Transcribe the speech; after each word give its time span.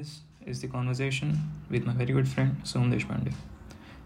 This 0.00 0.20
is 0.46 0.62
the 0.62 0.68
conversation 0.68 1.38
with 1.68 1.84
my 1.84 1.92
very 1.92 2.12
good 2.14 2.26
friend 2.26 2.56
Soham 2.64 2.90
Deshpande. 2.90 3.34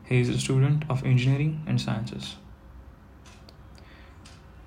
He 0.06 0.18
is 0.20 0.28
a 0.28 0.40
student 0.40 0.82
of 0.90 1.04
engineering 1.04 1.62
and 1.68 1.80
sciences. 1.80 2.34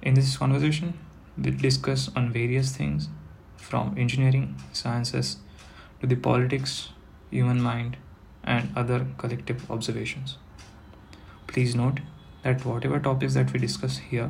In 0.01 0.13
this 0.13 0.37
conversation, 0.37 0.93
we'll 1.37 1.57
discuss 1.57 2.09
on 2.15 2.31
various 2.31 2.73
things 2.77 3.09
from 3.57 3.93
engineering, 3.97 4.55
sciences 4.71 5.35
to 5.99 6.07
the 6.07 6.15
politics, 6.15 6.91
human 7.29 7.61
mind, 7.61 7.97
and 8.45 8.69
other 8.77 9.05
collective 9.17 9.69
observations. 9.69 10.37
Please 11.47 11.75
note 11.75 11.99
that 12.43 12.63
whatever 12.63 13.01
topics 13.01 13.33
that 13.33 13.51
we 13.51 13.59
discuss 13.59 13.97
here 13.97 14.29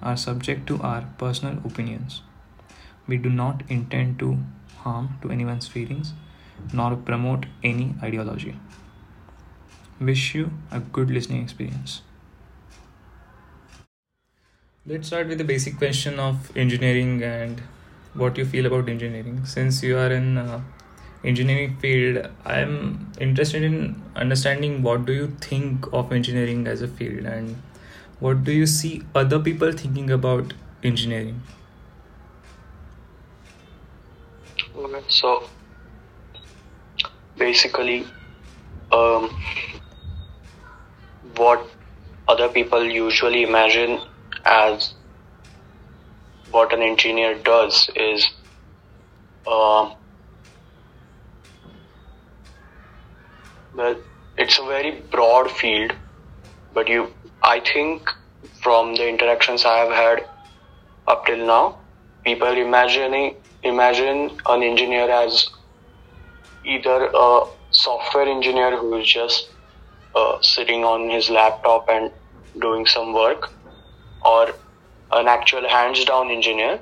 are 0.00 0.16
subject 0.16 0.68
to 0.68 0.80
our 0.82 1.02
personal 1.18 1.58
opinions. 1.64 2.22
We 3.08 3.16
do 3.16 3.28
not 3.28 3.64
intend 3.68 4.20
to 4.20 4.38
harm 4.84 5.18
to 5.22 5.32
anyone's 5.32 5.66
feelings 5.66 6.12
nor 6.72 6.96
promote 6.96 7.46
any 7.62 7.94
ideology. 8.02 8.56
Wish 10.00 10.34
you 10.34 10.50
a 10.70 10.80
good 10.80 11.10
listening 11.10 11.42
experience. 11.42 12.02
Let's 14.86 15.08
start 15.08 15.28
with 15.28 15.38
the 15.38 15.44
basic 15.44 15.76
question 15.76 16.18
of 16.18 16.56
engineering 16.56 17.22
and 17.22 17.60
what 18.14 18.38
you 18.38 18.44
feel 18.44 18.66
about 18.66 18.88
engineering. 18.88 19.44
Since 19.44 19.82
you 19.82 19.98
are 19.98 20.10
in 20.10 20.38
uh, 20.38 20.60
engineering 21.24 21.76
field, 21.76 22.28
I 22.44 22.60
am 22.60 23.12
interested 23.20 23.62
in 23.62 24.00
understanding 24.16 24.82
what 24.82 25.04
do 25.04 25.12
you 25.12 25.26
think 25.40 25.92
of 25.92 26.12
engineering 26.12 26.66
as 26.66 26.80
a 26.80 26.88
field 26.88 27.26
and 27.26 27.60
what 28.20 28.44
do 28.44 28.52
you 28.52 28.66
see 28.66 29.02
other 29.14 29.38
people 29.38 29.72
thinking 29.72 30.10
about 30.10 30.54
engineering. 30.82 31.42
So 35.08 35.48
basically, 37.38 38.06
um, 38.92 39.30
what 41.36 41.66
other 42.26 42.48
people 42.48 42.84
usually 42.84 43.42
imagine 43.42 43.98
as 44.44 44.94
what 46.50 46.72
an 46.72 46.82
engineer 46.82 47.34
does 47.42 47.90
is 47.94 48.26
uh, 49.46 49.90
it's 54.36 54.58
a 54.58 54.64
very 54.64 55.02
broad 55.10 55.50
field, 55.50 55.92
but 56.72 56.88
you, 56.88 57.12
I 57.42 57.60
think, 57.60 58.08
from 58.62 58.94
the 58.94 59.08
interactions 59.08 59.64
I 59.64 59.78
have 59.78 59.92
had 59.92 60.26
up 61.06 61.26
till 61.26 61.46
now, 61.46 61.78
people 62.24 62.48
imagining 62.48 63.34
imagine 63.62 64.38
an 64.46 64.62
engineer 64.62 65.10
as 65.10 65.48
either 66.64 67.10
a 67.14 67.40
software 67.70 68.26
engineer 68.26 68.76
who 68.78 68.96
is 68.98 69.06
just 69.06 69.50
uh, 70.14 70.38
sitting 70.42 70.84
on 70.84 71.10
his 71.10 71.30
laptop 71.30 71.86
and 71.88 72.10
doing 72.60 72.86
some 72.86 73.12
work, 73.12 73.48
or 74.24 74.48
an 75.12 75.28
actual 75.28 75.68
hands 75.68 76.04
down 76.04 76.30
engineer, 76.30 76.80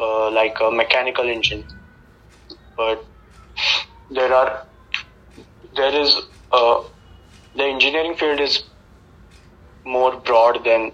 uh, 0.00 0.30
like 0.30 0.56
a 0.60 0.70
mechanical 0.70 1.28
engineer. 1.28 1.64
But 2.76 3.04
there 4.10 4.32
are, 4.32 4.64
there 5.76 6.00
is, 6.00 6.14
uh, 6.52 6.82
the 7.56 7.64
engineering 7.64 8.16
field 8.16 8.40
is 8.40 8.64
more 9.84 10.16
broad 10.20 10.64
than 10.64 10.92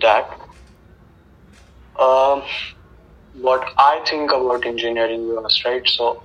that. 0.00 0.30
Um, 1.98 2.42
what 3.32 3.68
I 3.78 4.02
think 4.08 4.32
about 4.32 4.66
engineering, 4.66 5.22
you 5.22 5.48
right? 5.64 5.82
So, 5.86 6.22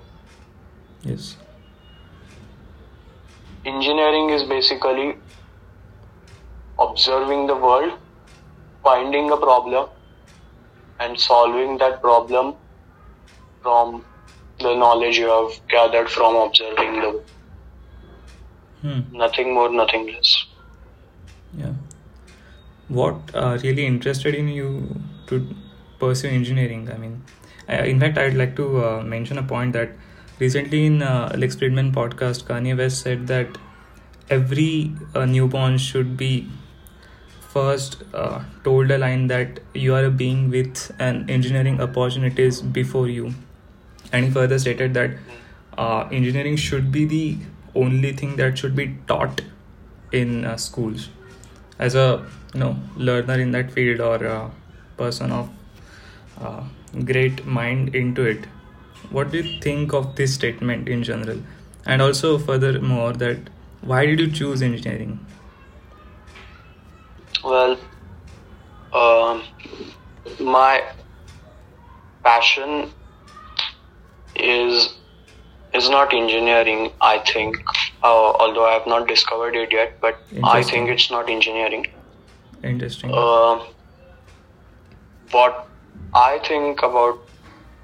Yes. 1.04 1.38
engineering 3.66 4.30
is 4.32 4.44
basically 4.44 5.16
observing 6.80 7.48
the 7.48 7.56
world, 7.56 7.94
finding 8.84 9.32
a 9.32 9.38
problem, 9.38 9.90
and 11.00 11.20
solving 11.20 11.78
that 11.78 12.02
problem 12.02 12.56
from 13.62 14.04
the 14.60 14.76
knowledge 14.76 15.18
you 15.18 15.28
have 15.28 15.52
gathered 15.70 16.10
from 16.10 16.36
observing 16.36 16.94
the 17.02 17.10
world. 17.10 17.26
Hmm. 18.82 19.02
Nothing 19.12 19.54
more, 19.54 19.70
nothing 19.70 20.08
less. 20.08 20.46
Yeah. 21.56 21.74
What 22.88 23.16
uh, 23.36 23.60
really 23.62 23.86
interested 23.86 24.36
in 24.36 24.48
you 24.48 25.00
to 25.28 25.48
pursue 26.00 26.30
engineering? 26.30 26.90
I 26.92 26.98
mean, 26.98 27.24
in 27.70 28.00
fact, 28.00 28.18
I'd 28.18 28.34
like 28.34 28.56
to 28.56 28.84
uh, 28.84 29.04
mention 29.04 29.38
a 29.38 29.44
point 29.44 29.74
that 29.74 29.92
recently 30.42 30.86
in 30.88 31.04
uh, 31.04 31.32
Lex 31.38 31.56
Fridman 31.56 31.94
podcast, 31.94 32.46
Kanye 32.46 32.76
West 32.76 33.02
said 33.02 33.28
that 33.28 33.60
every 34.28 34.92
uh, 35.14 35.26
newborn 35.26 35.78
should 35.78 36.18
be 36.18 36.50
first 37.54 37.98
uh, 38.16 38.42
told 38.64 38.90
a 38.90 38.98
line 38.98 39.28
that 39.28 39.60
you 39.76 39.94
are 39.94 40.06
a 40.06 40.10
being 40.10 40.50
with 40.50 40.92
an 41.00 41.30
engineering 41.30 41.80
opportunities 41.80 42.62
before 42.62 43.08
you, 43.08 43.34
and 44.12 44.26
he 44.26 44.32
further 44.32 44.58
stated 44.58 44.96
that 44.96 45.12
uh, 45.78 46.08
engineering 46.12 46.56
should 46.56 46.92
be 46.92 47.06
the 47.06 47.38
only 47.76 48.12
thing 48.12 48.36
that 48.38 48.58
should 48.58 48.76
be 48.76 48.88
taught 49.08 49.42
in 50.12 50.44
uh, 50.44 50.58
schools. 50.58 51.10
As 51.78 51.94
a 51.94 52.26
you 52.56 52.60
know 52.62 52.76
learner 52.96 53.40
in 53.40 53.52
that 53.52 53.72
field 53.72 54.02
or 54.02 54.16
a 54.26 54.52
person 54.98 55.32
of 55.32 55.50
uh, 56.40 56.64
great 57.06 57.46
mind 57.46 57.96
into 57.96 58.24
it 58.24 58.48
what 59.10 59.32
do 59.32 59.42
you 59.42 59.60
think 59.62 59.94
of 59.94 60.16
this 60.16 60.34
statement 60.34 60.88
in 60.88 61.04
general 61.04 61.42
and 61.86 62.02
also 62.02 62.38
furthermore 62.38 63.12
that 63.14 63.50
why 63.82 64.06
did 64.06 64.20
you 64.20 64.30
choose 64.30 64.62
engineering 64.62 65.20
Well, 67.44 67.78
um, 68.94 69.44
my 70.40 70.84
passion 72.24 72.92
is 74.36 74.94
is 75.74 75.90
not 75.90 76.14
engineering. 76.14 76.92
I 77.02 77.20
think, 77.20 77.58
uh, 78.04 78.32
although 78.44 78.68
I 78.68 78.74
have 78.74 78.86
not 78.86 79.08
discovered 79.08 79.56
it 79.56 79.72
yet, 79.72 80.00
but 80.02 80.20
I 80.44 80.62
think 80.62 80.90
it's 80.90 81.10
not 81.10 81.30
engineering. 81.30 81.88
interesting 82.64 83.12
Uh, 83.12 83.66
what 85.32 85.68
I 86.14 86.40
think 86.48 86.84
about 86.84 87.31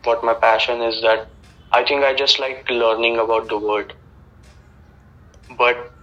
what 0.07 0.23
my 0.23 0.33
passion 0.33 0.81
is 0.81 1.01
that 1.01 1.29
I 1.71 1.83
think 1.83 2.03
I 2.03 2.13
just 2.15 2.39
like 2.39 2.69
learning 2.69 3.19
about 3.19 3.49
the 3.49 3.59
world. 3.59 3.93
But 5.57 5.93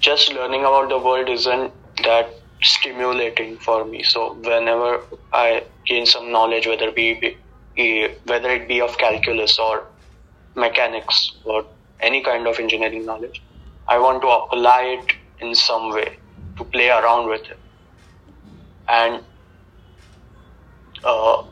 just 0.00 0.32
learning 0.32 0.62
about 0.62 0.88
the 0.88 0.98
world 0.98 1.28
isn't 1.28 1.72
that 2.04 2.30
stimulating 2.62 3.58
for 3.58 3.84
me. 3.84 4.02
So 4.02 4.34
whenever 4.34 5.00
I 5.32 5.64
gain 5.86 6.06
some 6.06 6.32
knowledge, 6.32 6.66
whether 6.66 6.88
it 6.88 6.96
be, 6.96 8.08
whether 8.24 8.50
it 8.50 8.68
be 8.68 8.80
of 8.80 8.98
calculus 8.98 9.58
or 9.58 9.84
mechanics 10.56 11.32
or 11.44 11.64
any 12.00 12.22
kind 12.22 12.46
of 12.46 12.58
engineering 12.58 13.06
knowledge, 13.06 13.42
I 13.88 13.98
want 13.98 14.22
to 14.22 14.28
apply 14.28 14.98
it 14.98 15.12
in 15.40 15.54
some 15.54 15.92
way 15.92 16.18
to 16.58 16.64
play 16.64 16.88
around 16.90 17.28
with 17.28 17.42
it. 17.42 17.60
And 18.88 19.22
uh, 21.04 21.42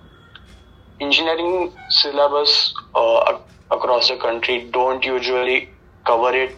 engineering 1.00 1.72
syllabus 1.88 2.74
uh, 2.94 3.38
across 3.70 4.08
the 4.08 4.16
country 4.16 4.68
don't 4.72 5.04
usually 5.04 5.68
cover 6.06 6.34
it 6.34 6.56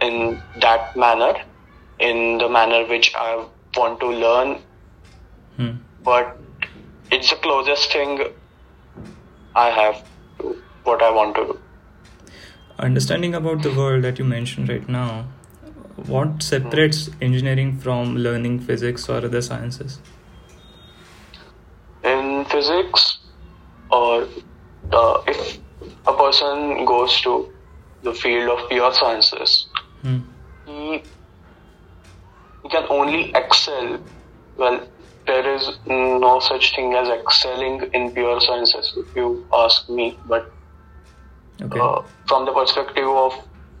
in 0.00 0.40
that 0.60 0.96
manner, 0.96 1.34
in 1.98 2.38
the 2.38 2.48
manner 2.48 2.86
which 2.86 3.14
I 3.14 3.44
want 3.76 4.00
to 4.00 4.06
learn, 4.06 4.58
hmm. 5.56 5.70
but 6.02 6.36
it's 7.10 7.30
the 7.30 7.36
closest 7.36 7.92
thing 7.92 8.20
I 9.54 9.70
have 9.70 10.04
to 10.40 10.62
what 10.84 11.02
I 11.02 11.10
want 11.10 11.34
to 11.36 11.44
do. 11.44 11.58
understanding 12.78 13.34
about 13.34 13.62
the 13.62 13.70
world 13.74 14.04
that 14.04 14.18
you 14.20 14.24
mentioned 14.24 14.68
right 14.68 14.88
now 14.88 15.26
what 16.10 16.42
separates 16.48 17.10
engineering 17.20 17.76
from 17.86 18.16
learning 18.26 18.60
physics 18.60 19.08
or 19.08 19.16
other 19.28 19.42
sciences 19.42 19.98
In 22.04 22.44
physics, 22.50 23.18
or 23.90 24.28
uh, 24.92 25.22
if 25.26 25.58
a 26.06 26.14
person 26.20 26.84
goes 27.08 27.20
to 27.22 27.52
the 28.02 28.14
field 28.14 28.50
of 28.50 28.68
pure 28.68 28.92
sciences, 28.94 29.66
hmm. 30.02 30.18
he, 30.66 31.02
he 32.62 32.68
can 32.68 32.84
only 32.88 33.32
excel. 33.34 33.98
Well, 34.56 34.86
there 35.26 35.54
is 35.54 35.78
no 35.86 36.40
such 36.40 36.74
thing 36.74 36.94
as 36.94 37.08
excelling 37.08 37.90
in 37.92 38.10
pure 38.12 38.40
sciences, 38.40 38.92
if 38.96 39.16
you 39.16 39.46
ask 39.52 39.88
me. 39.88 40.18
But 40.26 40.50
okay 41.62 41.80
uh, 41.80 42.02
from 42.26 42.44
the 42.44 42.52
perspective 42.52 43.08
of 43.08 43.34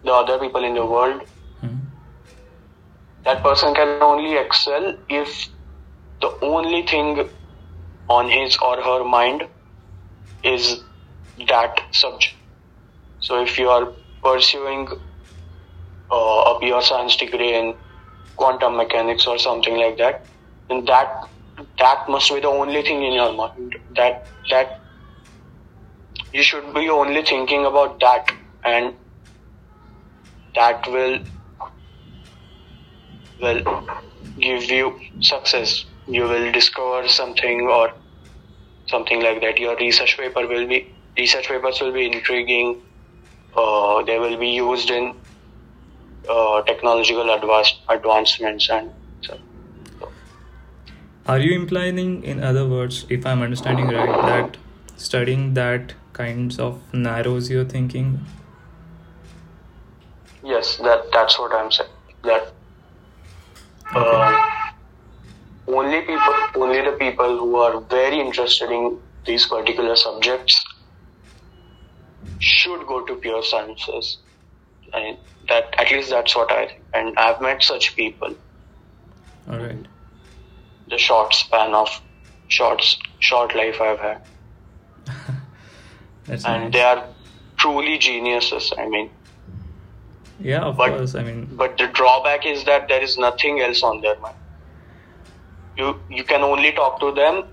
the 0.04 0.12
other 0.12 0.38
people 0.38 0.64
in 0.64 0.74
the 0.74 0.86
world, 0.86 1.22
hmm. 1.60 1.76
that 3.24 3.42
person 3.42 3.74
can 3.74 4.02
only 4.02 4.36
excel 4.36 4.96
if 5.08 5.48
the 6.20 6.32
only 6.42 6.82
thing 6.86 7.28
on 8.08 8.28
his 8.30 8.56
or 8.58 8.80
her 8.80 9.04
mind 9.04 9.46
is 10.42 10.82
that 11.46 11.80
subject. 11.92 12.37
So 13.20 13.42
if 13.42 13.58
you 13.58 13.68
are 13.70 13.92
pursuing 14.22 14.88
uh, 16.10 16.16
a 16.54 16.58
pure 16.60 16.82
science 16.82 17.16
degree 17.16 17.54
in 17.54 17.74
quantum 18.36 18.76
mechanics 18.76 19.26
or 19.26 19.38
something 19.38 19.76
like 19.76 19.98
that, 19.98 20.26
then 20.68 20.84
that 20.86 21.08
that 21.78 22.08
must 22.08 22.32
be 22.32 22.40
the 22.40 22.48
only 22.48 22.82
thing 22.82 23.02
in 23.02 23.12
your 23.12 23.32
mind. 23.34 23.74
That 23.96 24.28
that 24.50 24.68
you 26.32 26.42
should 26.42 26.72
be 26.74 26.88
only 26.88 27.22
thinking 27.22 27.66
about 27.66 28.00
that, 28.00 28.24
and 28.64 28.94
that 30.54 30.86
will 30.88 31.18
will 33.40 33.62
give 34.38 34.64
you 34.64 34.98
success. 35.20 35.84
You 36.06 36.24
will 36.24 36.52
discover 36.52 37.08
something 37.08 37.62
or 37.68 37.90
something 38.88 39.22
like 39.22 39.40
that. 39.42 39.58
Your 39.58 39.76
research 39.76 40.16
paper 40.18 40.46
will 40.46 40.66
be 40.68 40.94
research 41.18 41.48
papers 41.48 41.80
will 41.80 41.92
be 41.92 42.06
intriguing. 42.06 42.82
Uh, 43.56 44.02
they 44.04 44.18
will 44.18 44.36
be 44.36 44.48
used 44.48 44.90
in 44.90 45.14
uh, 46.28 46.62
technological 46.62 47.30
advance, 47.30 47.80
advancements 47.88 48.68
and 48.70 48.92
so. 49.22 49.38
Are 51.26 51.38
you 51.38 51.54
implying, 51.54 52.24
in 52.24 52.42
other 52.42 52.66
words, 52.66 53.06
if 53.08 53.26
I'm 53.26 53.42
understanding 53.42 53.88
right, 53.88 54.22
that 54.22 54.56
studying 54.96 55.54
that 55.54 55.94
kinds 56.12 56.58
of 56.58 56.80
narrows 56.92 57.50
your 57.50 57.64
thinking? 57.64 58.24
Yes, 60.42 60.76
that 60.76 61.10
that's 61.12 61.38
what 61.38 61.52
I'm 61.52 61.70
saying. 61.70 61.90
That 62.22 62.52
uh, 63.94 64.70
only 65.66 66.00
people, 66.00 66.34
only 66.56 66.80
the 66.82 66.96
people 66.98 67.38
who 67.38 67.56
are 67.56 67.80
very 67.80 68.20
interested 68.20 68.70
in 68.70 68.98
these 69.26 69.46
particular 69.46 69.96
subjects 69.96 70.64
should 72.38 72.86
go 72.86 73.04
to 73.06 73.14
pure 73.16 73.42
sciences. 73.42 74.18
And 74.92 75.16
that 75.48 75.74
at 75.78 75.90
least 75.90 76.10
that's 76.10 76.34
what 76.36 76.50
I 76.52 76.66
think. 76.68 76.80
And 76.94 77.18
I've 77.18 77.40
met 77.40 77.62
such 77.62 77.94
people. 77.96 78.34
All 79.50 79.58
right. 79.58 79.86
The 80.88 80.98
short 80.98 81.34
span 81.34 81.74
of 81.74 82.00
shorts, 82.48 82.98
short 83.20 83.54
life 83.54 83.80
I've 83.80 83.98
had, 83.98 84.22
and 86.28 86.42
nice. 86.42 86.72
they 86.72 86.80
are 86.80 87.04
truly 87.58 87.98
geniuses. 87.98 88.72
I 88.78 88.88
mean, 88.88 89.10
yeah, 90.40 90.60
of 90.62 90.76
but- 90.78 90.90
course. 90.96 91.14
I 91.14 91.22
mean, 91.22 91.46
but 91.52 91.76
the 91.76 91.88
drawback 91.88 92.46
is 92.46 92.64
that 92.64 92.88
there 92.88 93.02
is 93.02 93.18
nothing 93.18 93.60
else 93.60 93.82
on 93.82 94.00
their 94.00 94.18
mind. 94.18 94.36
You 95.76 96.00
you 96.08 96.24
can 96.24 96.42
only 96.42 96.72
talk 96.72 97.00
to 97.00 97.12
them 97.12 97.44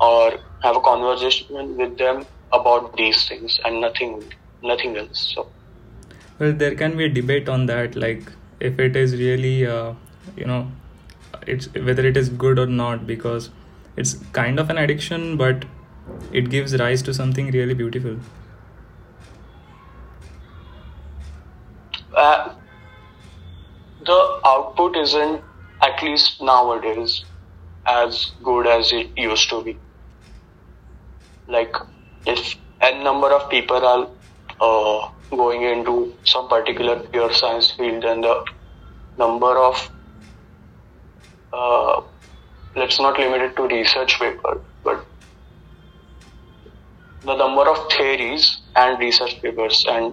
or 0.00 0.32
have 0.62 0.76
a 0.76 0.80
conversation 0.80 1.76
with 1.76 1.96
them 1.98 2.26
about 2.58 2.96
these 2.96 3.26
things 3.28 3.58
and 3.64 3.80
nothing 3.80 4.32
nothing 4.62 4.96
else. 4.96 5.32
So 5.34 5.46
well, 6.38 6.52
there 6.52 6.74
can 6.74 6.96
be 6.96 7.04
a 7.04 7.08
debate 7.08 7.48
on 7.48 7.66
that, 7.66 7.96
like 7.96 8.32
if 8.60 8.78
it 8.78 8.96
is 8.96 9.16
really, 9.16 9.66
uh, 9.66 9.94
you 10.36 10.44
know, 10.44 10.70
it's 11.46 11.72
whether 11.74 12.06
it 12.06 12.16
is 12.16 12.28
good 12.28 12.58
or 12.58 12.66
not, 12.66 13.06
because 13.06 13.50
it's 13.96 14.14
kind 14.32 14.58
of 14.58 14.70
an 14.70 14.78
addiction, 14.78 15.36
but 15.36 15.64
it 16.32 16.50
gives 16.50 16.76
rise 16.78 17.02
to 17.02 17.14
something 17.14 17.50
really 17.50 17.74
beautiful. 17.74 18.16
uh, 22.16 22.54
the 24.06 24.40
output 24.44 24.96
isn't 24.96 25.42
at 25.82 26.02
least 26.02 26.42
nowadays 26.42 27.24
as 27.86 28.32
good 28.42 28.66
as 28.66 28.92
it 28.92 29.10
used 29.16 29.48
to 29.50 29.62
be. 29.62 29.78
Like 31.46 31.74
if 32.26 32.56
n 32.80 33.02
number 33.04 33.30
of 33.32 33.48
people 33.50 33.76
are 33.76 34.08
uh, 34.60 35.08
going 35.30 35.62
into 35.62 36.14
some 36.24 36.48
particular 36.48 37.00
pure 37.00 37.32
science 37.32 37.70
field, 37.72 38.02
then 38.02 38.20
the 38.20 38.44
number 39.18 39.56
of 39.58 39.90
uh, 41.52 42.00
let's 42.76 42.98
not 42.98 43.18
limit 43.18 43.42
it 43.42 43.56
to 43.56 43.66
research 43.68 44.18
paper, 44.18 44.60
but 44.82 45.06
the 47.24 47.36
number 47.36 47.62
of 47.62 47.90
theories 47.92 48.60
and 48.76 48.98
research 48.98 49.40
papers 49.40 49.84
and 49.88 50.12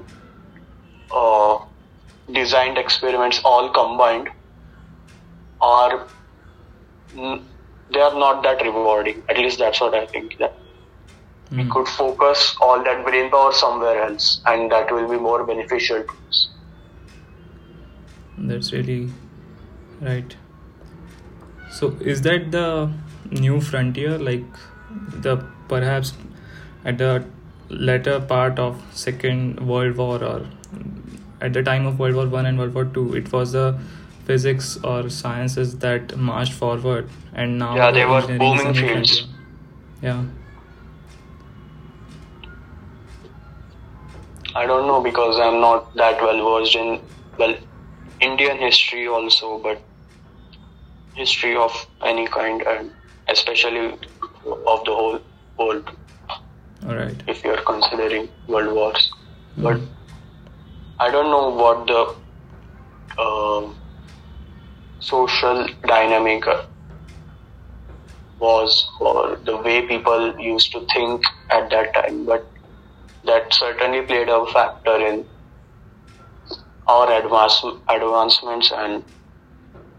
uh, 1.13 1.58
designed 2.31 2.78
experiments 2.78 3.42
all 3.44 3.69
combined 3.72 4.30
are 5.60 6.08
they 7.13 8.00
are 8.00 8.18
not 8.18 8.44
that 8.44 8.62
rewarding. 8.62 9.22
At 9.30 9.38
least 9.38 9.60
that's 9.60 9.81
what 9.81 9.94
I 9.94 10.06
think. 10.06 10.38
That 10.40 10.61
we 11.51 11.63
Hmm. 11.63 11.69
could 11.71 11.88
focus 11.88 12.56
all 12.62 12.83
that 12.83 13.03
brain 13.06 13.30
power 13.30 13.51
somewhere 13.51 14.01
else, 14.03 14.42
and 14.45 14.71
that 14.71 14.92
will 14.92 15.07
be 15.09 15.18
more 15.18 15.44
beneficial 15.45 16.03
to 16.03 16.15
us. 16.30 16.50
That's 18.38 18.71
really 18.74 19.09
right. 20.01 20.36
So, 21.71 21.95
is 22.01 22.21
that 22.24 22.51
the 22.51 22.92
new 23.30 23.62
frontier? 23.62 24.18
Like 24.18 24.44
the 25.27 25.38
perhaps 25.68 26.13
at 26.86 26.98
the 26.98 27.25
latter 27.69 28.19
part 28.19 28.59
of 28.59 28.81
Second 28.92 29.65
World 29.68 29.95
War, 29.98 30.24
or 30.24 30.42
at 31.42 31.53
the 31.53 31.63
time 31.63 31.86
of 31.86 32.00
World 32.00 32.15
War 32.15 32.27
One 32.27 32.45
and 32.45 32.57
World 32.59 32.74
War 32.74 32.86
Two, 32.86 33.13
it 33.15 33.31
was 33.31 33.53
the 33.53 33.77
physics 34.25 34.77
or 34.83 35.09
sciences 35.09 35.77
that 35.80 36.18
marched 36.18 36.53
forward, 36.53 37.09
and 37.33 37.57
now 37.59 37.75
Yeah, 37.75 37.92
they 37.92 38.06
were 38.06 38.18
engineering 38.21 38.53
is 38.53 38.59
the 38.63 38.65
booming 38.65 38.74
fields. 38.74 39.19
frontier. 39.19 39.36
Yeah. 40.01 40.24
I 44.56 44.65
don't 44.65 44.88
know 44.88 45.01
because 45.01 45.39
I'm 45.39 45.59
not 45.62 45.94
that 45.95 46.21
well 46.21 46.59
versed 46.59 46.75
in 46.75 47.01
well 47.38 47.56
Indian 48.21 48.57
history 48.57 49.07
also, 49.07 49.59
but 49.63 49.88
history 51.13 51.56
of 51.56 51.71
any 52.03 52.27
kind 52.27 52.62
and 52.62 52.92
especially 53.30 53.88
of 53.88 54.83
the 54.86 54.94
whole 55.00 55.19
world 55.57 55.89
All 56.86 56.95
right. 56.95 57.21
if 57.27 57.44
you're 57.44 57.62
considering 57.65 58.30
world 58.48 58.74
wars. 58.74 59.09
But 59.57 59.77
Mhm. 59.77 59.89
I 61.00 61.12
don't 61.12 61.30
know 61.31 61.50
what 61.50 61.88
the 61.88 62.01
um 63.18 63.77
social 65.00 65.68
dynamic 65.86 66.45
was 68.39 68.86
or 69.00 69.38
the 69.45 69.57
way 69.57 69.88
people 69.88 70.36
used 70.39 70.71
to 70.71 70.86
think 70.94 71.21
at 71.51 71.70
that 71.70 71.93
time, 71.93 72.25
but 72.25 72.50
that 73.25 73.54
certainly 73.54 74.01
played 74.01 74.30
a 74.30 74.46
factor 74.48 74.96
in 75.08 75.25
our 76.88 77.12
advance, 77.18 77.63
advancements 77.90 78.72
and 78.72 79.04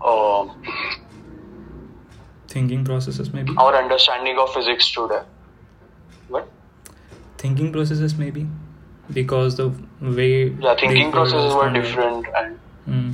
um 0.04 0.50
Thinking 2.48 2.84
processes, 2.84 3.32
maybe. 3.32 3.54
our 3.56 3.74
understanding 3.76 4.38
of 4.38 4.52
physics 4.52 4.90
today. 4.92 5.22
What? 6.28 6.48
Thinking 7.38 7.72
processes, 7.72 8.16
maybe, 8.18 8.46
because 9.10 9.56
the 9.56 9.68
way. 10.00 10.48
Yeah, 10.50 10.74
thinking 10.76 11.12
processes 11.12 11.54
were 11.54 11.70
different 11.70 12.26
and 12.36 12.58
Hmm. 12.84 13.12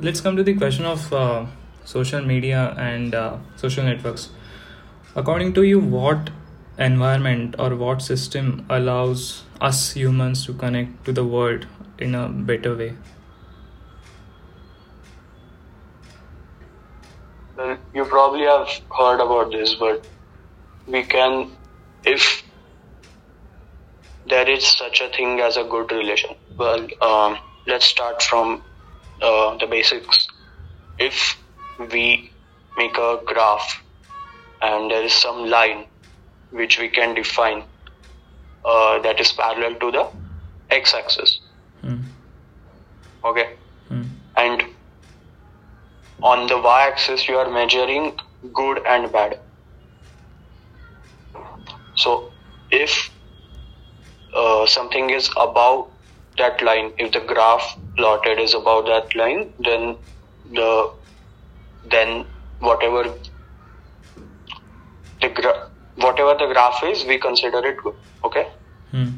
Let's 0.00 0.20
come 0.20 0.36
to 0.36 0.42
the 0.42 0.54
question 0.54 0.84
of 0.86 1.12
uh, 1.12 1.46
social 1.84 2.22
media 2.22 2.74
and 2.78 3.14
uh, 3.14 3.36
social 3.56 3.84
networks. 3.84 4.30
According 5.14 5.52
to 5.54 5.62
you, 5.62 5.78
what 5.78 6.30
environment 6.78 7.54
or 7.58 7.74
what 7.74 8.02
system 8.02 8.66
allows 8.68 9.44
us 9.60 9.92
humans 9.92 10.44
to 10.46 10.52
connect 10.52 11.04
to 11.04 11.12
the 11.12 11.24
world 11.24 11.66
in 11.98 12.14
a 12.14 12.28
better 12.28 12.76
way? 12.76 12.94
Well, 17.56 17.78
you 17.94 18.04
probably 18.04 18.44
have 18.44 18.68
heard 18.96 19.20
about 19.20 19.50
this, 19.50 19.74
but 19.74 20.06
we 20.86 21.02
can, 21.04 21.50
if 22.04 22.42
there 24.28 24.48
is 24.48 24.66
such 24.66 25.00
a 25.00 25.08
thing 25.08 25.40
as 25.40 25.56
a 25.56 25.64
good 25.64 25.90
relation. 25.92 26.30
Well, 26.56 26.86
um, 27.00 27.38
let's 27.66 27.86
start 27.86 28.22
from 28.22 28.62
uh, 29.22 29.56
the 29.56 29.66
basics. 29.66 30.28
If 30.98 31.36
we 31.78 32.30
make 32.76 32.96
a 32.98 33.20
graph 33.24 33.82
and 34.62 34.90
there 34.90 35.02
is 35.02 35.12
some 35.12 35.46
line 35.46 35.86
which 36.50 36.78
we 36.78 36.88
can 36.88 37.14
define 37.14 37.64
uh, 38.64 38.98
that 39.00 39.20
is 39.20 39.32
parallel 39.32 39.74
to 39.80 39.90
the 39.92 40.06
x-axis, 40.70 41.40
Hmm. 41.82 41.96
okay, 43.24 43.46
Hmm. 43.88 44.02
and 44.36 44.64
on 46.22 46.46
the 46.48 46.58
y-axis 46.58 47.28
you 47.28 47.36
are 47.36 47.50
measuring 47.50 48.12
good 48.54 48.80
and 48.86 49.12
bad 49.12 49.38
so 51.96 52.30
if 52.70 53.10
uh, 54.34 54.66
something 54.66 55.10
is 55.10 55.30
above 55.36 55.86
that 56.38 56.60
line 56.62 56.92
if 56.98 57.12
the 57.12 57.20
graph 57.20 57.76
plotted 57.96 58.38
is 58.38 58.54
above 58.54 58.86
that 58.86 59.14
line 59.14 59.50
then 59.58 59.96
the 60.52 60.90
then 61.90 62.24
whatever 62.58 63.04
the 65.20 65.28
gra- 65.28 65.65
whatever 65.96 66.34
the 66.38 66.52
graph 66.52 66.82
is, 66.84 67.04
we 67.04 67.18
consider 67.18 67.64
it 67.66 67.76
good. 67.82 67.94
Okay. 68.24 68.46
Hmm. 68.90 69.08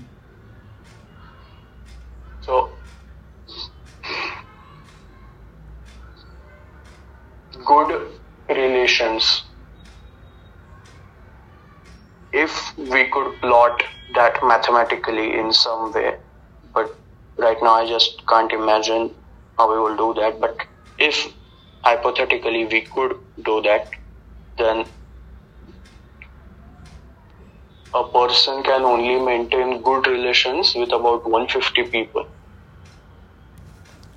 So 2.41 2.79
good 7.67 8.11
relations. 8.49 9.45
If 12.33 12.77
we 12.77 13.09
could 13.11 13.41
plot 13.41 13.83
that 14.15 14.35
mathematically 14.43 15.39
in 15.39 15.53
some 15.53 15.93
way, 15.93 16.15
but 16.75 16.95
right 17.39 17.57
now 17.63 17.75
I 17.75 17.89
just 17.89 18.23
can't 18.29 18.53
imagine 18.53 19.15
how 19.57 19.73
we 19.73 19.79
will 19.81 19.97
do 19.97 20.21
that. 20.21 20.41
But 20.41 20.57
if 20.99 21.33
hypothetically 21.83 22.67
we 22.67 22.83
could 22.83 23.17
do 23.45 23.63
that, 23.63 23.89
then 24.59 24.85
a 27.95 28.05
person 28.13 28.63
can 28.63 28.83
only 28.83 29.19
maintain 29.19 29.83
good 29.83 30.07
relations 30.07 30.75
with 30.75 30.93
about 30.93 31.29
150 31.29 31.85
people 31.85 32.27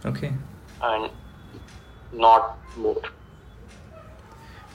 Okay. 0.05 0.33
and 0.81 1.09
not 2.11 2.57
more. 2.75 3.01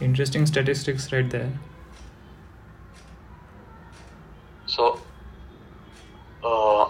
Interesting 0.00 0.46
statistics 0.46 1.12
right 1.12 1.28
there. 1.28 1.50
So, 4.66 5.00
uh, 6.44 6.86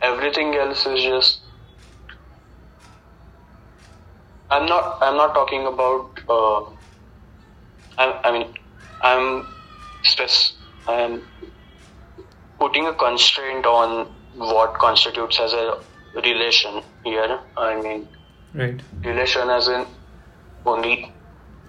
everything 0.00 0.54
else 0.54 0.86
is 0.86 1.02
just. 1.02 1.40
I'm 4.50 4.66
not. 4.66 4.98
I'm 5.00 5.16
not 5.16 5.34
talking 5.34 5.66
about. 5.66 6.20
Uh, 6.28 6.60
I, 7.98 8.20
I 8.24 8.32
mean, 8.32 8.54
I'm 9.00 9.46
stress. 10.02 10.52
I'm 10.88 11.22
putting 12.58 12.86
a 12.86 12.94
constraint 12.94 13.66
on 13.66 14.06
what 14.34 14.74
constitutes 14.78 15.38
as 15.40 15.52
a 15.52 15.78
relation 16.14 16.82
here. 17.04 17.38
I 17.56 17.80
mean, 17.80 18.08
Right. 18.54 18.80
relation 19.02 19.48
as 19.48 19.68
in 19.68 19.86
only 20.66 21.10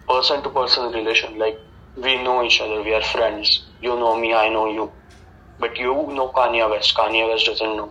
person 0.07 0.43
to 0.43 0.49
person 0.49 0.91
relation 0.91 1.37
like 1.39 1.57
we 1.95 2.21
know 2.23 2.43
each 2.43 2.59
other 2.61 2.81
we 2.83 2.93
are 2.93 3.01
friends 3.01 3.51
you 3.81 3.95
know 4.01 4.17
me 4.23 4.33
i 4.33 4.49
know 4.49 4.65
you 4.71 4.91
but 5.59 5.77
you 5.77 5.93
know 6.17 6.27
kanye 6.37 6.69
west 6.73 6.93
kanye 6.97 7.23
west 7.29 7.45
doesn't 7.45 7.77
know 7.77 7.89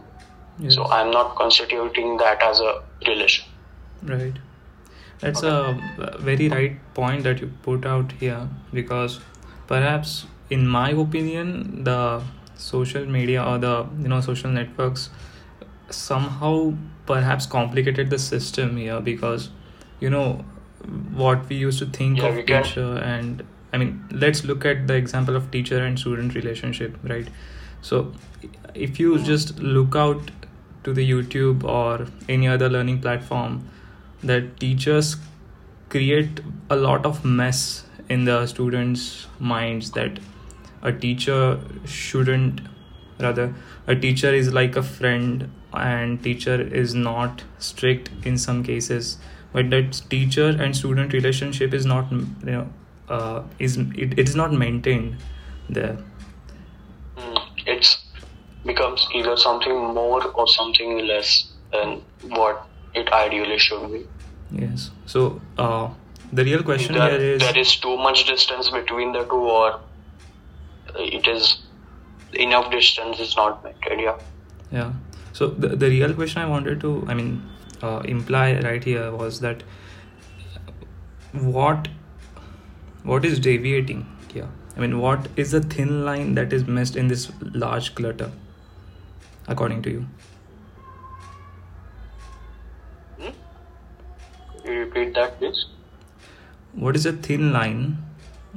Yes. 0.59 0.75
so 0.75 0.85
i'm 0.99 1.11
not 1.11 1.35
constituting 1.37 2.17
that 2.19 2.43
as 2.51 2.61
a 2.61 2.75
relation 3.09 3.47
Right. 4.03 4.35
That's 5.21 5.43
a 5.45 5.53
uh, 5.99 6.19
very 6.19 6.49
right 6.49 6.79
point 6.95 7.23
that 7.23 7.41
you 7.41 7.51
put 7.63 7.87
out 7.87 8.13
here 8.13 8.49
because 8.73 9.21
perhaps, 9.69 10.27
in 10.57 10.67
my 10.67 10.91
opinion, 10.91 11.85
the 11.85 12.23
social 12.55 13.07
media 13.07 13.43
or 13.43 13.59
the 13.59 13.87
you 14.01 14.09
know 14.09 14.21
social 14.21 14.51
networks 14.51 15.11
somehow 15.91 16.73
perhaps 17.07 17.47
complicated 17.55 18.11
the 18.11 18.19
system 18.19 18.77
here 18.77 19.01
because 19.01 19.49
you 20.01 20.11
know 20.11 20.45
what 21.23 21.49
we 21.49 21.57
used 21.57 21.79
to 21.79 21.87
think 21.87 22.19
Yeah, 22.19 22.29
of 22.29 22.37
we 22.37 22.43
can- 22.43 22.63
teacher 22.65 22.87
and 23.13 23.43
I 23.73 23.79
mean 23.83 23.93
let's 24.25 24.45
look 24.45 24.67
at 24.73 24.87
the 24.87 24.95
example 24.95 25.37
of 25.41 25.51
teacher 25.51 25.83
and 25.85 25.99
student 25.99 26.35
relationship, 26.35 26.99
right? 27.03 27.29
So 27.81 28.13
if 28.75 29.01
you 29.01 29.13
mm-hmm. 29.15 29.25
just 29.25 29.59
look 29.59 29.97
out 29.97 30.31
to 30.85 30.93
the 30.93 31.09
YouTube 31.11 31.65
or 31.65 32.07
any 32.29 32.49
other 32.49 32.69
learning 32.69 33.01
platform, 33.01 33.69
that 34.23 34.59
teachers 34.61 35.17
create 35.89 36.41
a 36.71 36.77
lot 36.77 37.07
of 37.07 37.25
mess 37.25 37.85
in 38.09 38.25
the 38.25 38.47
students' 38.47 39.27
minds 39.39 39.91
that 39.93 40.19
a 40.83 40.93
teacher 40.93 41.61
shouldn't 41.85 42.61
rather 43.21 43.55
a 43.87 43.95
teacher 43.95 44.33
is 44.35 44.53
like 44.53 44.77
a 44.77 44.83
friend 44.83 45.51
and 45.73 46.23
teacher 46.23 46.61
is 46.61 46.95
not 46.95 47.45
strict 47.59 48.11
in 48.25 48.37
some 48.37 48.63
cases. 48.63 49.19
But 49.53 49.71
that 49.71 50.01
teacher 50.09 50.49
and 50.49 50.77
student 50.77 51.13
relationship 51.13 51.75
is 51.75 51.87
not 51.87 52.11
you 52.11 52.27
know 52.43 52.69
uh, 53.09 53.43
is 53.59 53.77
it, 53.77 54.19
it 54.19 54.29
is 54.29 54.35
not 54.35 54.53
maintained 54.53 55.17
there. 55.69 55.99
Mm, 57.17 57.43
it's 57.67 58.05
becomes 58.65 59.07
either 59.15 59.37
something 59.37 59.75
more 59.95 60.25
or 60.29 60.47
something 60.47 60.99
less 61.07 61.53
than 61.73 62.01
what 62.29 62.67
it 62.95 63.13
ideally 63.13 63.59
should 63.59 63.91
be. 63.91 64.07
Yes. 64.51 64.91
So 65.07 65.41
uh, 65.59 65.91
the 66.33 66.45
real 66.45 66.63
question 66.63 66.97
Either 66.97 67.19
here 67.19 67.35
is 67.35 67.41
there 67.41 67.59
is 67.59 67.77
too 67.77 67.97
much 67.97 68.27
distance 68.27 68.71
between 68.71 69.13
the 69.13 69.25
two 69.25 69.45
or 69.59 69.81
it 70.97 71.27
is 71.27 71.63
enough 72.35 72.71
distance 72.71 73.21
is 73.21 73.37
not 73.37 73.63
maintained 73.65 74.01
yeah 74.01 74.19
Yeah. 74.73 74.93
So 75.33 75.49
the, 75.49 75.69
the 75.69 75.89
real 75.89 76.15
question 76.15 76.43
I 76.43 76.47
wanted 76.47 76.81
to, 76.81 77.05
I 77.09 77.15
mean, 77.15 77.43
uh, 77.83 78.03
imply 78.05 78.59
right 78.61 78.83
here 78.83 79.11
was 79.11 79.41
that 79.41 79.63
what 81.33 81.89
what 83.03 83.25
is 83.25 83.41
deviating 83.41 84.07
here? 84.33 84.49
I 84.77 84.81
mean, 84.81 84.99
what 85.01 85.27
is 85.37 85.51
the 85.51 85.61
thin 85.61 86.05
line 86.05 86.35
that 86.35 86.53
is 86.53 86.67
missed 86.67 86.97
in 86.97 87.09
this 87.09 87.31
large 87.41 87.95
clutter, 87.95 88.31
according 89.49 89.83
to 89.83 89.91
you? 89.91 90.07
Hmm? 93.19 93.31
You 94.65 94.79
repeat 94.81 95.15
that, 95.15 95.39
please? 95.39 95.67
What 96.75 96.97
is 96.97 97.05
the 97.05 97.13
thin 97.13 97.53
line 97.53 97.99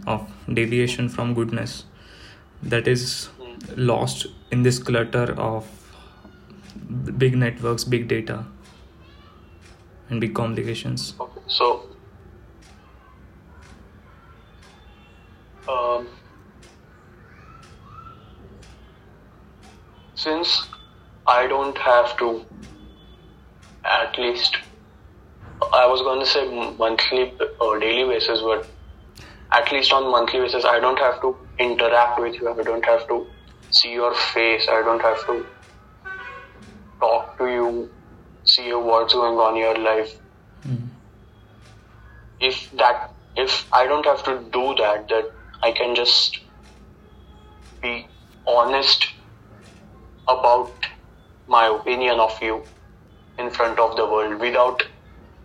of 0.05 0.29
deviation 0.53 1.09
from 1.09 1.33
goodness 1.33 1.85
that 2.65 2.87
is 2.87 3.29
lost 3.75 4.27
in 4.51 4.63
this 4.63 4.79
clutter 4.79 5.33
of 5.39 5.65
big 7.17 7.35
networks, 7.35 7.83
big 7.83 8.07
data, 8.07 8.45
and 10.09 10.19
big 10.19 10.33
complications? 10.33 11.13
Okay, 11.19 11.41
so 11.47 11.89
um, 15.67 16.07
since 20.15 20.67
I 21.27 21.47
don't 21.47 21.77
have 21.77 22.17
to 22.17 22.45
at 23.83 24.17
least 24.17 24.57
I 25.73 25.85
was 25.85 26.01
going 26.01 26.19
to 26.19 26.25
say 26.25 26.73
monthly 26.77 27.33
or 27.59 27.79
daily 27.79 28.13
basis, 28.13 28.41
but 28.41 28.67
at 29.51 29.71
least 29.71 29.91
on 29.93 30.11
monthly 30.11 30.39
basis, 30.39 30.65
I 30.65 30.79
don't 30.79 30.99
have 30.99 31.21
to 31.21 31.37
interact 31.59 32.19
with 32.19 32.35
you. 32.35 32.49
I 32.49 32.63
don't 32.63 32.85
have 32.85 33.07
to 33.07 33.27
see 33.71 33.93
your 33.93 34.13
face. 34.13 34.67
I 34.69 34.81
don't 34.81 35.01
have 35.01 35.25
to 35.27 35.45
talk 36.99 37.37
to 37.37 37.47
you, 37.47 37.89
see 38.43 38.73
what's 38.73 39.13
going 39.13 39.37
on 39.37 39.55
in 39.55 39.61
your 39.61 39.77
life. 39.77 40.17
Hmm. 40.63 40.75
If 42.39 42.71
that, 42.77 43.11
if 43.35 43.65
I 43.73 43.85
don't 43.85 44.05
have 44.05 44.23
to 44.23 44.39
do 44.51 44.75
that, 44.75 45.07
that 45.09 45.31
I 45.63 45.71
can 45.71 45.95
just 45.95 46.39
be 47.81 48.07
honest 48.47 49.07
about 50.27 50.71
my 51.47 51.67
opinion 51.67 52.19
of 52.19 52.41
you 52.41 52.63
in 53.37 53.49
front 53.49 53.79
of 53.79 53.95
the 53.95 54.05
world 54.05 54.39
without 54.39 54.83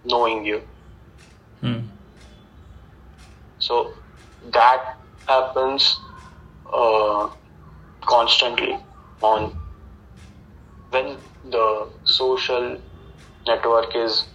knowing 0.05 0.45
you. 0.45 0.62
Hmm. 1.61 1.81
So 3.59 3.93
that 4.52 4.97
happens 5.29 5.99
uh, 6.73 7.29
constantly 8.07 8.79
on 9.23 9.53
when 10.91 11.19
the 11.45 11.91
social 12.05 12.79
network 13.47 13.95
is 13.95 14.27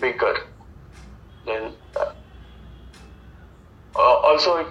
bigger 0.00 0.34
then 1.46 1.72
uh, 1.96 2.04
also 3.98 4.56
it, 4.56 4.66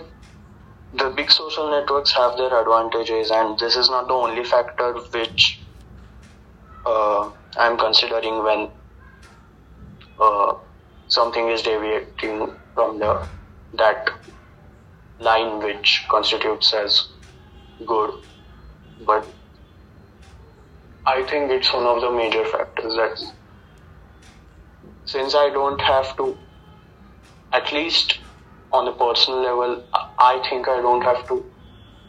the 0.94 1.10
big 1.16 1.32
social 1.32 1.70
networks 1.70 2.14
have 2.14 2.38
their 2.38 2.60
advantages 2.62 3.32
and 3.32 3.58
this 3.60 3.76
is 3.76 3.90
not 3.90 4.08
the 4.08 4.14
only 4.14 4.44
factor 4.44 4.94
which 5.14 5.62
uh, 6.86 7.30
i'm 7.58 7.78
considering 7.78 8.44
when 8.44 8.70
uh, 10.20 10.54
something 11.08 11.50
is 11.50 11.62
deviating 11.62 12.58
from 12.74 13.00
the 13.00 13.28
that 13.74 14.10
line 15.20 15.60
which 15.64 16.06
constitutes 16.10 16.74
as 16.74 17.10
good. 17.86 18.12
But 19.06 19.28
i 21.08 21.22
think 21.30 21.52
it's 21.52 21.72
one 21.74 21.86
of 21.86 22.02
the 22.02 22.12
major 22.12 22.44
factors 22.46 22.96
that 22.96 23.20
since 25.06 25.36
i 25.36 25.50
don't 25.50 25.82
have 25.82 26.16
to 26.18 26.36
at 27.54 27.72
least 27.72 28.20
on 28.72 28.88
a 28.88 28.94
personal 28.94 29.42
level 29.44 29.84
i 30.20 30.44
think 30.50 30.68
i 30.68 30.82
don't 30.82 31.04
have 31.04 31.28
to 31.28 31.38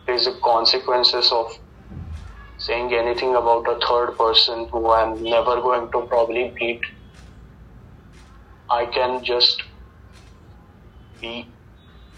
face 0.06 0.24
the 0.24 0.34
consequences 0.42 1.30
of 1.30 1.52
saying 2.56 2.94
anything 2.94 3.34
about 3.36 3.68
a 3.74 3.78
third 3.86 4.16
person 4.16 4.66
who 4.72 4.90
i'm 4.90 5.22
never 5.22 5.56
going 5.60 5.90
to 5.92 6.06
probably 6.06 6.52
meet 6.60 6.80
I 8.68 8.86
can 8.86 9.22
just 9.22 9.62
be 11.20 11.55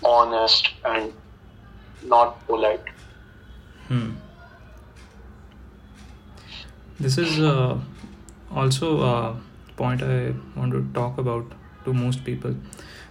honest 0.05 0.71
and 0.85 1.13
not 2.03 2.47
polite. 2.47 2.85
Hmm. 3.89 4.11
This 7.01 7.17
is 7.19 7.39
uh, 7.41 7.79
also 8.55 9.01
a 9.03 9.37
point 9.77 10.03
I 10.03 10.35
want 10.57 10.73
to 10.73 10.87
talk 10.95 11.19
about 11.19 11.45
to 11.85 11.93
most 11.93 12.25
people. 12.25 12.55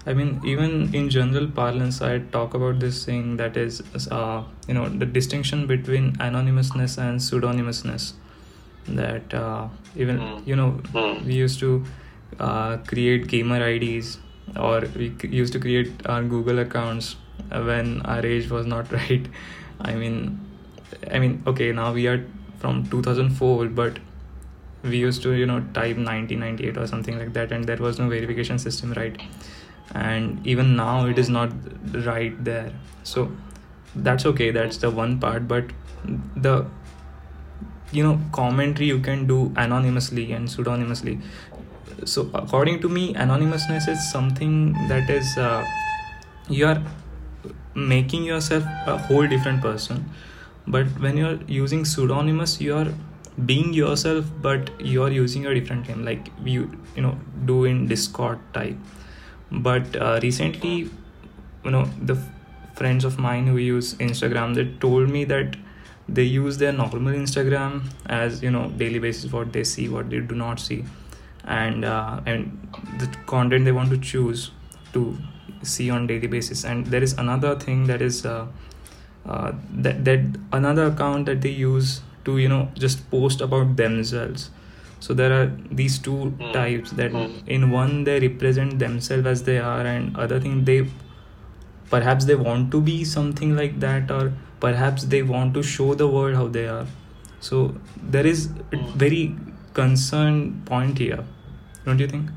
I 0.05 0.13
mean, 0.13 0.41
even 0.45 0.93
in 0.93 1.09
general 1.09 1.47
parlance, 1.47 2.01
I 2.01 2.19
talk 2.19 2.53
about 2.53 2.79
this 2.79 3.05
thing 3.05 3.37
that 3.37 3.57
is, 3.57 3.81
uh, 4.11 4.43
you 4.67 4.73
know, 4.73 4.87
the 4.89 5.05
distinction 5.05 5.67
between 5.67 6.15
anonymousness 6.19 6.97
and 6.97 7.19
pseudonymousness. 7.19 8.13
That 8.87 9.33
uh, 9.33 9.67
even, 9.95 10.19
Mm. 10.19 10.47
you 10.47 10.55
know, 10.55 10.69
Mm. 10.93 11.25
we 11.25 11.33
used 11.35 11.59
to 11.59 11.85
uh, 12.39 12.77
create 12.87 13.27
gamer 13.27 13.61
IDs 13.63 14.17
or 14.55 14.81
we 14.95 15.15
used 15.29 15.53
to 15.53 15.59
create 15.59 15.91
our 16.05 16.23
Google 16.23 16.59
accounts 16.59 17.15
when 17.49 18.01
our 18.03 18.25
age 18.25 18.49
was 18.49 18.65
not 18.65 18.91
right. 18.99 19.27
I 19.81 19.95
mean, 19.95 20.39
I 21.11 21.19
mean, 21.19 21.43
okay, 21.45 21.71
now 21.71 21.93
we 21.93 22.07
are 22.07 22.25
from 22.59 22.87
2004, 22.89 23.67
but 23.67 23.99
we 24.83 24.97
used 24.97 25.21
to, 25.23 25.33
you 25.33 25.45
know, 25.45 25.59
type 25.73 25.97
1998 25.97 26.77
or 26.77 26.87
something 26.87 27.17
like 27.17 27.33
that, 27.33 27.51
and 27.51 27.65
there 27.65 27.77
was 27.77 27.99
no 27.99 28.07
verification 28.07 28.57
system, 28.57 28.93
right? 28.93 29.19
And 29.93 30.45
even 30.45 30.75
now, 30.75 31.05
it 31.05 31.17
is 31.17 31.29
not 31.29 31.51
right 32.05 32.43
there. 32.43 32.71
So 33.03 33.31
that's 33.95 34.25
okay. 34.25 34.51
That's 34.51 34.77
the 34.77 34.89
one 34.91 35.19
part, 35.19 35.47
but 35.47 35.65
the 36.35 36.65
you 37.91 38.03
know 38.03 38.19
commentary 38.33 38.87
you 38.87 38.99
can 38.99 39.25
do 39.27 39.53
anonymously 39.55 40.33
and 40.33 40.47
pseudonymously 40.47 41.21
so 42.05 42.29
according 42.33 42.79
to 42.81 42.89
me 42.89 43.13
anonymousness 43.15 43.87
is 43.87 44.11
something 44.11 44.73
that 44.87 45.09
is 45.09 45.37
uh, 45.37 45.65
you 46.49 46.65
are 46.65 46.81
making 47.75 48.23
yourself 48.23 48.63
a 48.85 48.97
whole 48.97 49.27
different 49.27 49.61
person. 49.61 50.09
But 50.67 50.87
when 50.99 51.17
you're 51.17 51.39
using 51.47 51.85
pseudonymous 51.85 52.59
you 52.59 52.75
are 52.75 52.87
being 53.45 53.73
yourself 53.73 54.25
but 54.41 54.69
you're 54.79 55.11
using 55.11 55.45
a 55.45 55.53
different 55.53 55.87
name. 55.87 56.03
Like 56.03 56.31
you 56.43 56.71
you 56.95 57.01
know 57.01 57.17
do 57.45 57.65
in 57.65 57.87
discord 57.87 58.39
type. 58.53 58.77
But 59.51 59.95
uh, 59.95 60.19
recently 60.21 60.89
you 61.63 61.71
know 61.71 61.85
the 62.01 62.15
f- 62.15 62.29
friends 62.75 63.03
of 63.03 63.17
mine 63.19 63.47
who 63.47 63.57
use 63.57 63.95
instagram 63.95 64.53
they 64.57 64.65
told 64.83 65.09
me 65.09 65.23
that 65.31 65.55
they 66.07 66.23
use 66.23 66.57
their 66.57 66.71
normal 66.71 67.13
instagram 67.21 67.81
as 68.05 68.41
you 68.43 68.51
know 68.51 68.69
daily 68.81 68.99
basis 68.99 69.31
what 69.31 69.51
they 69.51 69.63
see 69.63 69.89
what 69.89 70.09
they 70.09 70.19
do 70.19 70.35
not 70.35 70.59
see 70.59 70.83
and 71.47 71.85
uh, 71.85 72.19
and 72.25 72.67
the 72.99 73.07
content 73.25 73.65
they 73.65 73.71
want 73.71 73.89
to 73.89 73.97
choose 73.97 74.51
to 74.93 75.17
see 75.63 75.89
on 75.89 76.07
daily 76.07 76.27
basis 76.27 76.63
and 76.65 76.85
there 76.87 77.03
is 77.03 77.13
another 77.17 77.55
thing 77.55 77.87
that 77.87 78.01
is 78.01 78.25
uh, 78.25 78.47
uh, 79.25 79.51
that 79.71 80.03
that 80.05 80.19
another 80.51 80.85
account 80.87 81.25
that 81.25 81.41
they 81.41 81.49
use 81.49 82.01
to 82.25 82.37
you 82.37 82.49
know 82.49 82.69
just 82.75 83.09
post 83.11 83.41
about 83.41 83.75
themselves 83.77 84.49
so 84.99 85.13
there 85.13 85.31
are 85.39 85.47
these 85.71 85.97
two 85.99 86.17
Mm. 86.39 86.51
types 86.53 86.91
that 87.01 87.11
Mm. 87.11 87.31
in 87.57 87.69
one 87.71 88.03
they 88.03 88.19
represent 88.19 88.79
themselves 88.79 89.27
as 89.33 89.43
they 89.49 89.57
are 89.59 89.85
and 89.95 90.17
other 90.25 90.39
thing 90.45 90.63
they 90.65 90.79
perhaps 91.89 92.25
they 92.25 92.35
want 92.35 92.71
to 92.71 92.81
be 92.81 93.03
something 93.03 93.55
like 93.55 93.79
that 93.79 94.11
or 94.11 94.33
perhaps 94.59 95.03
they 95.05 95.21
want 95.23 95.53
to 95.53 95.63
show 95.63 95.93
the 95.93 96.07
world 96.07 96.35
how 96.35 96.47
they 96.47 96.67
are 96.67 96.85
so 97.39 97.59
there 98.15 98.27
is 98.33 98.47
a 98.71 98.77
Mm. 98.77 98.87
very 99.05 99.23
concerned 99.79 100.65
point 100.71 100.97
here 101.05 101.23
don't 101.87 102.01
you 102.03 102.07
think 102.07 102.29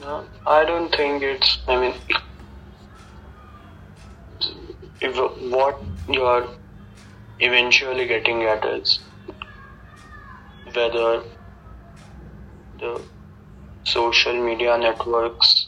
No, 0.00 0.26
I 0.46 0.64
don't 0.64 0.94
think 0.94 1.24
it's. 1.28 1.58
I 1.66 1.76
mean, 1.80 1.94
if 5.00 5.16
what 5.54 5.82
you're 6.08 6.46
eventually 7.40 8.06
getting 8.06 8.44
at 8.44 8.64
is 8.64 9.00
whether 10.72 11.22
the 12.78 13.02
social 13.84 14.40
media 14.44 14.78
networks, 14.78 15.66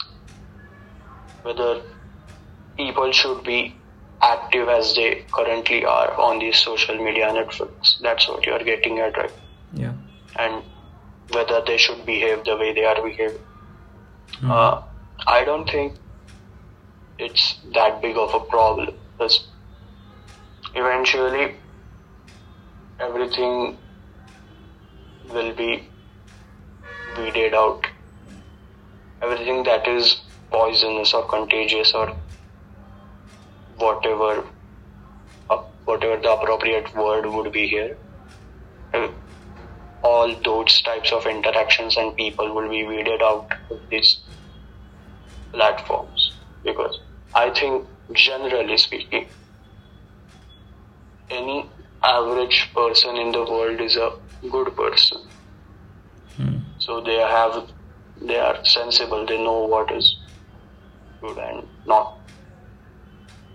whether 1.42 1.81
people 2.76 3.11
should 3.11 3.42
be 3.42 3.61
active 4.22 4.68
as 4.68 4.94
they 4.94 5.11
currently 5.35 5.85
are 5.85 6.11
on 6.20 6.38
these 6.38 6.59
social 6.59 7.04
media 7.04 7.33
networks. 7.33 7.98
That's 8.00 8.28
what 8.28 8.46
you're 8.46 8.66
getting 8.72 9.00
at, 9.00 9.16
right? 9.16 9.33
yeah 9.72 9.92
And 10.36 10.62
whether 11.32 11.62
they 11.66 11.76
should 11.76 12.04
behave 12.06 12.44
the 12.44 12.56
way 12.56 12.72
they 12.74 12.84
are 12.84 13.02
behaving. 13.02 13.38
Mhm. 14.42 14.50
Uh, 14.50 14.82
I 15.26 15.44
don't 15.44 15.68
think 15.70 15.94
it's 17.18 17.58
that 17.74 18.00
big 18.00 18.16
of 18.16 18.34
a 18.34 18.40
problem 18.40 18.94
because 19.12 19.48
eventually 20.74 21.56
everything 22.98 23.76
will 25.34 25.52
be 25.52 25.88
weeded 27.18 27.54
out. 27.54 27.86
Everything 29.22 29.62
that 29.64 29.86
is 29.86 30.22
poisonous 30.50 31.12
or 31.14 31.22
contagious 31.28 31.92
or 31.94 32.12
whatever, 33.76 34.44
uh, 35.50 35.58
whatever 35.84 36.16
the 36.16 36.32
appropriate 36.32 36.94
word 36.96 37.26
would 37.26 37.52
be 37.52 37.66
here, 37.68 37.96
all 40.02 40.34
those 40.44 40.80
types 40.82 41.12
of 41.12 41.26
interactions 41.26 41.96
and 41.96 42.16
people 42.16 42.54
will 42.54 42.68
be 42.68 42.84
weeded 42.84 43.22
out 43.22 43.52
of 43.70 43.80
these 43.90 44.20
platforms. 45.52 46.32
Because 46.64 46.98
I 47.34 47.50
think 47.50 47.86
generally 48.12 48.76
speaking 48.76 49.28
any 51.30 51.68
average 52.02 52.70
person 52.74 53.16
in 53.16 53.30
the 53.32 53.42
world 53.42 53.80
is 53.80 53.96
a 53.96 54.12
good 54.50 54.74
person. 54.76 55.20
Hmm. 56.36 56.58
so 56.78 57.00
they 57.06 57.18
have 57.30 57.70
they 58.28 58.38
are 58.38 58.64
sensible 58.64 59.26
they 59.26 59.36
know 59.42 59.58
what 59.72 59.90
is 59.92 60.16
good 61.20 61.38
and 61.38 61.66
not. 61.86 62.18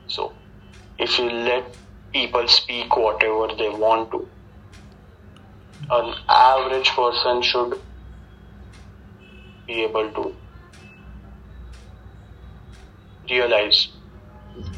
So 0.08 0.34
if 0.98 1.18
you 1.20 1.30
let 1.30 1.76
people 2.14 2.48
speak 2.48 2.96
whatever 2.96 3.48
they 3.62 3.70
want 3.70 4.12
to 4.12 4.28
an 5.90 6.14
average 6.30 6.90
person 6.90 7.42
should 7.42 7.74
be 9.68 9.84
able 9.84 10.12
to 10.12 10.36
realize 13.30 13.90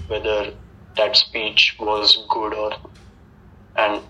whether 0.07 0.51
that 0.95 1.15
speech 1.15 1.75
was 1.79 2.17
good 2.29 2.53
or 2.53 2.71
and 3.77 4.01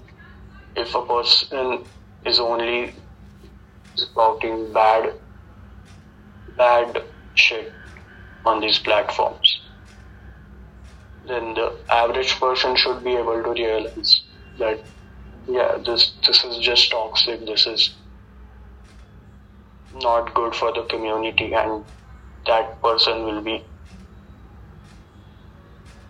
if 0.75 0.93
a 0.95 1.05
person 1.05 1.85
is 2.25 2.39
only 2.39 2.95
spouting 3.95 4.71
bad 4.73 5.13
bad 6.57 6.97
shit 7.33 7.73
on 8.45 8.61
these 8.61 8.79
platforms 8.79 9.59
then 11.27 11.53
the 11.55 11.67
average 11.91 12.39
person 12.39 12.75
should 12.75 13.03
be 13.03 13.15
able 13.15 13.43
to 13.43 13.51
realize 13.51 14.21
that 14.57 14.85
yeah 15.47 15.77
this 15.85 16.13
this 16.25 16.43
is 16.43 16.57
just 16.59 16.91
toxic. 16.91 17.45
This 17.45 17.65
is 17.67 17.95
not 19.93 20.33
good 20.33 20.53
for 20.55 20.73
the 20.73 20.83
community 20.83 21.53
and 21.53 21.83
that 22.45 22.81
person 22.81 23.23
will 23.23 23.41
be 23.41 23.63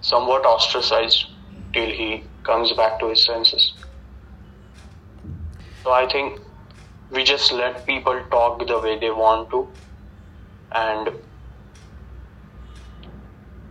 somewhat 0.01 0.45
ostracized 0.45 1.25
till 1.73 1.89
he 1.89 2.23
comes 2.43 2.73
back 2.73 2.99
to 2.99 3.09
his 3.09 3.23
senses. 3.25 3.73
So 5.83 5.91
i 5.91 6.07
think 6.11 6.39
we 7.11 7.23
just 7.23 7.51
let 7.51 7.85
people 7.85 8.21
talk 8.31 8.65
the 8.67 8.79
way 8.79 8.99
they 8.99 9.09
want 9.09 9.49
to 9.51 9.67
and 10.75 11.09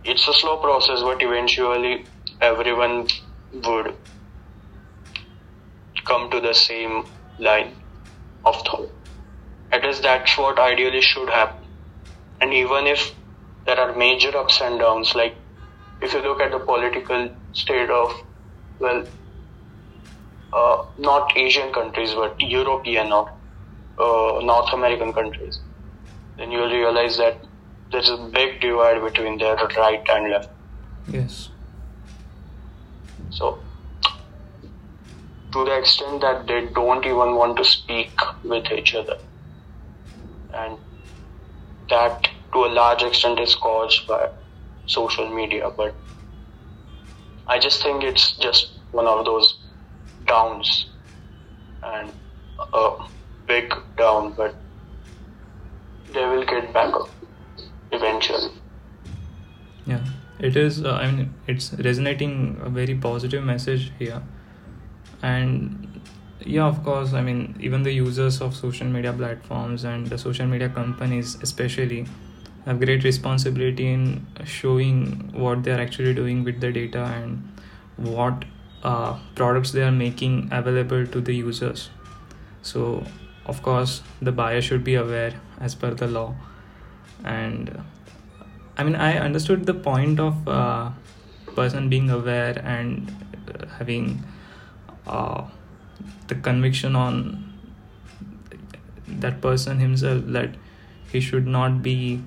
it's 0.03 0.27
a 0.27 0.33
slow 0.33 0.57
process 0.57 1.01
but 1.01 1.21
eventually 1.21 2.07
everyone 2.41 3.07
would 3.65 3.93
come 6.07 6.29
to 6.31 6.39
the 6.39 6.53
same 6.53 7.05
line 7.39 7.73
of 8.45 8.55
thought. 8.67 8.89
At 9.71 9.83
least 9.83 10.03
that's 10.03 10.37
what 10.37 10.59
ideally 10.59 11.01
should 11.01 11.29
happen. 11.29 11.65
And 12.41 12.53
even 12.53 12.87
if 12.87 13.13
there 13.65 13.79
are 13.79 13.93
major 13.95 14.35
ups 14.37 14.61
and 14.61 14.79
downs 14.79 15.13
like 15.15 15.35
if 16.01 16.13
you 16.13 16.21
look 16.21 16.39
at 16.39 16.51
the 16.51 16.59
political 16.59 17.29
state 17.51 17.89
of 17.89 18.13
well 18.79 19.03
uh, 20.53 20.85
not 20.97 21.35
asian 21.35 21.73
countries 21.73 22.13
but 22.13 22.39
european 22.39 23.11
or 23.11 23.29
uh, 23.99 24.39
north 24.51 24.71
american 24.73 25.11
countries 25.11 25.59
then 26.37 26.51
you'll 26.51 26.69
realize 26.69 27.17
that 27.17 27.43
there's 27.91 28.09
a 28.09 28.17
big 28.17 28.61
divide 28.61 29.01
between 29.01 29.37
their 29.37 29.55
right 29.55 30.03
and 30.09 30.29
left. 30.29 30.49
Yes. 31.07 31.49
So 33.29 33.59
to 35.53 35.65
the 35.65 35.77
extent 35.77 36.21
that 36.21 36.45
they 36.47 36.65
don't 36.73 37.05
even 37.05 37.35
want 37.35 37.57
to 37.57 37.63
speak 37.63 38.11
with 38.43 38.71
each 38.71 38.93
other 38.95 39.17
and 40.53 40.77
that 41.89 42.27
to 42.53 42.65
a 42.65 42.71
large 42.79 43.01
extent 43.03 43.39
is 43.39 43.55
caused 43.55 44.07
by 44.07 44.29
social 44.85 45.29
media 45.29 45.71
but 45.77 45.95
i 47.47 47.57
just 47.59 47.81
think 47.83 48.03
it's 48.03 48.31
just 48.37 48.79
one 48.91 49.07
of 49.07 49.25
those 49.25 49.57
downs 50.25 50.87
and 51.83 52.11
a 52.73 52.89
big 53.47 53.73
down 53.97 54.33
but 54.33 54.55
they 56.13 56.25
will 56.25 56.45
get 56.45 56.73
back 56.73 56.93
up 56.93 57.09
eventually. 57.91 58.51
Yeah, 59.85 60.03
it 60.39 60.55
is. 60.55 60.83
Uh, 60.83 60.93
I 60.93 61.11
mean, 61.11 61.33
it's 61.47 61.73
resonating 61.73 62.59
a 62.63 62.69
very 62.69 62.95
positive 62.95 63.43
message 63.43 63.91
here, 63.97 64.21
and 65.21 66.01
yeah, 66.45 66.65
of 66.65 66.83
course. 66.83 67.13
I 67.13 67.21
mean, 67.21 67.55
even 67.59 67.83
the 67.83 67.91
users 67.91 68.41
of 68.41 68.55
social 68.55 68.87
media 68.87 69.13
platforms 69.13 69.83
and 69.83 70.07
the 70.07 70.17
social 70.17 70.45
media 70.45 70.69
companies, 70.69 71.37
especially, 71.41 72.05
have 72.65 72.79
great 72.79 73.03
responsibility 73.03 73.87
in 73.91 74.25
showing 74.45 75.31
what 75.33 75.63
they 75.63 75.71
are 75.71 75.79
actually 75.79 76.13
doing 76.13 76.43
with 76.43 76.59
the 76.61 76.71
data 76.71 77.03
and 77.03 77.47
what 77.97 78.45
uh, 78.83 79.17
products 79.35 79.71
they 79.71 79.81
are 79.81 79.91
making 79.91 80.49
available 80.51 81.05
to 81.07 81.21
the 81.21 81.33
users. 81.33 81.89
So, 82.61 83.05
of 83.45 83.61
course, 83.61 84.01
the 84.21 84.31
buyer 84.31 84.61
should 84.61 84.83
be 84.83 84.95
aware 84.95 85.33
as 85.59 85.73
per 85.75 85.93
the 85.93 86.07
law 86.07 86.35
and 87.23 87.81
I 88.77 88.83
mean, 88.83 88.95
I 88.95 89.17
understood 89.17 89.65
the 89.65 89.73
point 89.73 90.19
of 90.19 90.47
uh, 90.47 90.91
person 91.55 91.89
being 91.89 92.09
aware 92.09 92.61
and 92.63 93.11
uh, 93.49 93.65
having 93.77 94.23
uh, 95.07 95.43
the 96.27 96.35
conviction 96.35 96.95
on 96.95 97.47
that 99.07 99.41
person 99.41 99.79
himself 99.79 100.23
that 100.27 100.55
he 101.11 101.19
should 101.19 101.47
not 101.47 101.81
be 101.81 102.21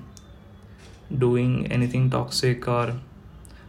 doing 1.17 1.71
anything 1.71 2.09
toxic 2.09 2.67
or 2.67 2.95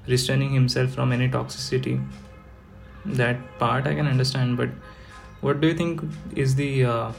restraining 0.06 0.52
himself 0.52 0.90
from 0.90 1.12
any 1.12 1.28
toxicity. 1.28 2.04
That 3.04 3.36
part 3.58 3.86
I 3.86 3.94
can 3.94 4.06
understand, 4.06 4.56
but 4.56 4.70
what 5.40 5.60
do 5.60 5.68
you 5.68 5.74
think 5.74 6.02
is 6.36 6.54
the 6.54 6.84
uh, 6.84 7.12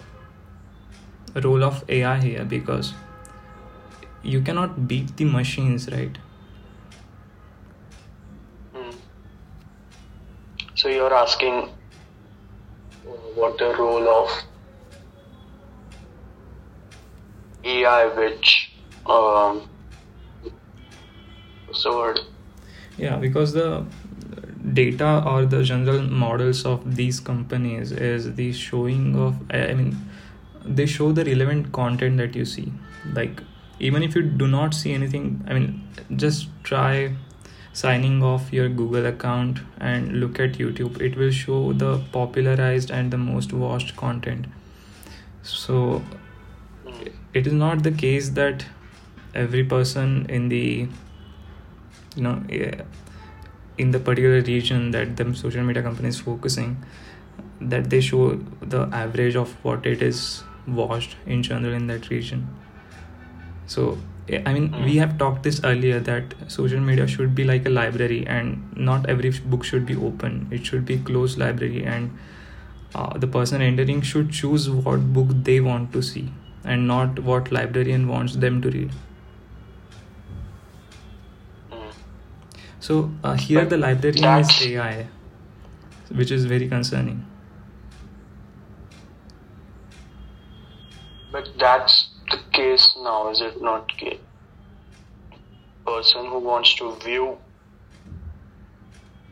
role 1.43 1.63
of 1.63 1.84
AI 1.89 2.19
here? 2.19 2.45
Because 2.45 2.93
you 4.23 4.41
cannot 4.41 4.88
beat 4.88 5.15
the 5.17 5.25
machines, 5.25 5.89
right? 5.91 6.17
Hmm. 8.73 8.91
So 10.75 10.88
you're 10.88 11.13
asking 11.13 11.69
what 13.36 13.58
the 13.58 13.76
role 13.76 14.08
of 14.08 14.30
AI, 17.63 18.06
which 18.08 18.72
um, 19.06 19.69
word? 21.86 22.19
Yeah, 22.98 23.17
because 23.17 23.54
the 23.54 23.86
data 24.74 25.24
or 25.26 25.46
the 25.46 25.63
general 25.63 26.02
models 26.02 26.65
of 26.65 26.96
these 26.96 27.19
companies 27.19 27.91
is 27.91 28.36
the 28.36 28.52
showing 28.54 29.15
of. 29.15 29.36
I 29.52 29.74
mean, 29.74 29.98
they 30.65 30.86
show 30.86 31.12
the 31.12 31.26
relevant 31.26 31.72
content 31.72 32.17
that 32.17 32.36
you 32.36 32.46
see, 32.46 32.72
like 33.13 33.41
even 33.80 34.04
if 34.04 34.15
you 34.15 34.22
do 34.22 34.48
not 34.48 34.74
see 34.74 34.93
anything 34.93 35.26
i 35.48 35.54
mean 35.54 35.67
just 36.24 36.48
try 36.63 37.13
signing 37.74 38.22
off 38.24 38.54
your 38.54 38.70
google 38.70 39.06
account 39.08 39.60
and 39.80 40.20
look 40.20 40.40
at 40.40 40.54
youtube. 40.54 41.02
It 41.02 41.18
will 41.18 41.32
show 41.32 41.74
the 41.74 42.00
popularized 42.12 42.92
and 42.92 43.12
the 43.12 43.18
most 43.18 43.52
watched 43.52 43.96
content. 43.96 44.46
So 45.42 46.04
it 47.34 47.48
is 47.48 47.54
not 47.54 47.84
the 47.84 47.92
case 47.92 48.30
that 48.30 48.66
every 49.34 49.64
person 49.64 50.26
in 50.30 50.50
the 50.50 50.88
you 52.16 52.24
know 52.24 52.44
eh, 52.50 52.82
in 53.78 53.92
the 53.92 54.00
particular 54.00 54.42
region 54.42 54.92
that 54.92 55.18
the 55.18 55.34
social 55.34 55.64
media 55.64 55.82
company 55.82 56.10
is 56.10 56.20
focusing 56.20 56.78
that 57.60 57.90
they 57.90 58.00
show 58.02 58.36
the 58.62 58.88
average 58.92 59.36
of 59.36 59.52
what 59.64 59.86
it 59.86 60.02
is 60.02 60.44
watched 60.68 61.16
in 61.26 61.42
general 61.42 61.74
in 61.74 61.88
that 61.88 62.10
region. 62.10 62.48
So 63.66 63.98
i 64.30 64.54
mean 64.54 64.70
mm. 64.70 64.86
we 64.86 64.96
have 64.96 65.18
talked 65.18 65.44
this 65.44 65.62
earlier 65.64 66.00
that 66.00 66.34
social 66.48 66.80
media 66.80 67.06
should 67.06 67.36
be 67.36 67.44
like 67.44 67.66
a 67.66 67.70
library 67.70 68.26
and 68.26 68.78
not 68.78 69.10
every 69.10 69.32
book 69.54 69.64
should 69.64 69.86
be 69.86 69.96
open 69.96 70.48
it 70.52 70.66
should 70.66 70.86
be 70.86 70.98
closed 70.98 71.38
library 71.38 71.84
and 71.84 72.18
uh, 72.96 73.18
the 73.18 73.28
person 73.28 73.62
entering 73.62 74.02
should 74.02 74.32
choose 74.32 74.70
what 74.70 75.14
book 75.14 75.28
they 75.50 75.60
want 75.60 75.92
to 75.92 76.02
see 76.02 76.32
and 76.64 76.88
not 76.88 77.20
what 77.20 77.52
librarian 77.52 78.08
wants 78.08 78.38
them 78.38 78.62
to 78.62 78.72
read 78.72 78.92
mm. 81.72 81.92
so 82.80 83.12
uh, 83.24 83.34
here 83.34 83.66
the 83.66 83.78
librarian 83.78 84.40
is 84.40 84.56
ai 84.62 85.06
which 86.16 86.32
is 86.32 86.46
very 86.46 86.70
concerning 86.70 87.26
but 91.34 91.50
that's 91.60 92.12
case 92.52 92.93
now, 92.98 93.30
is 93.30 93.41
it 93.41 93.62
not? 93.62 93.91
Person 95.86 96.26
who 96.28 96.39
wants 96.39 96.76
to 96.76 96.96
view 97.04 97.38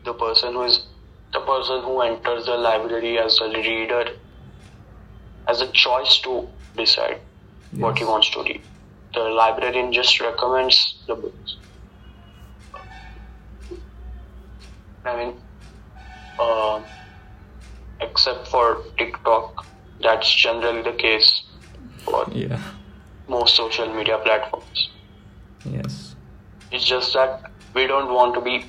the 0.04 0.12
person 0.12 0.54
who 0.54 0.62
is 0.64 0.86
the 1.32 1.40
person 1.40 1.82
who 1.82 2.00
enters 2.00 2.46
the 2.46 2.56
library 2.56 3.18
as 3.18 3.38
a 3.40 3.48
reader 3.48 4.04
has 5.46 5.62
a 5.62 5.68
choice 5.68 6.18
to 6.20 6.48
decide 6.76 7.20
yes. 7.72 7.80
what 7.80 7.98
he 7.98 8.04
wants 8.04 8.28
to 8.30 8.42
read. 8.42 8.60
The 9.14 9.20
librarian 9.20 9.92
just 9.92 10.20
recommends 10.20 10.98
the 11.06 11.14
books. 11.14 11.56
I 15.04 15.16
mean, 15.16 15.34
uh, 16.38 16.82
except 18.00 18.48
for 18.48 18.82
TikTok, 18.98 19.66
that's 20.02 20.32
generally 20.34 20.82
the 20.82 20.92
case. 20.92 21.44
Yeah 22.30 22.60
most 23.32 23.56
social 23.56 23.92
media 23.94 24.18
platforms. 24.18 24.90
Yes. 25.64 26.14
It's 26.70 26.84
just 26.84 27.12
that 27.14 27.50
we 27.74 27.86
don't 27.86 28.12
want 28.12 28.34
to 28.34 28.40
be. 28.40 28.64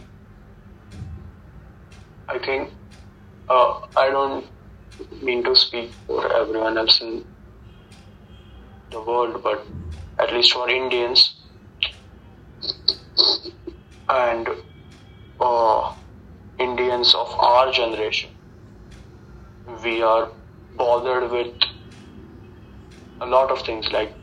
I 2.29 2.39
think 2.39 2.71
uh, 3.49 3.79
I 3.97 4.09
don't 4.09 4.45
mean 5.21 5.43
to 5.43 5.55
speak 5.55 5.91
for 6.07 6.31
everyone 6.41 6.77
else 6.77 7.01
in 7.01 7.25
the 8.91 9.01
world, 9.01 9.41
but 9.43 9.65
at 10.19 10.33
least 10.33 10.53
for 10.53 10.69
Indians 10.69 11.35
and 14.09 14.47
uh, 15.39 15.93
Indians 16.59 17.13
of 17.15 17.35
our 17.39 17.71
generation, 17.71 18.29
we 19.83 20.01
are 20.01 20.29
bothered 20.77 21.31
with 21.31 21.53
a 23.21 23.25
lot 23.25 23.51
of 23.51 23.61
things 23.61 23.91
like 23.91 24.13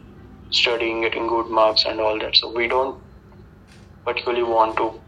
studying, 0.51 1.03
getting 1.03 1.27
good 1.27 1.47
marks, 1.47 1.85
and 1.85 2.01
all 2.01 2.19
that. 2.19 2.37
So 2.37 2.51
we 2.53 2.69
don't 2.69 3.01
particularly 4.05 4.43
want 4.43 4.77
to, 4.77 5.01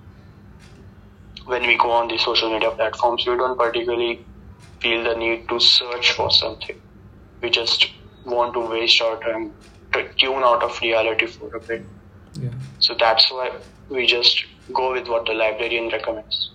when 1.46 1.66
we 1.66 1.76
go 1.76 1.90
on 1.90 2.08
these 2.08 2.22
social 2.22 2.50
media 2.52 2.70
platforms, 2.70 3.26
we 3.26 3.36
don't 3.36 3.58
particularly 3.58 4.24
feel 4.80 5.04
the 5.04 5.14
need 5.16 5.48
to 5.48 5.58
search 5.60 6.12
for 6.12 6.30
something. 6.30 6.80
We 7.40 7.50
just 7.50 7.90
want 8.24 8.54
to 8.54 8.60
waste 8.60 9.00
our 9.02 9.20
time, 9.20 9.52
to 9.92 10.08
tune 10.18 10.42
out 10.42 10.62
of 10.62 10.80
reality 10.80 11.26
for 11.26 11.54
a 11.56 11.60
bit. 11.60 11.84
Yeah. 12.40 12.50
So 12.78 12.94
that's 12.98 13.30
why 13.30 13.52
we 13.88 14.06
just 14.06 14.44
go 14.72 14.92
with 14.92 15.08
what 15.08 15.26
the 15.26 15.34
librarian 15.34 15.88
recommends. 15.90 16.50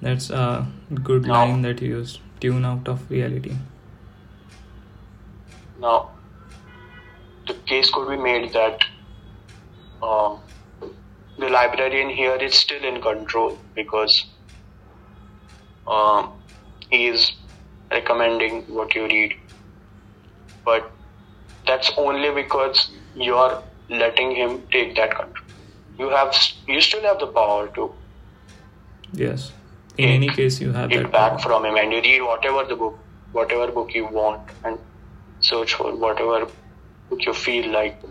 That's 0.00 0.30
a 0.30 0.66
good 1.02 1.26
now, 1.26 1.46
line 1.46 1.62
that 1.62 1.82
you 1.82 1.88
used. 1.88 2.20
Tune 2.40 2.64
out 2.64 2.88
of 2.88 3.10
reality. 3.10 3.56
Now, 5.78 6.10
the 6.12 6.19
case 7.70 7.90
could 7.96 8.08
be 8.10 8.16
made 8.16 8.52
that 8.52 8.84
uh, 10.02 10.36
the 11.38 11.48
librarian 11.48 12.10
here 12.20 12.36
is 12.48 12.54
still 12.54 12.84
in 12.92 13.00
control 13.00 13.58
because 13.74 14.24
uh, 15.86 16.26
he 16.90 17.06
is 17.06 17.32
recommending 17.90 18.62
what 18.78 18.94
you 18.94 19.04
read. 19.04 19.36
But 20.64 20.90
that's 21.66 21.92
only 21.96 22.32
because 22.42 22.90
you're 23.14 23.62
letting 23.88 24.34
him 24.40 24.62
take 24.72 24.96
that 24.96 25.16
control. 25.16 25.46
You 25.98 26.10
have 26.10 26.36
you 26.66 26.80
still 26.80 27.02
have 27.02 27.18
the 27.20 27.32
power 27.40 27.68
to. 27.78 27.92
Yes. 29.12 29.52
In 29.98 30.08
any 30.08 30.28
case, 30.28 30.60
you 30.60 30.72
have 30.72 30.92
it 30.92 31.10
back 31.12 31.32
power. 31.32 31.38
from 31.46 31.64
him, 31.66 31.76
and 31.76 31.92
you 31.92 32.00
read 32.06 32.22
whatever 32.26 32.64
the 32.64 32.76
book, 32.82 32.98
whatever 33.38 33.66
book 33.78 33.94
you 33.94 34.06
want, 34.06 34.54
and 34.64 34.78
search 35.48 35.74
for 35.74 35.94
whatever 36.04 36.46
you 37.18 37.34
feel 37.34 37.70
like 37.70 38.02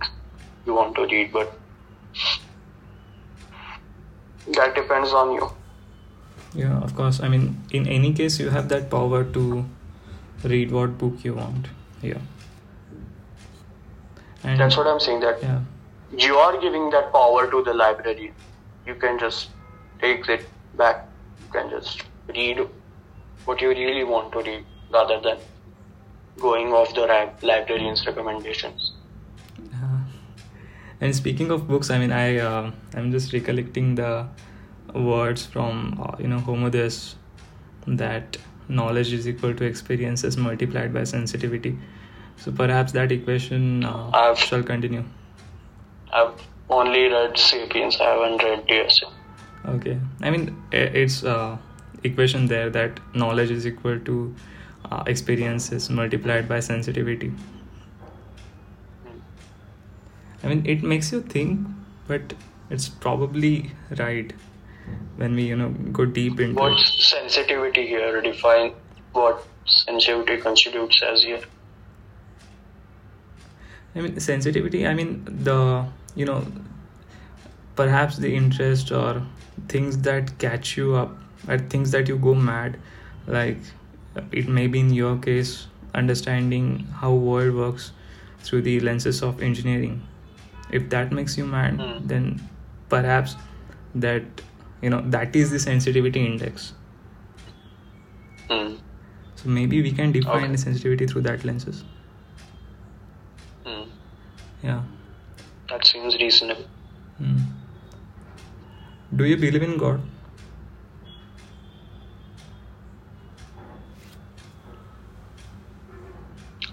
you 0.65 0.73
want 0.73 0.95
to 0.95 1.05
read, 1.05 1.31
but 1.31 1.53
that 4.55 4.75
depends 4.75 5.11
on 5.11 5.33
you. 5.33 5.51
Yeah, 6.53 6.79
of 6.79 6.95
course. 6.95 7.19
I 7.21 7.27
mean, 7.27 7.61
in 7.71 7.87
any 7.87 8.13
case, 8.13 8.39
you 8.39 8.49
have 8.49 8.69
that 8.69 8.89
power 8.89 9.23
to 9.23 9.65
read 10.43 10.71
what 10.71 10.97
book 10.97 11.23
you 11.23 11.35
want. 11.35 11.67
Yeah. 12.01 12.17
And 14.43 14.59
That's 14.59 14.77
what 14.77 14.87
I'm 14.87 14.99
saying. 14.99 15.19
That 15.19 15.41
yeah. 15.41 15.61
you 16.17 16.35
are 16.37 16.59
giving 16.59 16.89
that 16.91 17.11
power 17.11 17.49
to 17.51 17.63
the 17.63 17.73
library. 17.73 18.33
You 18.87 18.95
can 18.95 19.19
just 19.19 19.49
take 20.01 20.27
it 20.29 20.45
back. 20.77 21.07
You 21.45 21.51
can 21.51 21.69
just 21.69 22.03
read 22.35 22.67
what 23.45 23.61
you 23.61 23.69
really 23.69 24.03
want 24.03 24.31
to 24.33 24.41
read 24.41 24.65
rather 24.91 25.19
than 25.19 25.37
going 26.39 26.73
off 26.73 26.93
the 26.95 27.05
librarian's 27.41 28.05
recommendations. 28.05 28.91
Uh, 29.73 29.99
And 31.01 31.15
speaking 31.15 31.51
of 31.51 31.67
books, 31.67 31.89
I 31.89 31.97
mean, 31.99 32.11
I 32.11 32.37
uh, 32.37 32.71
I'm 32.95 33.11
just 33.11 33.33
recollecting 33.33 33.95
the 33.95 34.27
words 34.93 35.45
from 35.45 35.99
uh, 36.05 36.15
you 36.19 36.27
know 36.27 36.39
Homo 36.39 36.69
Deus 36.69 37.15
that 38.01 38.37
knowledge 38.67 39.13
is 39.13 39.27
equal 39.27 39.53
to 39.61 39.63
experiences 39.65 40.37
multiplied 40.37 40.93
by 40.93 41.03
sensitivity. 41.03 41.77
So 42.37 42.51
perhaps 42.51 42.91
that 42.93 43.11
equation 43.11 43.83
uh, 43.83 44.35
shall 44.35 44.63
continue. 44.63 45.03
I've 46.11 46.43
only 46.69 47.07
read 47.07 47.37
*Sapiens*. 47.37 47.97
I 47.99 48.11
haven't 48.11 48.43
read 48.43 48.67
DSM. 48.67 49.11
Okay, 49.75 49.97
I 50.21 50.29
mean 50.29 50.55
it's 50.71 51.23
uh, 51.23 51.57
equation 52.03 52.47
there 52.47 52.69
that 52.69 52.99
knowledge 53.13 53.51
is 53.51 53.67
equal 53.67 53.99
to 54.11 54.35
uh, 54.85 55.03
experiences 55.07 55.89
multiplied 55.89 56.47
by 56.47 56.59
sensitivity. 56.59 57.31
I 60.43 60.47
mean, 60.47 60.65
it 60.65 60.83
makes 60.83 61.11
you 61.11 61.21
think, 61.21 61.67
but 62.07 62.33
it's 62.69 62.87
probably 62.87 63.71
right 63.97 64.31
when 65.17 65.35
we, 65.35 65.43
you 65.43 65.55
know, 65.55 65.69
go 65.91 66.05
deep 66.05 66.39
into 66.39 66.59
what 66.59 66.77
sensitivity 66.79 67.87
here. 67.87 68.21
Define 68.21 68.73
what 69.11 69.45
sensitivity 69.65 70.37
constitutes 70.37 71.01
as 71.03 71.23
here. 71.23 71.41
I 73.95 74.01
mean, 74.01 74.19
sensitivity. 74.19 74.87
I 74.87 74.93
mean, 74.93 75.25
the 75.43 75.85
you 76.15 76.25
know, 76.25 76.45
perhaps 77.75 78.17
the 78.17 78.33
interest 78.33 78.91
or 78.91 79.21
things 79.67 79.97
that 79.99 80.37
catch 80.39 80.77
you 80.77 80.95
up, 80.95 81.17
or 81.47 81.57
things 81.57 81.91
that 81.91 82.07
you 82.07 82.17
go 82.17 82.33
mad, 82.33 82.79
like 83.27 83.57
it 84.31 84.47
may 84.47 84.67
be 84.67 84.79
in 84.79 84.93
your 84.93 85.17
case 85.17 85.67
understanding 85.93 86.87
how 87.01 87.13
world 87.13 87.55
works 87.55 87.91
through 88.39 88.61
the 88.61 88.79
lenses 88.79 89.21
of 89.21 89.41
engineering 89.41 90.01
if 90.71 90.89
that 90.89 91.11
makes 91.11 91.37
you 91.37 91.45
mad 91.45 91.77
mm. 91.77 92.07
then 92.07 92.41
perhaps 92.89 93.35
that 93.95 94.23
you 94.81 94.89
know 94.89 95.01
that 95.01 95.35
is 95.35 95.51
the 95.51 95.59
sensitivity 95.59 96.25
index 96.25 96.73
mm. 98.49 98.77
so 99.35 99.49
maybe 99.49 99.81
we 99.81 99.91
can 99.91 100.11
define 100.11 100.43
okay. 100.43 100.51
the 100.51 100.57
sensitivity 100.57 101.07
through 101.07 101.21
that 101.21 101.43
lenses 101.43 101.83
mm. 103.65 103.87
yeah 104.63 104.81
that 105.69 105.85
seems 105.85 106.15
reasonable 106.15 106.65
hmm. 107.17 107.37
do 109.15 109.25
you 109.25 109.37
believe 109.37 109.63
in 109.63 109.77
god 109.77 110.01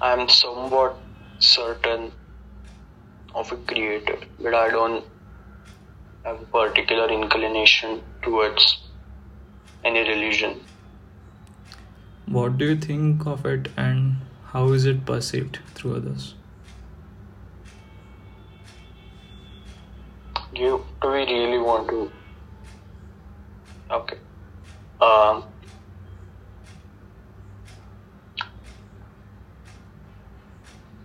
i'm 0.01 0.29
somewhat 0.29 0.97
certain 1.39 2.13
of 3.37 3.53
a 3.53 3.57
creator, 3.57 4.19
but 4.41 4.55
I 4.55 4.71
don't 4.71 5.05
have 6.25 6.41
a 6.41 6.45
particular 6.45 7.09
inclination 7.11 8.03
towards 8.23 8.79
any 9.85 10.01
religion. 10.01 10.61
What 12.27 12.57
do 12.59 12.71
you 12.71 12.77
think 12.77 13.27
of 13.27 13.45
it 13.45 13.69
and 13.77 14.17
how 14.53 14.73
is 14.73 14.87
it 14.87 15.05
perceived 15.05 15.59
through 15.75 15.97
others? 15.97 16.35
You, 20.55 20.85
do 21.03 21.09
we 21.09 21.25
really 21.25 21.59
want 21.59 21.89
to? 21.89 22.11
Okay. 23.91 24.17
Um, 25.01 25.45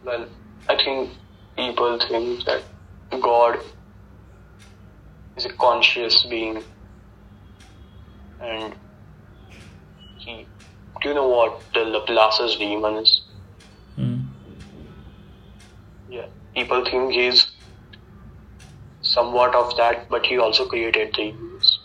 well, 0.03 0.27
I 0.67 0.75
think 0.83 1.11
people 1.55 1.99
think 2.07 2.45
that 2.45 2.63
God 3.21 3.59
is 5.37 5.45
a 5.45 5.53
conscious 5.53 6.25
being 6.29 6.63
and 8.39 8.73
he 10.17 10.47
do 11.01 11.09
you 11.09 11.15
know 11.15 11.27
what 11.27 11.63
the 11.73 11.81
Laplace's 11.81 12.57
demon 12.57 12.95
is? 12.97 13.21
Mm. 13.97 14.27
Yeah. 16.09 16.25
People 16.53 16.83
think 16.85 17.13
he's 17.13 17.51
somewhat 19.01 19.55
of 19.55 19.75
that, 19.77 20.07
but 20.09 20.25
he 20.25 20.37
also 20.37 20.65
created 20.65 21.13
the 21.15 21.23
universe. 21.23 21.79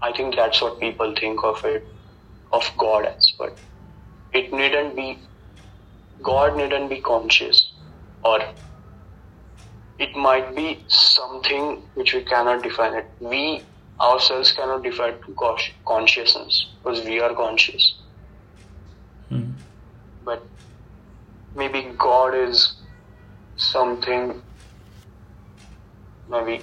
I 0.00 0.12
think 0.12 0.36
that's 0.36 0.62
what 0.62 0.78
people 0.80 1.14
think 1.18 1.42
of 1.42 1.64
it, 1.64 1.82
of 2.52 2.70
God 2.78 3.06
as, 3.06 3.32
but 3.38 3.58
it 4.32 4.52
needn't 4.52 4.94
be, 4.94 5.27
God 6.22 6.56
needn't 6.56 6.90
be 6.90 7.00
conscious 7.00 7.72
or 8.24 8.40
it 9.98 10.14
might 10.16 10.54
be 10.54 10.84
something 10.88 11.82
which 11.94 12.14
we 12.14 12.22
cannot 12.22 12.62
define 12.62 12.94
it. 12.94 13.06
We 13.20 13.62
ourselves 14.00 14.52
cannot 14.52 14.82
define 14.84 15.14
consciousness 15.86 16.66
because 16.82 17.04
we 17.04 17.20
are 17.20 17.34
conscious. 17.34 17.94
Hmm. 19.28 19.50
But 20.24 20.46
maybe 21.54 21.92
God 21.98 22.34
is 22.34 22.74
something, 23.56 24.40
maybe 26.30 26.60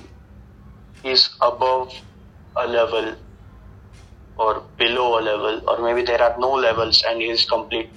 is 1.03 1.29
above 1.41 1.93
a 2.55 2.67
level 2.67 3.15
or 4.37 4.63
below 4.77 5.19
a 5.19 5.21
level, 5.21 5.61
or 5.67 5.81
maybe 5.81 6.05
there 6.05 6.21
are 6.21 6.35
no 6.39 6.51
levels 6.51 7.03
and 7.07 7.21
he 7.21 7.29
is 7.29 7.45
complete 7.45 7.89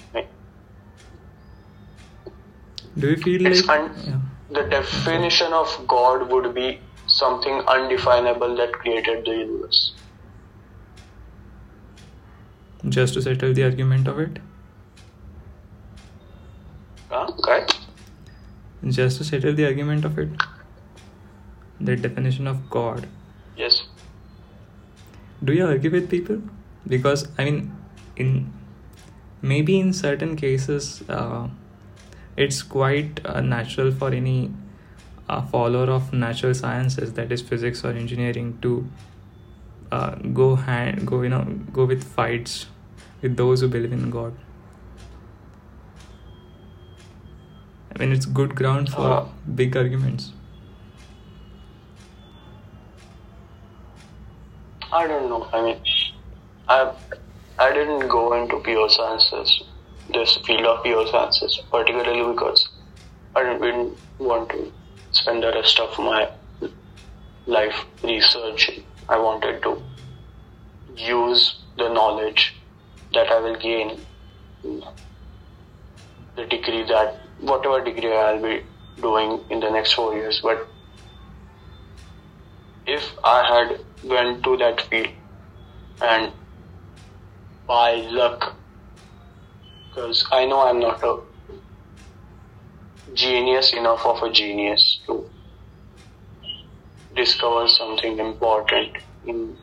do 2.99 3.11
you 3.11 3.17
feel 3.17 3.47
it's 3.47 3.67
like 3.67 3.81
un- 3.81 3.95
yeah. 4.07 4.21
the 4.51 4.69
definition 4.69 5.53
of 5.53 5.73
God 5.87 6.29
would 6.31 6.55
be 6.55 6.81
something 7.07 7.61
undefinable 7.77 8.57
that 8.57 8.73
created 8.73 9.25
the 9.25 9.37
universe? 9.37 9.93
Just 12.89 13.15
to 13.15 13.23
settle 13.23 13.53
the 13.53 13.65
argument 13.65 14.09
of 14.09 14.19
it? 14.19 14.39
Huh? 17.11 17.31
Okay. 17.39 17.67
Just 18.87 19.19
to 19.19 19.25
settle 19.25 19.55
the 19.55 19.65
argument 19.67 20.05
of 20.05 20.19
it? 20.19 20.29
The 21.81 21.97
definition 21.97 22.47
of 22.47 22.69
God. 22.71 23.07
Yes. 23.57 23.85
Do 25.43 25.53
you 25.53 25.67
argue 25.67 25.91
with 25.91 26.11
people? 26.11 26.43
Because, 26.87 27.29
I 27.39 27.45
mean, 27.45 27.77
in 28.17 28.53
maybe 29.43 29.79
in 29.79 29.93
certain 29.93 30.37
cases, 30.37 31.03
uh, 31.09 31.49
it's 32.47 32.63
quite 32.63 33.21
uh, 33.25 33.41
natural 33.41 33.91
for 33.91 34.11
any 34.13 34.51
uh, 35.29 35.43
follower 35.43 35.91
of 35.91 36.13
natural 36.13 36.55
sciences 36.55 37.13
that 37.15 37.33
is 37.33 37.43
physics 37.43 37.85
or 37.85 37.91
engineering 37.91 38.57
to 38.63 38.89
uh, 39.91 40.15
go 40.41 40.55
hand 40.55 41.07
go 41.07 41.23
you 41.23 41.29
know 41.29 41.45
go 41.73 41.85
with 41.85 42.05
fights 42.19 42.67
with 43.23 43.37
those 43.37 43.61
who 43.61 43.69
believe 43.69 43.93
in 43.93 44.11
god. 44.11 44.37
I 47.95 47.99
mean 47.99 48.13
it's 48.13 48.27
good 48.27 48.55
ground 48.55 48.91
for 48.91 49.07
uh, 49.13 49.27
big 49.55 49.77
arguments. 49.77 50.33
I 54.93 55.07
don't 55.07 55.29
know. 55.29 55.49
I 55.53 55.63
mean 55.63 55.81
i 56.69 56.93
i 57.65 57.73
didn't 57.73 58.09
go 58.15 58.23
into 58.39 58.59
pure 58.65 58.89
sciences 58.95 59.53
this 60.13 60.37
field 60.47 60.65
of 60.67 60.83
pure 60.83 61.07
sciences, 61.07 61.61
particularly 61.71 62.33
because 62.33 62.69
I 63.37 63.43
didn't 63.45 63.97
want 64.19 64.51
to 64.51 64.73
spend 65.13 65.43
the 65.43 65.53
rest 65.53 65.79
of 65.81 65.99
my 65.99 66.31
life 67.47 67.85
researching. 68.03 68.85
I 69.09 69.19
wanted 69.19 69.63
to 69.63 69.83
use 70.97 71.61
the 71.77 71.89
knowledge 71.89 72.55
that 73.15 73.29
I 73.29 73.41
will 73.41 73.57
gain, 73.57 74.01
the 74.63 76.47
degree 76.47 76.85
that, 76.85 77.21
whatever 77.41 77.83
degree 77.85 78.13
I'll 78.13 78.43
be 78.43 78.65
doing 79.01 79.41
in 79.51 79.61
the 79.61 79.71
next 79.71 79.93
four 79.93 80.15
years. 80.15 80.41
But 80.43 80.67
if 82.87 83.13
I 83.25 83.39
had 83.55 83.81
went 84.05 84.43
to 84.45 84.57
that 84.57 84.81
field 84.83 85.09
and 86.01 86.33
by 87.67 87.95
luck 87.95 88.57
because 89.89 90.25
I 90.31 90.45
know 90.47 90.67
I'm 90.67 90.81
not 90.81 91.03
a 91.03 91.19
genius 93.15 93.73
enough 93.73 94.05
of 94.05 94.23
a 94.23 94.31
genius 94.31 95.01
to 95.07 95.25
discover 97.17 97.69
something 97.69 98.19
important 98.19 98.91
in 99.25 99.57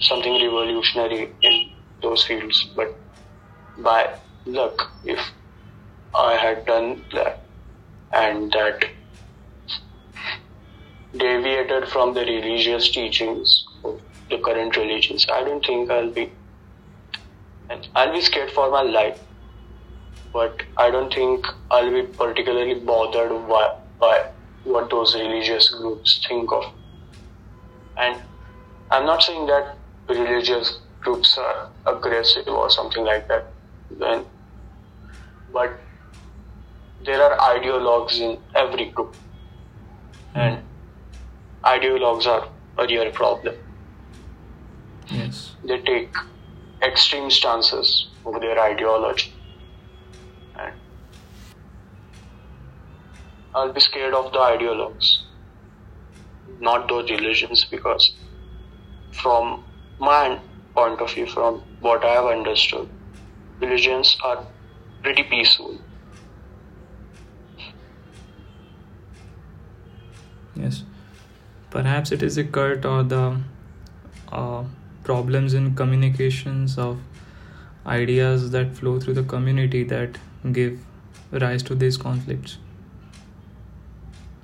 something 0.00 0.34
revolutionary 0.34 1.32
in 1.42 1.70
those 2.02 2.24
fields. 2.24 2.68
But 2.76 3.00
by 3.78 4.10
luck, 4.46 4.92
if 5.04 5.18
I 6.14 6.36
had 6.36 6.66
done 6.66 7.04
that 7.12 7.40
and 8.12 8.52
that 8.52 8.84
deviated 11.16 11.88
from 11.88 12.14
the 12.14 12.20
religious 12.20 12.90
teachings 12.90 13.64
of 13.84 14.00
the 14.30 14.38
current 14.38 14.76
religions, 14.76 15.26
I 15.32 15.44
don't 15.44 15.64
think 15.64 15.90
I'll 15.90 16.10
be 16.10 16.32
and 17.70 17.88
I'll 17.94 18.12
be 18.12 18.20
scared 18.20 18.50
for 18.50 18.70
my 18.70 18.82
life. 18.82 19.20
but 20.32 20.62
I 20.76 20.90
don't 20.90 21.14
think 21.14 21.46
I'll 21.70 21.90
be 21.90 22.02
particularly 22.02 22.74
bothered 22.86 23.34
by, 23.48 23.76
by 24.00 24.14
what 24.64 24.90
those 24.90 25.14
religious 25.14 25.68
groups 25.70 26.24
think 26.28 26.50
of. 26.52 26.64
And 27.96 28.20
I'm 28.90 29.06
not 29.06 29.22
saying 29.22 29.46
that 29.46 29.76
religious 30.08 30.80
groups 31.00 31.38
are 31.38 31.70
aggressive 31.86 32.48
or 32.48 32.68
something 32.70 33.04
like 33.04 33.28
that. 33.28 33.46
Then, 33.90 34.24
but 35.52 35.78
there 37.04 37.22
are 37.22 37.38
ideologues 37.56 38.18
in 38.18 38.38
every 38.56 38.86
group, 38.86 39.14
and 40.34 40.60
ideologues 41.62 42.26
are 42.26 42.48
a 42.78 42.86
real 42.88 43.12
problem. 43.12 43.54
Yes. 45.08 45.54
They 45.64 45.78
take 45.80 46.12
extreme 46.84 47.30
stances 47.30 48.08
of 48.26 48.40
their 48.40 48.58
ideology. 48.58 49.32
And 50.58 50.74
I'll 53.54 53.72
be 53.72 53.80
scared 53.80 54.14
of 54.14 54.32
the 54.32 54.38
ideologues, 54.38 55.22
not 56.60 56.88
those 56.88 57.10
religions, 57.10 57.64
because 57.64 58.12
from 59.12 59.64
my 59.98 60.38
point 60.74 61.00
of 61.00 61.12
view, 61.12 61.26
from 61.26 61.62
what 61.80 62.04
I 62.04 62.14
have 62.14 62.26
understood, 62.26 62.88
religions 63.60 64.16
are 64.22 64.44
pretty 65.02 65.22
peaceful. 65.22 65.78
Yes. 70.54 70.82
Perhaps 71.70 72.12
it 72.12 72.22
is 72.22 72.38
a 72.38 72.44
cult 72.44 72.84
or 72.84 73.02
the 73.02 73.40
uh, 74.30 74.64
problems 75.04 75.54
in 75.54 75.74
communications 75.74 76.76
of 76.78 76.98
ideas 77.86 78.50
that 78.50 78.74
flow 78.76 78.98
through 78.98 79.14
the 79.14 79.22
community 79.22 79.84
that 79.84 80.18
give 80.52 80.78
rise 81.32 81.62
to 81.64 81.74
these 81.74 81.96
conflicts. 81.96 82.58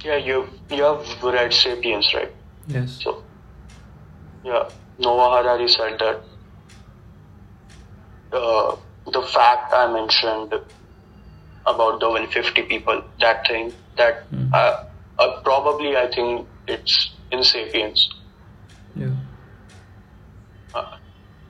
Yeah, 0.05 0.16
you 0.16 0.49
you 0.70 0.83
have 0.83 1.23
read 1.23 1.53
*Sapiens*, 1.53 2.12
right? 2.14 2.33
Yes. 2.66 2.99
So, 3.03 3.23
yeah, 4.44 4.68
Noah 4.99 5.42
Harari 5.42 5.68
said 5.68 5.99
that 5.99 6.23
uh, 8.33 8.77
the 9.12 9.23
fact 9.23 9.75
I 9.75 9.92
mentioned 9.92 10.55
about 11.66 12.01
the 12.01 12.09
150 12.09 12.62
people, 12.62 13.03
that 13.20 13.46
thing, 13.46 13.73
that 13.96 14.25
Hmm. 14.31 14.55
uh, 14.55 14.85
uh, 15.18 15.40
probably 15.42 15.96
I 15.96 16.07
think 16.14 16.46
it's 16.66 17.11
in 17.31 17.44
*Sapiens*. 17.44 18.09
Yeah. 18.96 19.12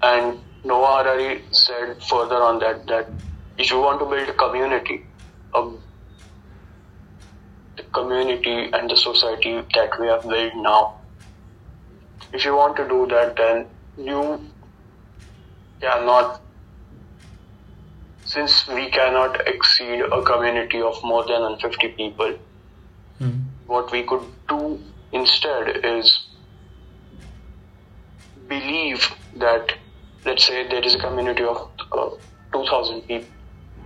And 0.03 0.39
Noah 0.65 1.03
Harari 1.05 1.43
said 1.53 2.03
further 2.03 2.37
on 2.37 2.59
that 2.61 2.87
that 2.89 3.11
if 3.59 3.71
you 3.71 3.79
want 3.81 4.01
to 4.01 4.07
build 4.07 4.29
a 4.29 4.33
community, 4.35 5.03
um, 5.55 5.79
the 7.77 7.83
community 7.95 8.71
and 8.73 8.91
the 8.91 8.97
society 8.97 9.61
that 9.75 9.91
we 10.01 10.07
have 10.09 10.23
built 10.23 10.53
now, 10.57 10.97
if 12.33 12.45
you 12.45 12.55
want 12.55 12.77
to 12.77 12.89
do 12.89 13.07
that, 13.09 13.37
then 13.37 13.67
you 13.97 14.41
cannot, 15.81 16.41
since 18.25 18.67
we 18.69 18.91
cannot 18.91 19.47
exceed 19.47 20.01
a 20.01 20.23
community 20.23 20.81
of 20.81 20.95
more 21.03 21.25
than 21.27 21.43
150 21.43 21.89
people, 21.89 22.39
Hmm. 23.19 23.41
what 23.67 23.93
we 23.93 24.03
could 24.05 24.23
do 24.49 24.81
instead 25.13 25.85
is 25.85 26.27
believe 28.49 29.07
that 29.35 29.75
let's 30.25 30.47
say 30.47 30.69
there 30.69 30.85
is 30.85 30.95
a 30.95 30.99
community 30.99 31.45
of 31.45 31.59
uh, 31.93 32.11
2000 32.53 33.03
people 33.03 33.29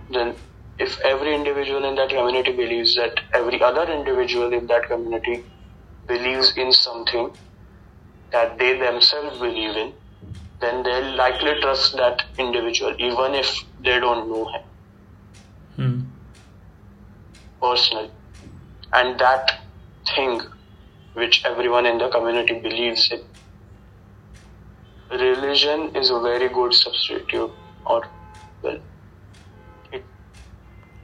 then 0.09 0.35
if 0.77 0.97
every 1.05 1.33
individual 1.33 1.85
in 1.85 1.95
that 1.95 2.09
community 2.09 2.51
believes 2.51 2.95
that 2.95 3.19
every 3.33 3.61
other 3.61 3.85
individual 3.91 4.53
in 4.53 4.67
that 4.67 4.87
community 4.87 5.45
believes 6.07 6.53
in 6.57 6.71
something 6.71 7.31
that 8.31 8.57
they 8.59 8.77
themselves 8.79 9.39
believe 9.39 9.75
in 9.75 9.93
then 10.61 10.83
they'll 10.83 11.15
likely 11.15 11.53
trust 11.61 11.95
that 11.97 12.23
individual 12.37 12.95
even 12.99 13.35
if 13.35 13.53
they 13.79 13.99
don't 13.99 14.29
know 14.29 14.45
him 14.53 14.61
Hmm. 15.77 15.99
personally 17.61 18.11
and 18.93 19.19
that 19.19 19.51
thing 20.15 20.39
which 21.13 21.43
everyone 21.45 21.85
in 21.85 21.97
the 21.97 22.09
community 22.09 22.59
believes 22.59 23.09
in 23.11 23.21
religion 25.11 25.95
is 25.95 26.09
a 26.09 26.19
very 26.19 26.49
good 26.49 26.73
substitute 26.73 27.51
or 27.85 28.03
well 28.63 28.79
it, 29.91 30.03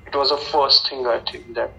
it 0.08 0.16
was 0.16 0.30
the 0.30 0.38
first 0.38 0.90
thing 0.90 1.06
i 1.08 1.20
think 1.32 1.54
that 1.60 1.72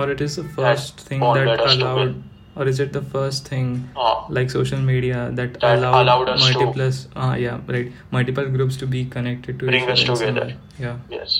Or 0.00 0.04
it 0.12 0.20
is 0.24 0.36
the 0.36 0.44
first 0.54 1.00
thing 1.08 1.20
that 1.34 1.60
allowed, 1.64 2.14
or 2.56 2.64
is 2.70 2.78
it 2.84 2.92
the 2.94 3.02
first 3.10 3.48
thing 3.50 3.68
uh, 3.96 4.14
like 4.38 4.50
social 4.54 4.80
media 4.86 5.20
that, 5.40 5.60
That 5.60 5.78
allowed, 5.78 6.00
allowed 6.02 6.28
us 6.32 6.46
to- 6.46 6.54
multiple 6.64 6.88
uh, 7.24 7.34
yeah 7.42 7.60
right 7.74 7.92
multiple 8.16 8.48
groups 8.56 8.78
to 8.82 8.86
be 8.94 9.02
connected 9.16 9.60
to 9.60 9.66
Bring 9.66 9.84
each 9.84 10.08
us 10.08 10.08
other 10.14 10.32
together. 10.32 10.56
yeah. 10.86 10.96
Yes. 11.18 11.36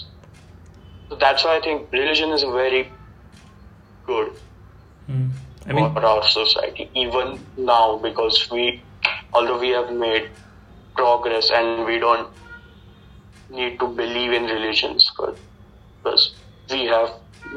So 1.09 1.17
that's 1.25 1.45
why 1.49 1.57
i 1.57 1.61
think 1.67 1.91
religion 1.99 2.31
is 2.39 2.45
a 2.51 2.53
very 2.61 2.83
good 4.13 4.31
Hmm. 5.09 5.27
I 5.69 5.73
mean 5.79 5.93
for 5.97 6.05
our 6.11 6.23
society 6.29 6.85
even 7.03 7.35
now 7.57 7.99
because 8.07 8.39
we 8.51 8.63
although 9.35 9.59
we 9.59 9.71
have 9.71 9.93
made 9.93 10.31
progress 10.97 11.51
and 11.51 11.85
we 11.85 11.99
don't 11.99 12.29
need 13.51 13.79
to 13.79 13.89
believe 14.01 14.33
in 14.33 14.45
religions 14.45 15.11
because 15.17 16.35
we 16.71 16.85
have 16.87 17.11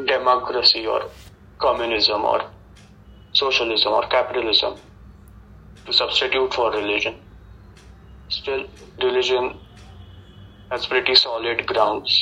democracy 0.05 0.85
or 0.85 1.01
communism 1.59 2.23
or 2.23 2.41
socialism 3.33 3.93
or 3.93 4.03
capitalism 4.07 4.75
to 5.85 5.93
substitute 5.93 6.53
for 6.53 6.71
religion 6.71 7.15
still 8.29 8.65
religion 9.01 9.53
has 10.71 10.85
pretty 10.85 11.15
solid 11.15 11.65
grounds 11.65 12.17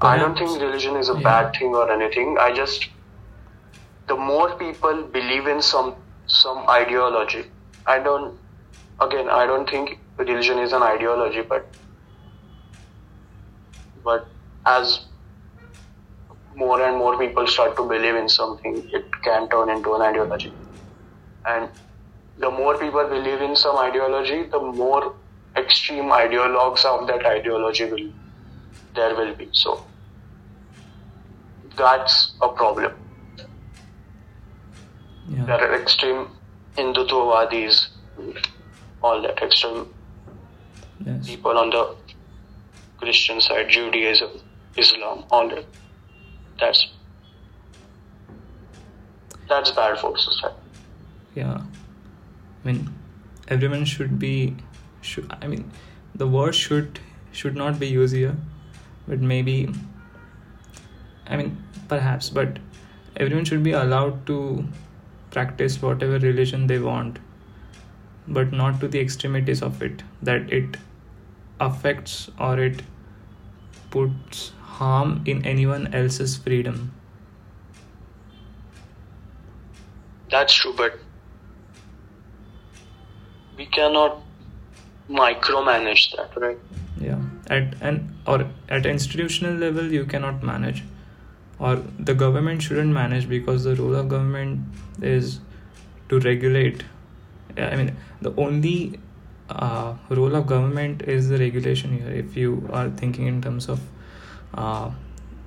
I 0.00 0.18
don't 0.18 0.36
think 0.36 0.60
religion 0.60 0.96
is 0.96 1.08
a 1.08 1.14
yeah. 1.14 1.20
bad 1.22 1.56
thing 1.56 1.74
or 1.74 1.90
anything. 1.90 2.36
I 2.38 2.52
just 2.52 2.88
the 4.06 4.16
more 4.16 4.54
people 4.56 5.02
believe 5.02 5.46
in 5.46 5.62
some 5.62 5.94
some 6.26 6.68
ideology, 6.68 7.44
I 7.86 7.98
don't 7.98 8.38
again 9.00 9.28
I 9.28 9.46
don't 9.46 9.68
think 9.68 9.98
religion 10.16 10.58
is 10.58 10.72
an 10.72 10.82
ideology, 10.82 11.42
but 11.42 11.66
but 14.02 14.26
as 14.66 15.06
more 16.56 16.80
and 16.82 16.96
more 16.96 17.18
people 17.18 17.46
start 17.46 17.76
to 17.76 17.84
believe 17.88 18.14
in 18.14 18.28
something, 18.28 18.88
it 18.92 19.04
can 19.22 19.48
turn 19.48 19.68
into 19.70 19.94
an 19.94 20.02
ideology. 20.02 20.52
And 21.46 21.68
the 22.38 22.50
more 22.50 22.78
people 22.78 23.06
believe 23.08 23.40
in 23.40 23.56
some 23.56 23.76
ideology, 23.76 24.44
the 24.44 24.60
more 24.60 25.14
extreme 25.56 26.04
ideologues 26.04 26.84
of 26.84 27.06
that 27.08 27.24
ideology 27.26 27.84
will 27.84 28.12
there 28.94 29.14
will 29.16 29.34
be. 29.34 29.48
So 29.52 29.84
that's 31.76 32.34
a 32.40 32.48
problem. 32.48 32.92
Yeah 35.28 35.44
There 35.46 35.60
are 35.70 35.80
extreme 35.80 36.26
Hindutvawadis, 36.76 37.88
all 39.02 39.22
that 39.22 39.42
extreme 39.42 39.86
yes 41.06 41.26
people 41.28 41.58
on 41.58 41.70
the 41.70 41.84
Christian 42.98 43.40
side, 43.40 43.68
Judaism, 43.68 44.30
Islam, 44.76 45.24
all 45.30 45.48
that. 45.48 45.64
That's 46.60 46.86
that's 49.48 49.70
bad 49.72 49.98
for 49.98 50.16
society. 50.16 50.60
yeah 51.34 51.56
i 51.60 52.66
mean 52.66 52.78
everyone 53.54 53.84
should 53.84 54.18
be 54.18 54.30
should 55.08 55.34
i 55.42 55.48
mean 55.52 55.64
the 56.22 56.26
word 56.34 56.54
should 56.60 57.00
should 57.40 57.56
not 57.62 57.78
be 57.82 57.88
used 57.94 58.14
here 58.18 58.34
but 59.08 59.20
maybe 59.32 59.56
i 61.26 61.36
mean 61.40 61.50
perhaps 61.88 62.30
but 62.38 62.58
everyone 63.16 63.44
should 63.44 63.62
be 63.62 63.72
allowed 63.82 64.24
to 64.30 64.38
practice 65.36 65.80
whatever 65.82 66.18
religion 66.24 66.66
they 66.72 66.78
want 66.78 67.18
but 68.26 68.52
not 68.52 68.80
to 68.80 68.88
the 68.88 69.00
extremities 69.00 69.62
of 69.62 69.82
it 69.82 70.02
that 70.22 70.52
it 70.52 70.76
affects 71.60 72.30
or 72.38 72.58
it 72.58 72.82
puts 73.90 74.52
harm 74.60 75.22
in 75.24 75.44
anyone 75.46 75.86
else's 75.94 76.36
freedom. 76.36 76.92
That's 80.30 80.54
true, 80.54 80.74
but 80.76 80.98
we 83.56 83.66
cannot 83.66 84.22
micromanage 85.08 86.16
that, 86.16 86.36
right? 86.40 86.58
yeah. 87.00 87.20
At 87.48 87.74
an 87.82 88.14
or 88.26 88.48
at 88.68 88.86
institutional 88.86 89.54
level 89.54 89.92
you 89.92 90.04
cannot 90.06 90.42
manage 90.42 90.82
or 91.58 91.76
the 91.98 92.14
government 92.14 92.62
shouldn't 92.62 92.92
manage 92.92 93.28
because 93.28 93.64
the 93.64 93.74
role 93.76 93.94
of 93.94 94.08
government 94.08 94.60
is 95.02 95.40
to 96.08 96.18
regulate 96.20 96.84
i 97.56 97.76
mean 97.76 97.96
the 98.22 98.32
only 98.36 98.98
uh, 99.50 99.94
role 100.10 100.34
of 100.34 100.46
government 100.46 101.02
is 101.02 101.28
the 101.28 101.38
regulation 101.38 101.92
here 101.98 102.08
if 102.22 102.36
you 102.36 102.68
are 102.72 102.88
thinking 102.90 103.26
in 103.26 103.40
terms 103.42 103.68
of 103.68 103.80
uh, 104.54 104.90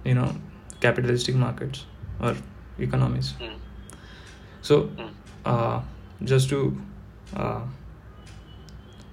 you 0.03 0.13
know 0.13 0.33
capitalistic 0.79 1.35
markets 1.35 1.85
or 2.21 2.35
economies 2.79 3.33
Mm. 3.39 3.55
so 4.61 4.75
Mm. 4.97 5.09
uh, 5.45 5.81
just 6.23 6.49
to 6.49 6.59
uh, 7.35 7.61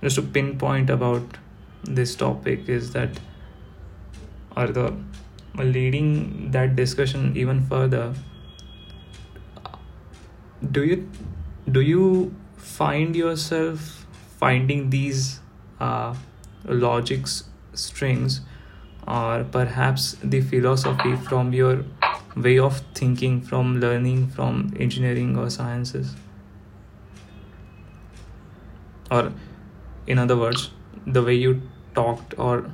just 0.02 0.16
to 0.16 0.22
pinpoint 0.22 0.90
about 0.90 1.38
this 1.84 2.14
topic 2.14 2.68
is 2.68 2.92
that 2.92 3.20
or 4.56 4.66
the 4.68 4.92
leading 5.58 6.50
that 6.50 6.74
discussion 6.76 7.32
even 7.36 7.64
further 7.66 8.14
do 10.70 10.84
you 10.84 11.08
do 11.70 11.80
you 11.80 12.34
find 12.56 13.16
yourself 13.16 14.06
finding 14.38 14.90
these 14.90 15.40
uh, 15.80 16.14
logics 16.64 17.44
strings 17.74 18.40
or 19.06 19.44
perhaps 19.44 20.16
the 20.22 20.40
philosophy 20.40 21.16
from 21.16 21.52
your 21.52 21.84
way 22.36 22.58
of 22.58 22.80
thinking 22.94 23.40
from 23.40 23.80
learning 23.80 24.28
from 24.28 24.72
engineering 24.78 25.36
or 25.36 25.50
sciences? 25.50 26.14
Or 29.10 29.32
in 30.06 30.18
other 30.18 30.36
words 30.36 30.70
the 31.06 31.22
way 31.22 31.34
you 31.34 31.60
talked 31.94 32.34
or 32.38 32.70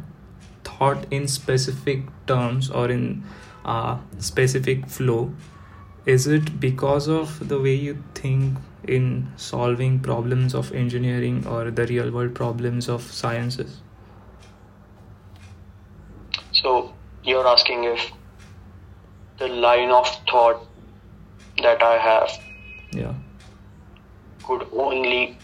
thought 0.80 1.06
in 1.10 1.28
specific 1.28 2.02
terms 2.26 2.70
or 2.70 2.90
in 2.90 3.22
uh, 3.64 3.98
specific 4.18 4.86
flow 4.88 5.32
is 6.06 6.26
it 6.26 6.58
because 6.60 7.08
of 7.08 7.48
the 7.48 7.60
way 7.60 7.74
you 7.74 8.02
think 8.14 8.56
in 8.88 9.30
solving 9.36 10.00
problems 10.00 10.54
of 10.54 10.72
engineering 10.72 11.46
or 11.46 11.70
the 11.70 11.86
real 11.86 12.10
world 12.10 12.34
problems 12.34 12.88
of 12.88 13.02
sciences? 13.02 13.82
So 16.52 16.94
you're 17.22 17.46
asking 17.46 17.84
if 17.84 18.10
the 19.38 19.48
line 19.48 19.90
of 19.90 20.08
thought 20.30 20.66
that 21.62 21.82
I 21.82 21.98
have 21.98 22.30
yeah. 22.92 23.14
could 24.44 24.66
only 24.72 25.38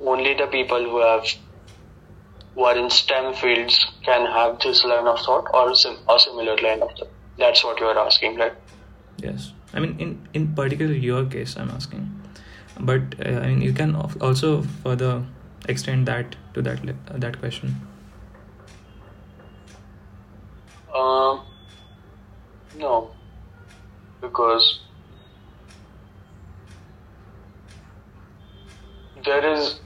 only 0.00 0.34
the 0.34 0.46
people 0.46 0.82
who 0.82 1.00
have 1.00 1.26
who 2.58 2.64
are 2.64 2.76
in 2.76 2.90
STEM 2.90 3.34
fields 3.34 3.74
can 4.04 4.26
have 4.26 4.58
this 4.60 4.84
line 4.84 5.06
of 5.06 5.20
thought 5.20 5.46
or 5.54 5.74
sim- 5.74 5.98
a 6.08 6.18
similar 6.18 6.56
line 6.56 6.82
of 6.82 6.90
thought. 6.98 7.12
That's 7.38 7.62
what 7.64 7.78
you're 7.78 7.98
asking, 7.98 8.36
right? 8.36 8.56
yes 9.26 9.52
i 9.74 9.80
mean 9.80 9.94
in 10.04 10.10
in 10.40 10.44
particular 10.58 10.92
your 11.04 11.20
case 11.30 11.54
i'm 11.62 11.70
asking 11.76 12.02
but 12.90 13.16
uh, 13.26 13.30
i 13.30 13.48
mean 13.48 13.62
you 13.62 13.72
can 13.78 13.94
also 13.96 14.50
further 14.84 15.10
extend 15.74 16.06
that 16.10 16.36
to 16.54 16.62
that 16.68 16.88
uh, 16.92 17.18
that 17.24 17.38
question 17.40 17.74
Um, 20.98 21.42
no, 22.74 23.10
because 24.22 24.80
there 29.24 29.44
is 29.52 29.80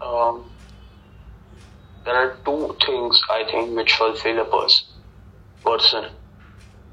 um, 0.00 0.50
there 2.08 2.16
are 2.16 2.36
two 2.44 2.74
things 2.86 3.20
I 3.30 3.44
think 3.50 3.76
which 3.76 3.92
fulfill 3.92 4.38
a 4.40 4.44
person. 4.46 4.86
Person, 5.62 6.04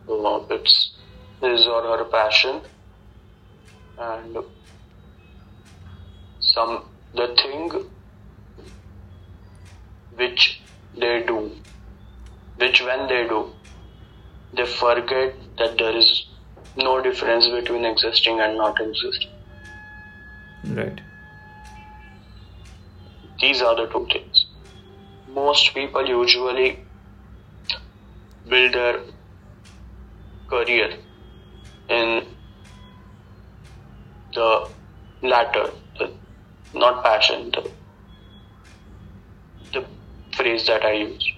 uh, 0.10 0.40
it's 0.50 0.98
his 1.42 1.66
or 1.68 1.84
her 1.84 2.04
passion, 2.06 2.62
and 3.98 4.38
some 6.42 6.84
the 7.14 7.28
thing 7.42 7.72
which 10.18 10.62
they 11.00 11.24
do 11.26 11.40
which 12.58 12.82
when 12.82 13.08
they 13.08 13.24
do, 13.28 13.40
they 14.58 14.66
forget 14.66 15.36
that 15.58 15.78
there 15.78 15.96
is 15.96 16.26
no 16.78 17.02
difference 17.02 17.48
between 17.48 17.86
existing 17.86 18.42
and 18.42 18.58
not 18.58 18.82
existing. 18.82 19.32
right 20.80 21.02
These 23.42 23.62
are 23.62 23.76
the 23.76 23.88
two 23.94 24.08
things. 24.12 24.35
Most 25.36 25.74
people 25.74 26.08
usually 26.08 26.80
build 28.50 28.74
their 28.74 29.00
career 30.50 30.90
in 31.90 32.26
the 34.34 34.70
latter, 35.22 35.70
the, 36.00 36.12
not 36.74 37.04
passion, 37.04 37.52
the, 37.52 37.72
the 39.74 39.86
phrase 40.36 40.66
that 40.68 40.84
I 40.84 40.94
use. 40.94 41.36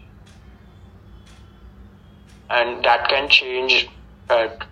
and 2.50 2.84
that 2.84 3.10
can 3.10 3.30
change 3.30 3.90
at 4.30 4.64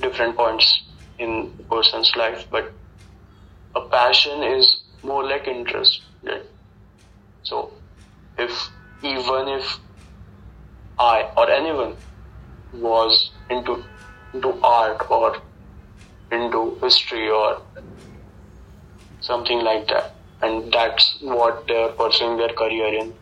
different 0.00 0.36
points 0.36 0.82
in 1.18 1.52
a 1.58 1.62
person's 1.74 2.14
life 2.16 2.46
but 2.50 2.72
a 3.74 3.80
passion 3.88 4.42
is 4.42 4.82
more 5.02 5.24
like 5.24 5.48
interest 5.48 6.02
so 7.42 7.72
if 8.38 8.70
even 9.02 9.48
if 9.48 9.78
i 10.98 11.28
or 11.36 11.50
anyone 11.50 11.94
was 12.72 13.32
into 13.50 13.84
into 14.32 14.52
art 14.62 15.02
or 15.10 15.36
into 16.30 16.78
history 16.82 17.28
or 17.28 17.62
something 19.20 19.60
like 19.64 19.86
that 19.88 20.14
and 20.42 20.72
that's 20.72 21.18
what 21.20 21.64
they're 21.66 21.88
pursuing 21.88 22.36
their 22.36 22.50
career 22.50 22.94
in. 22.94 23.12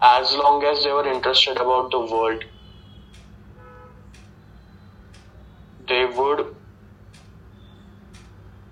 As 0.00 0.32
long 0.34 0.62
as 0.64 0.84
they 0.84 0.92
were 0.92 1.10
interested 1.10 1.56
about 1.56 1.90
the 1.90 2.00
world 2.00 2.44
they 5.88 6.04
would 6.04 6.46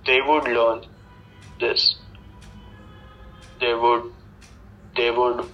they 0.07 0.21
would 0.21 0.45
learn 0.45 0.83
this 1.61 2.02
they 3.63 3.75
would 3.75 4.11
they 4.97 5.11
would 5.11 5.45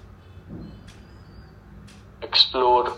explore. 2.23 2.97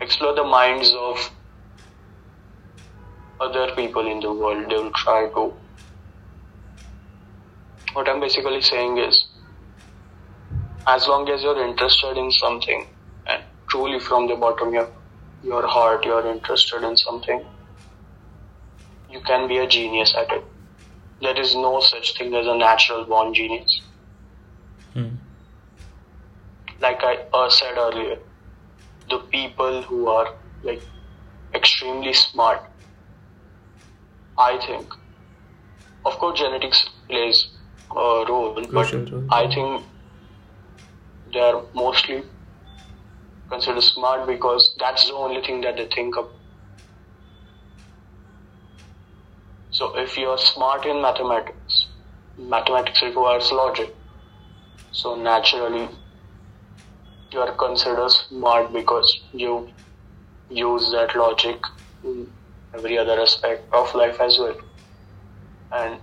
Explore 0.00 0.34
the 0.34 0.44
minds 0.44 0.92
of 0.96 1.30
other 3.40 3.66
people 3.74 4.06
in 4.10 4.20
the 4.20 4.32
world. 4.32 4.70
They 4.70 4.76
will 4.76 4.92
try 4.92 5.28
to. 5.34 5.52
What 7.94 8.08
I'm 8.08 8.20
basically 8.20 8.62
saying 8.62 8.98
is, 8.98 9.26
as 10.86 11.08
long 11.08 11.28
as 11.28 11.42
you're 11.42 11.62
interested 11.66 12.16
in 12.16 12.30
something 12.30 12.86
and 13.26 13.42
truly 13.68 13.98
from 13.98 14.28
the 14.28 14.36
bottom 14.36 14.68
of 14.68 14.74
your, 14.74 14.88
your 15.42 15.66
heart 15.66 16.04
you're 16.04 16.26
interested 16.30 16.84
in 16.84 16.96
something, 16.96 17.44
you 19.10 19.20
can 19.20 19.48
be 19.48 19.58
a 19.58 19.66
genius 19.66 20.14
at 20.16 20.30
it. 20.32 20.44
There 21.20 21.38
is 21.40 21.54
no 21.54 21.80
such 21.80 22.16
thing 22.16 22.34
as 22.34 22.46
a 22.46 22.56
natural 22.56 23.04
born 23.06 23.34
genius. 23.34 23.80
Hmm. 24.94 25.08
Like 26.80 27.02
I 27.02 27.18
uh, 27.32 27.50
said 27.50 27.76
earlier, 27.76 28.18
the 29.10 29.18
people 29.32 29.82
who 29.82 30.08
are 30.08 30.28
like 30.62 30.82
extremely 31.54 32.12
smart, 32.12 32.62
I 34.38 34.58
think, 34.66 34.88
of 36.04 36.12
course, 36.18 36.38
genetics 36.38 36.88
plays 37.08 37.48
a 37.90 38.24
role, 38.28 38.54
Crucial 38.66 39.00
but 39.04 39.12
role. 39.12 39.26
I 39.30 39.48
think 39.52 39.84
they 41.32 41.40
are 41.40 41.62
mostly 41.74 42.22
considered 43.50 43.82
smart 43.82 44.26
because 44.26 44.74
that's 44.78 45.08
the 45.08 45.14
only 45.14 45.42
thing 45.42 45.60
that 45.62 45.76
they 45.76 45.86
think 45.94 46.16
of. 46.16 46.26
So 49.78 49.96
if 49.96 50.16
you 50.18 50.26
are 50.26 50.38
smart 50.38 50.86
in 50.86 51.00
mathematics, 51.00 51.86
mathematics 52.36 53.00
requires 53.00 53.52
logic. 53.52 53.94
So 54.90 55.14
naturally, 55.14 55.88
you 57.30 57.38
are 57.38 57.52
considered 57.52 58.10
smart 58.10 58.72
because 58.72 59.20
you 59.32 59.68
use 60.50 60.90
that 60.90 61.14
logic 61.14 61.60
in 62.02 62.26
every 62.74 62.98
other 62.98 63.20
aspect 63.20 63.72
of 63.72 63.94
life 63.94 64.20
as 64.20 64.36
well. 64.40 64.56
And 65.70 66.00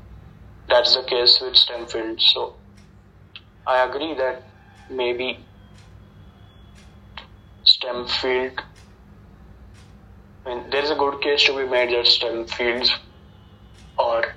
that's 0.69 0.95
the 0.95 1.03
case 1.03 1.41
with 1.41 1.57
STEM 1.57 1.87
fields. 1.87 2.31
So 2.33 2.53
I 3.67 3.83
agree 3.83 4.13
that 4.13 4.41
maybe 4.89 5.45
STEM 7.65 8.07
field, 8.07 8.61
I 10.45 10.55
mean, 10.55 10.69
there 10.69 10.81
is 10.81 10.91
a 10.91 10.95
good 10.95 11.19
case 11.21 11.43
to 11.47 11.57
be 11.57 11.69
made 11.69 11.91
that 11.91 12.07
STEM 12.07 12.47
fields 12.47 12.89
are 13.97 14.35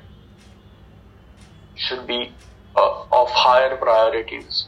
should 1.77 2.07
be 2.07 2.33
uh, 2.77 3.03
of 3.13 3.31
higher 3.31 3.77
priorities 3.77 4.67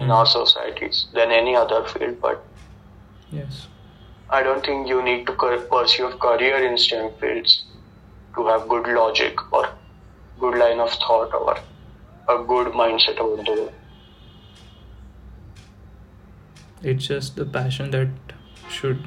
in 0.00 0.10
our 0.10 0.26
societies 0.26 1.06
than 1.14 1.30
any 1.30 1.56
other 1.56 1.84
field. 1.84 2.20
But 2.20 2.44
yes 3.30 3.66
I 4.28 4.42
don't 4.42 4.64
think 4.64 4.88
you 4.88 5.02
need 5.02 5.26
to 5.26 5.32
pursue 5.32 6.06
a 6.06 6.16
career 6.16 6.56
in 6.66 6.76
STEM 6.76 7.12
fields 7.20 7.64
to 8.34 8.46
have 8.48 8.68
good 8.68 8.88
logic 8.88 9.52
or 9.52 9.68
good 10.40 10.58
line 10.58 10.80
of 10.80 10.90
thought 10.90 11.32
or 11.32 11.56
a 12.28 12.42
good 12.44 12.72
mindset 12.72 13.20
about 13.20 13.46
the. 13.46 13.72
It's 16.82 17.06
just 17.06 17.36
the 17.36 17.46
passion 17.46 17.92
that 17.92 18.08
should 18.68 19.06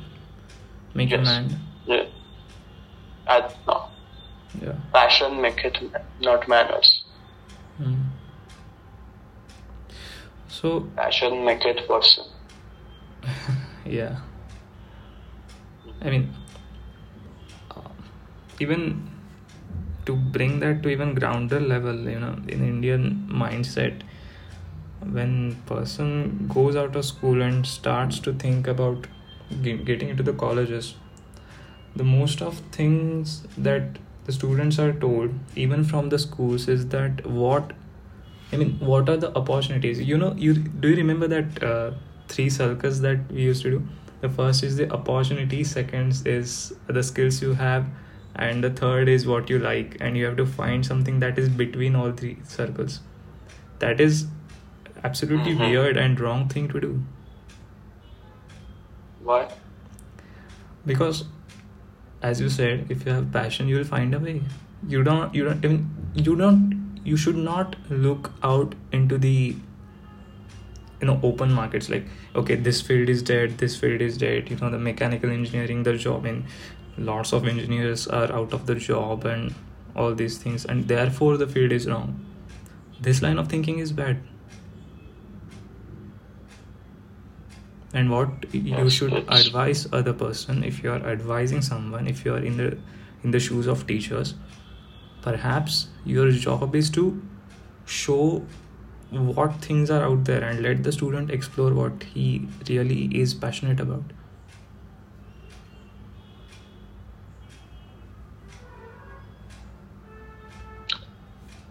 make 0.94 1.12
yes. 1.12 1.20
a 1.20 1.24
man. 1.24 1.60
Yeah. 1.86 2.06
At. 3.28 3.56
Yeah. 4.62 4.76
Passion 4.93 5.41
maketh 5.41 5.78
not 6.22 6.47
manners. 6.47 7.03
Mm. 7.82 8.03
So 10.47 10.82
passion 10.95 11.45
maketh 11.45 11.88
person. 11.88 12.26
yeah. 13.86 14.18
I 16.01 16.10
mean, 16.10 16.34
uh, 17.72 17.82
even 18.60 19.10
to 20.05 20.16
bring 20.16 20.60
that 20.60 20.84
to 20.84 20.89
even 20.89 21.14
grounder 21.14 21.60
level, 21.60 22.10
you 22.10 22.20
know, 22.20 22.36
in 22.47 22.68
Indian 22.68 23.28
mindset, 23.32 24.01
when 25.01 25.55
person 25.66 26.47
goes 26.53 26.76
out 26.76 26.95
of 26.95 27.05
school 27.05 27.41
and 27.41 27.66
starts 27.66 28.20
to 28.20 28.34
think 28.34 28.68
about 28.68 29.07
getting 29.62 30.10
into 30.10 30.24
the 30.24 30.34
colleges, 30.34 30.95
the 31.95 32.03
most 32.03 32.41
of 32.41 32.60
things 32.72 33.43
that 33.57 33.97
the 34.30 34.34
students 34.38 34.80
are 34.80 34.94
told, 35.04 35.38
even 35.68 35.84
from 35.84 36.10
the 36.10 36.20
schools, 36.20 36.68
is 36.68 36.88
that 36.90 37.26
what 37.26 37.72
I 38.52 38.58
mean, 38.58 38.80
what 38.80 39.10
are 39.10 39.18
the 39.18 39.36
opportunities? 39.38 40.02
You 40.02 40.18
know, 40.18 40.34
you 40.36 40.54
do 40.54 40.90
you 40.90 40.96
remember 40.96 41.28
that 41.28 41.64
uh, 41.64 41.92
three 42.28 42.50
circles 42.50 43.02
that 43.02 43.32
we 43.32 43.44
used 43.44 43.64
to 43.64 43.72
do? 43.72 43.82
The 44.22 44.30
first 44.30 44.64
is 44.64 44.78
the 44.78 44.92
opportunity, 44.92 45.64
second 45.64 46.22
is 46.26 46.74
the 46.88 47.04
skills 47.04 47.42
you 47.42 47.54
have, 47.54 47.86
and 48.48 48.64
the 48.64 48.72
third 48.82 49.08
is 49.08 49.28
what 49.28 49.50
you 49.50 49.60
like, 49.60 49.98
and 50.00 50.18
you 50.18 50.26
have 50.26 50.38
to 50.38 50.46
find 50.58 50.86
something 50.86 51.20
that 51.20 51.40
is 51.44 51.50
between 51.62 51.96
all 51.96 52.12
three 52.24 52.38
circles. 52.44 53.00
That 53.86 54.02
is 54.02 54.28
absolutely 55.04 55.54
mm-hmm. 55.54 55.72
weird 55.72 55.98
and 56.06 56.20
wrong 56.20 56.48
thing 56.50 56.68
to 56.70 56.82
do. 56.88 57.04
Why? 59.24 59.48
Because, 60.86 61.24
as 62.22 62.42
you 62.42 62.50
said, 62.50 62.86
if 62.90 63.06
you 63.06 63.12
have 63.12 63.32
passion, 63.32 63.68
you 63.68 63.78
will 63.78 63.86
find 63.86 64.14
a 64.14 64.20
way. 64.20 64.42
You 64.88 65.04
don't. 65.04 65.34
You 65.34 65.46
don't 65.46 65.64
even. 65.64 66.12
You 66.14 66.36
don't. 66.36 67.00
You 67.04 67.18
should 67.18 67.38
not 67.38 67.76
look 67.90 68.32
out 68.44 68.76
into 68.92 69.18
the 69.18 69.56
you 71.02 71.08
know 71.08 71.20
open 71.24 71.52
markets 71.52 71.90
like 71.90 72.06
okay 72.36 72.56
this 72.56 72.82
field 72.82 73.08
is 73.08 73.24
dead 73.24 73.58
this 73.58 73.78
field 73.80 74.02
is 74.02 74.18
dead 74.18 74.50
you 74.50 74.58
know 74.58 74.70
the 74.70 74.78
mechanical 74.78 75.30
engineering 75.30 75.84
the 75.84 75.94
job 75.96 76.26
in 76.26 76.44
lots 76.98 77.32
of 77.32 77.48
engineers 77.48 78.06
are 78.08 78.32
out 78.34 78.52
of 78.52 78.66
the 78.66 78.76
job 78.76 79.26
and 79.26 79.56
all 79.96 80.14
these 80.14 80.38
things 80.38 80.66
and 80.66 80.90
therefore 80.90 81.38
the 81.38 81.48
field 81.48 81.72
is 81.72 81.88
wrong 81.88 82.20
this 83.00 83.22
line 83.22 83.40
of 83.40 83.48
thinking 83.48 83.80
is 83.80 83.94
bad 83.94 84.22
and 87.94 88.12
what 88.12 88.30
you 88.54 88.90
should 88.90 89.14
advise 89.14 89.88
other 89.92 90.14
person 90.14 90.64
if 90.64 90.84
you 90.84 90.92
are 90.92 91.04
advising 91.16 91.62
someone 91.62 92.08
if 92.08 92.24
you 92.26 92.34
are 92.34 92.44
in 92.52 92.58
the 92.58 92.78
in 93.24 93.32
the 93.32 93.40
shoes 93.40 93.68
of 93.68 93.86
teachers 93.88 94.36
perhaps 95.22 95.88
your 96.06 96.32
job 96.32 96.76
is 96.76 96.90
to 96.90 97.22
show 97.86 98.44
what 99.12 99.56
things 99.56 99.90
are 99.90 100.04
out 100.04 100.24
there 100.26 100.44
and 100.44 100.62
let 100.62 100.84
the 100.84 100.92
student 100.92 101.32
explore 101.32 101.74
what 101.74 102.04
he 102.04 102.48
really 102.68 103.06
is 103.06 103.34
passionate 103.34 103.80
about. 103.80 104.04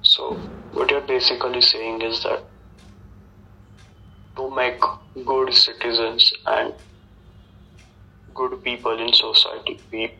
So 0.03 0.35
what 0.73 0.91
you're 0.91 1.01
basically 1.01 1.61
saying 1.61 2.03
is 2.03 2.23
that 2.25 2.45
to 4.39 4.49
make 4.61 4.89
good 5.33 5.53
citizens 5.53 6.33
and 6.47 6.75
good 8.35 8.57
people 8.65 9.07
in 9.07 9.13
society 9.13 9.79
We 9.93 10.11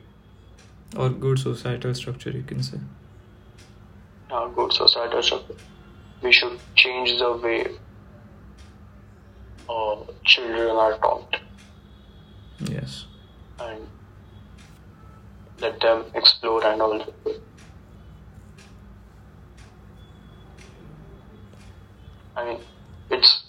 or 0.97 1.09
good 1.11 1.39
societal 1.39 1.95
structure 1.95 2.31
you 2.31 2.43
can 2.43 2.63
say 2.63 2.79
uh, 4.31 4.47
good 4.49 4.73
societal 4.73 5.23
structure 5.23 5.59
we 6.23 6.33
should 6.33 6.59
change 6.75 7.19
the 7.19 7.33
way 7.33 7.67
uh, 9.69 9.97
children 10.25 10.77
are 10.77 10.99
taught. 10.99 11.37
Yes. 12.61 13.05
And 13.61 13.87
let 15.61 15.81
them 15.81 16.05
explore 16.15 16.65
and 16.65 16.83
all. 16.83 17.15
I 22.37 22.45
mean, 22.45 22.61
it's 23.11 23.45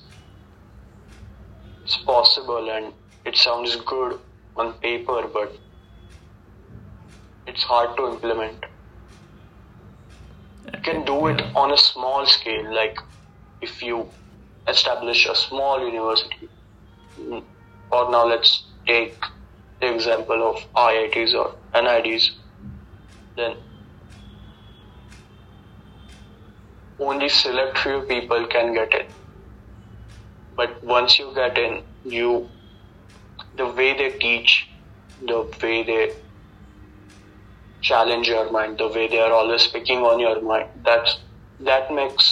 it's 1.89 1.97
possible 2.05 2.69
and 2.69 2.93
it 3.25 3.35
sounds 3.35 3.75
good 3.77 4.19
on 4.55 4.73
paper, 4.73 5.23
but 5.33 5.57
it's 7.47 7.63
hard 7.63 7.97
to 7.97 8.05
implement. 8.09 8.63
You 10.71 10.81
can 10.83 11.03
do 11.03 11.25
it 11.27 11.41
on 11.55 11.73
a 11.73 11.77
small 11.77 12.27
scale 12.27 12.71
like 12.75 12.95
if 13.61 13.81
you 13.81 14.05
establish 14.67 15.25
a 15.25 15.33
small 15.33 15.83
university. 15.83 16.51
Mm, 17.19 17.43
or 17.89 18.11
now 18.11 18.27
let's 18.27 18.67
take 18.85 19.19
the 19.81 19.91
example 19.91 20.47
of 20.47 20.57
IITs 20.75 21.33
or 21.33 21.55
NIDs 21.73 22.29
then 23.35 23.55
only 26.99 27.29
select 27.29 27.79
few 27.79 28.01
people 28.01 28.45
can 28.45 28.73
get 28.75 28.93
in 28.93 29.18
but 30.59 30.83
once 30.83 31.17
you 31.19 31.27
get 31.35 31.57
in 31.57 31.81
you 32.03 32.31
the 33.61 33.67
way 33.79 33.89
they 34.01 34.09
teach 34.23 34.55
the 35.31 35.39
way 35.63 35.83
they 35.91 36.01
challenge 37.89 38.27
your 38.27 38.51
mind 38.51 38.77
the 38.77 38.87
way 38.97 39.07
they 39.07 39.19
are 39.27 39.31
always 39.31 39.67
picking 39.67 40.05
on 40.11 40.19
your 40.19 40.41
mind 40.41 40.67
that's 40.89 41.17
that 41.71 41.93
makes 42.01 42.29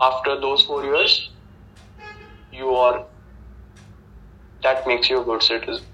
after 0.00 0.40
those 0.40 0.64
four 0.70 0.84
years 0.84 1.18
you 2.52 2.74
are 2.74 3.06
that 4.62 4.86
makes 4.86 5.10
you 5.10 5.20
a 5.20 5.24
good 5.24 5.42
citizen. 5.42 5.84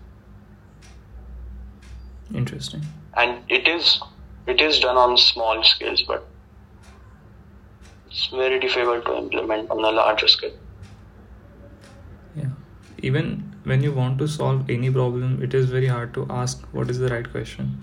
Interesting. 2.34 2.82
And 3.16 3.40
it 3.48 3.68
is 3.68 4.00
it 4.46 4.60
is 4.60 4.80
done 4.80 4.96
on 4.96 5.16
small 5.16 5.62
scales 5.62 6.02
but 6.06 6.31
it's 8.12 8.26
very 8.26 8.60
difficult 8.60 9.06
to 9.06 9.16
implement 9.16 9.70
on 9.70 9.78
a 9.78 9.90
larger 9.90 10.28
scale. 10.28 10.52
Yeah. 12.36 12.50
Even 12.98 13.54
when 13.64 13.82
you 13.82 13.92
want 13.92 14.18
to 14.18 14.28
solve 14.28 14.68
any 14.68 14.90
problem 14.90 15.42
it 15.42 15.54
is 15.54 15.70
very 15.70 15.86
hard 15.86 16.12
to 16.14 16.26
ask 16.28 16.62
what 16.72 16.90
is 16.90 16.98
the 16.98 17.08
right 17.08 17.30
question. 17.30 17.76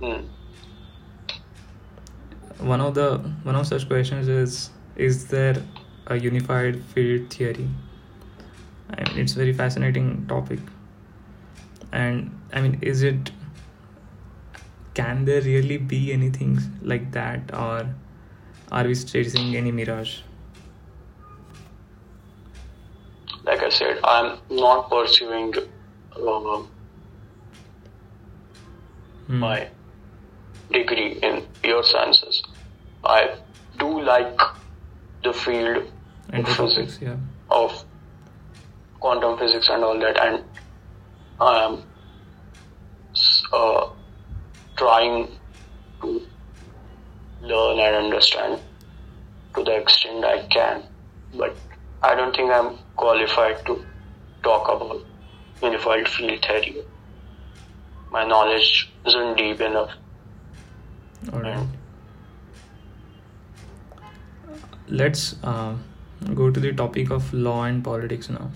Mm. 0.00 0.24
one 2.70 2.80
of 2.84 2.94
the 2.96 3.06
one 3.48 3.56
of 3.58 3.66
such 3.66 3.84
questions 3.88 4.28
is 4.34 4.70
is 5.06 5.26
there 5.28 5.62
a 6.08 6.16
unified 6.16 6.82
field 6.92 7.30
theory? 7.30 7.68
I 8.90 9.04
mean, 9.08 9.18
it's 9.18 9.32
very 9.32 9.52
fascinating 9.52 10.26
topic. 10.26 10.60
And 11.92 12.30
i 12.52 12.60
mean 12.60 12.78
is 12.92 13.02
it 13.08 13.30
can 14.98 15.24
there 15.28 15.42
really 15.42 15.76
be 15.92 16.00
anything 16.12 16.58
like 16.92 17.12
that 17.12 17.54
or 17.66 17.94
are 18.76 18.86
we 18.92 18.94
chasing 19.14 19.56
any 19.62 19.72
mirage 19.80 20.14
like 23.44 23.62
I 23.62 23.68
said, 23.68 23.98
I'm 24.02 24.38
not 24.50 24.90
pursuing 24.90 25.54
uh, 26.16 26.62
hmm. 29.26 29.38
my 29.38 29.68
degree 30.72 31.18
in 31.22 31.46
pure 31.62 31.82
sciences. 31.84 32.42
I 33.04 33.36
do 33.78 34.00
like 34.00 34.40
the 35.22 35.32
field 35.32 35.90
and 36.30 36.46
of 36.46 36.56
physics, 36.56 36.98
yeah. 37.00 37.16
of 37.50 37.84
quantum 39.00 39.38
physics 39.38 39.68
and 39.68 39.84
all 39.84 39.98
that, 39.98 40.18
and 40.18 40.42
I 41.40 41.64
am 41.64 41.82
uh, 43.52 43.88
trying 44.76 45.28
to 46.00 46.26
learn 47.46 47.78
and 47.78 47.96
understand 47.96 48.60
to 49.54 49.64
the 49.64 49.76
extent 49.76 50.24
I 50.24 50.46
can, 50.48 50.82
but 51.34 51.56
I 52.02 52.14
don't 52.14 52.34
think 52.34 52.50
I'm 52.50 52.78
qualified 52.96 53.64
to 53.66 53.84
talk 54.42 54.68
about 54.68 55.04
unified 55.62 56.08
field 56.08 56.44
theory. 56.44 56.84
My 58.10 58.24
knowledge 58.24 58.92
isn't 59.06 59.36
deep 59.36 59.60
enough. 59.60 59.90
Alright. 61.32 61.66
Let's 64.88 65.36
uh, 65.42 65.74
go 66.34 66.50
to 66.50 66.60
the 66.60 66.72
topic 66.72 67.10
of 67.10 67.32
law 67.32 67.64
and 67.64 67.82
politics 67.82 68.28
now. 68.28 68.50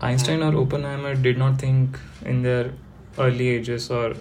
Einstein 0.00 0.42
or 0.42 0.56
Oppenheimer 0.56 1.14
did 1.14 1.38
not 1.38 1.60
think 1.60 1.98
in 2.24 2.42
their 2.42 2.72
early 3.18 3.48
ages 3.48 3.88
or 3.90 4.14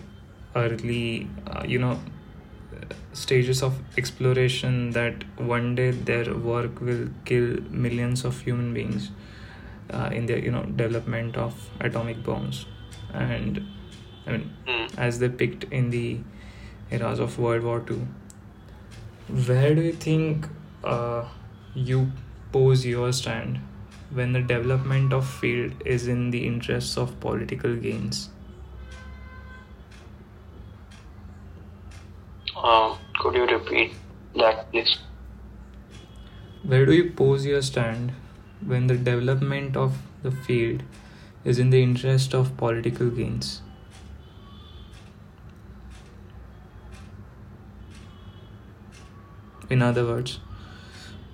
early, 0.55 1.27
uh, 1.47 1.63
you 1.65 1.79
know, 1.79 1.99
stages 3.13 3.61
of 3.63 3.79
exploration 3.97 4.91
that 4.91 5.23
one 5.37 5.75
day 5.75 5.91
their 5.91 6.33
work 6.35 6.79
will 6.81 7.09
kill 7.25 7.57
millions 7.69 8.23
of 8.25 8.39
human 8.41 8.73
beings 8.73 9.11
uh, 9.91 10.09
in 10.13 10.25
their, 10.25 10.39
you 10.39 10.51
know, 10.51 10.63
development 10.63 11.37
of 11.37 11.69
atomic 11.79 12.23
bombs. 12.23 12.65
And 13.13 13.65
I 14.27 14.31
mean, 14.33 14.51
Mm. 14.67 14.97
as 14.97 15.19
they 15.19 15.29
picked 15.29 15.63
in 15.65 15.89
the 15.89 16.19
eras 16.91 17.19
of 17.19 17.37
World 17.39 17.63
War 17.63 17.81
II. 17.81 18.07
Where 19.47 19.73
do 19.75 19.81
you 19.81 19.93
think 19.93 20.47
uh, 20.83 21.25
you 21.73 22.11
pose 22.51 22.85
your 22.85 23.11
stand 23.13 23.59
when 24.11 24.33
the 24.33 24.41
development 24.41 25.13
of 25.13 25.27
field 25.29 25.73
is 25.85 26.07
in 26.07 26.31
the 26.31 26.45
interests 26.45 26.97
of 26.97 27.19
political 27.19 27.75
gains? 27.75 28.30
Uh, 32.63 32.95
could 33.19 33.33
you 33.33 33.45
repeat 33.47 33.93
that, 34.35 34.71
please? 34.71 34.99
Where 36.63 36.85
do 36.85 36.93
you 36.93 37.09
pose 37.11 37.43
your 37.43 37.61
stand 37.63 38.11
when 38.63 38.85
the 38.85 38.95
development 38.95 39.75
of 39.75 39.97
the 40.21 40.29
field 40.29 40.83
is 41.43 41.57
in 41.57 41.71
the 41.71 41.81
interest 41.81 42.35
of 42.35 42.55
political 42.57 43.09
gains? 43.09 43.61
In 49.71 49.81
other 49.81 50.05
words, 50.05 50.39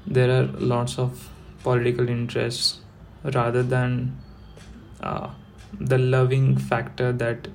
there 0.06 0.32
are 0.32 0.44
lots 0.46 0.98
of 0.98 1.30
political 1.62 2.08
interests 2.08 2.80
rather 3.34 3.64
than 3.64 4.18
uh, 5.02 5.32
the 5.78 5.98
loving 5.98 6.58
factor 6.58 7.12
that 7.12 7.50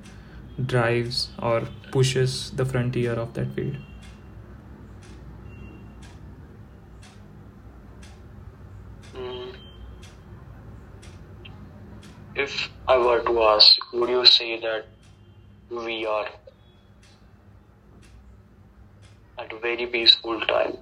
drives 0.66 1.30
or 1.38 1.68
pushes 1.90 2.50
the 2.52 2.64
frontier 2.64 3.12
of 3.12 3.34
that 3.34 3.54
field. 3.54 3.76
Mm. 9.14 9.54
If 12.34 12.70
I 12.88 12.96
were 12.96 13.20
to 13.20 13.42
ask, 13.42 13.76
would 13.92 14.08
you 14.10 14.24
say 14.26 14.60
that 14.60 14.86
we 15.70 16.06
are 16.06 16.28
at 19.38 19.52
a 19.52 19.58
very 19.58 19.86
peaceful 19.86 20.40
time, 20.42 20.76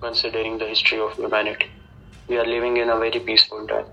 considering 0.00 0.58
the 0.58 0.66
history 0.66 1.00
of 1.00 1.12
humanity? 1.14 1.70
We 2.28 2.38
are 2.38 2.46
living 2.46 2.76
in 2.76 2.88
a 2.88 2.98
very 2.98 3.20
peaceful 3.20 3.66
time. 3.66 3.86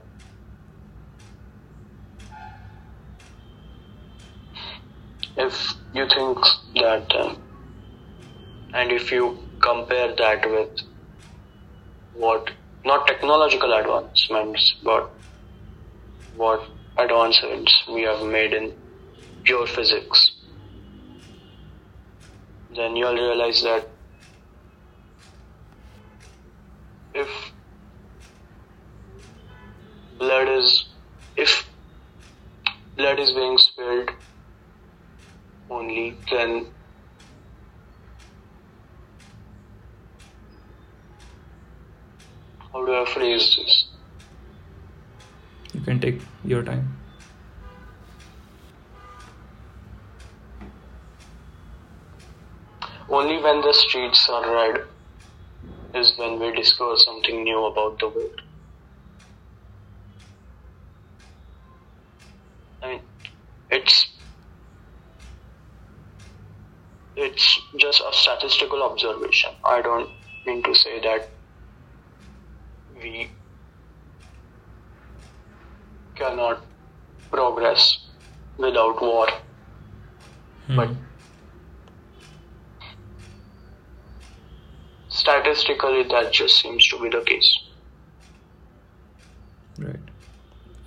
If 5.40 5.74
you 5.94 6.06
think 6.08 6.38
that, 6.76 7.08
uh, 7.16 7.34
and 8.74 8.92
if 8.92 9.12
you 9.12 9.38
compare 9.62 10.14
that 10.16 10.50
with 10.50 10.70
what 12.14 12.52
not 12.86 13.08
technological 13.08 13.74
advancements 13.74 14.76
but 14.84 15.10
what 16.36 16.62
advancements 16.98 17.74
we 17.92 18.04
have 18.04 18.22
made 18.26 18.54
in 18.54 18.74
pure 19.46 19.68
physics 19.68 20.32
then 22.76 22.96
you'll 22.96 23.14
realize 23.16 23.62
that 23.64 23.90
if 27.14 27.30
blood 30.18 30.48
is 30.50 30.86
if 31.36 31.66
blood 32.98 33.20
is 33.20 33.32
being 33.32 33.58
spilled 33.58 34.10
only 35.70 36.18
then 36.32 36.66
how 42.72 42.86
do 42.86 42.94
I 42.94 43.06
phrase 43.14 43.56
this? 43.56 43.90
You 45.74 45.82
can 45.82 46.00
take 46.00 46.22
your 46.44 46.64
time. 46.64 46.96
Only 53.10 53.42
when 53.42 53.62
the 53.62 53.74
streets 53.74 54.30
are 54.30 54.54
red 54.54 54.82
is 55.96 56.14
when 56.18 56.40
we 56.40 56.52
discover 56.52 56.96
something 56.98 57.44
new 57.44 57.66
about 57.66 58.00
the 58.00 58.08
world. 58.08 58.42
I 62.84 62.88
mean, 62.88 63.02
it's 63.72 64.19
it's 67.20 67.62
just 67.78 68.02
a 68.02 68.14
statistical 68.14 68.84
observation. 68.84 69.52
I 69.66 69.82
don't 69.82 70.10
mean 70.46 70.64
to 70.64 70.74
say 70.74 71.00
that 71.02 71.30
we 73.02 73.32
cannot 76.16 76.64
progress 77.32 77.86
without 78.58 79.02
war. 79.02 79.28
But 80.70 80.88
Hmm. 80.90 80.94
statistically, 85.10 86.04
that 86.04 86.32
just 86.32 86.62
seems 86.62 86.88
to 86.90 87.02
be 87.02 87.10
the 87.10 87.22
case. 87.22 87.50
Right. 89.78 90.00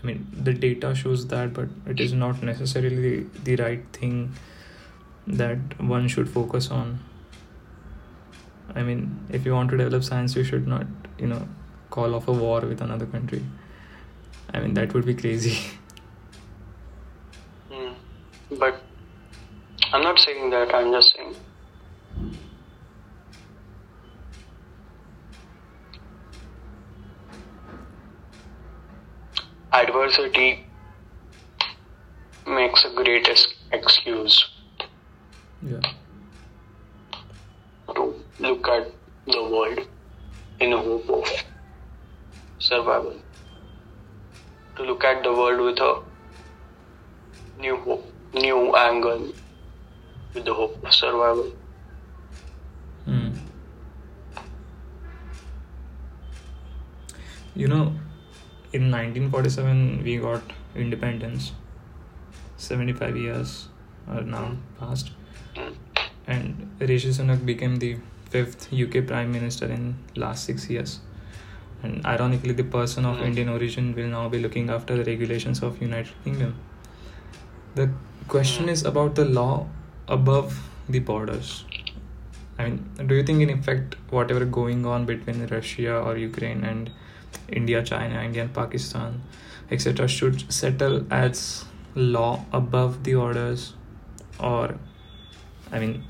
I 0.03 0.07
mean, 0.07 0.27
the 0.33 0.53
data 0.53 0.95
shows 0.95 1.27
that, 1.29 1.53
but 1.55 1.69
it 1.87 2.01
is 2.01 2.13
not 2.13 2.43
necessarily 2.43 3.27
the 3.43 3.57
right 3.57 3.85
thing 3.93 4.35
that 5.27 5.81
one 5.81 6.09
should 6.09 6.29
focus 6.29 6.71
on. 6.71 6.99
I 8.75 8.83
mean, 8.83 9.27
if 9.31 9.45
you 9.45 9.53
want 9.53 9.71
to 9.71 9.77
develop 9.77 10.05
science, 10.05 10.35
you 10.35 10.45
should 10.45 10.67
not, 10.67 10.87
you 11.19 11.27
know, 11.27 11.47
call 11.91 12.15
off 12.15 12.29
a 12.29 12.33
war 12.33 12.61
with 12.61 12.81
another 12.81 13.07
country. 13.07 13.45
I 14.53 14.61
mean, 14.61 14.75
that 14.75 14.95
would 14.95 15.07
be 15.07 15.15
crazy. 15.15 15.59
Hmm. 17.71 17.93
But 18.59 18.83
I'm 19.95 20.03
not 20.03 20.19
saying 20.19 20.51
that, 20.51 20.75
I'm 20.75 20.93
just 20.93 21.15
saying. 21.17 21.35
Adversity 29.73 30.67
makes 32.47 32.85
a 32.85 32.91
great 32.95 33.27
ex- 33.27 33.55
excuse 33.73 34.52
yeah. 35.63 35.81
to 37.95 38.15
look 38.41 38.69
at 38.69 38.91
the 39.27 39.43
world 39.43 39.81
in 40.61 40.73
a 40.73 40.79
hope 40.79 41.09
of 41.11 41.29
survival. 42.59 43.17
To 44.77 44.83
look 44.83 45.05
at 45.05 45.23
the 45.23 45.33
world 45.33 45.61
with 45.61 45.79
a 45.81 46.03
new 47.61 47.77
hope, 47.77 48.05
new 48.35 48.75
angle, 48.77 49.33
with 50.35 50.45
the 50.45 50.55
hope 50.55 50.85
of 50.85 50.93
survival. 50.93 51.53
Hmm. 53.05 53.31
You 57.55 57.69
know, 57.69 57.95
in 58.73 58.91
1947 58.91 60.03
we 60.03 60.17
got 60.19 60.43
independence. 60.75 61.53
75 62.57 63.17
years 63.17 63.69
are 64.09 64.23
now 64.23 64.57
past, 64.79 65.11
Mm. 65.11 65.22
And 66.27 66.71
Rishi 66.81 67.11
Sunak 67.11 67.45
became 67.45 67.77
the 67.77 67.97
fifth 68.31 68.73
UK 68.73 69.07
Prime 69.07 69.33
Minister 69.33 69.67
in 69.67 69.97
last 70.17 70.45
six 70.45 70.69
years. 70.71 71.01
And 71.83 72.05
ironically, 72.07 72.53
the 72.53 72.65
person 72.65 73.05
of 73.05 73.17
Mm. 73.17 73.27
Indian 73.27 73.49
origin 73.49 73.95
will 73.95 74.07
now 74.07 74.29
be 74.29 74.39
looking 74.39 74.71
after 74.71 74.97
the 74.97 75.05
regulations 75.05 75.63
of 75.63 75.81
United 75.83 76.15
Kingdom. 76.25 76.55
The 77.75 77.91
question 78.29 78.67
Mm. 78.67 78.75
is 78.77 78.85
about 78.85 79.15
the 79.17 79.25
law 79.25 79.67
above 80.09 80.61
the 80.89 81.01
borders. 81.01 81.65
I 82.59 82.65
mean, 82.65 82.79
do 83.07 83.15
you 83.15 83.25
think 83.25 83.43
in 83.43 83.51
effect 83.51 83.97
whatever 84.11 84.45
going 84.45 84.87
on 84.87 85.05
between 85.05 85.47
Russia 85.47 85.99
or 85.99 86.17
Ukraine 86.17 86.65
and 86.65 86.91
India, 87.49 87.83
China, 87.83 88.23
India 88.23 88.43
and 88.43 88.55
Pakistan, 88.55 89.21
etc., 89.71 90.07
should 90.07 90.45
settle 90.53 91.05
as 91.11 91.65
law 91.95 92.45
above 92.53 93.05
the 93.05 93.15
orders, 93.15 93.75
or 94.39 94.77
I 95.73 95.79
mean, 95.79 96.05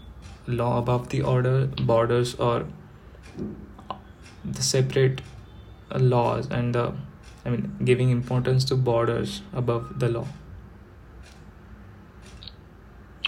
law 0.46 0.78
above 0.78 1.08
the 1.08 1.22
order 1.22 1.66
borders, 1.66 2.34
or 2.34 2.66
the 4.44 4.62
separate 4.62 5.20
uh, 5.90 5.98
laws 5.98 6.48
and 6.50 6.74
the 6.74 6.92
I 7.44 7.50
mean, 7.50 7.76
giving 7.84 8.10
importance 8.10 8.64
to 8.66 8.76
borders 8.76 9.42
above 9.52 9.98
the 9.98 10.08
law. 10.08 10.26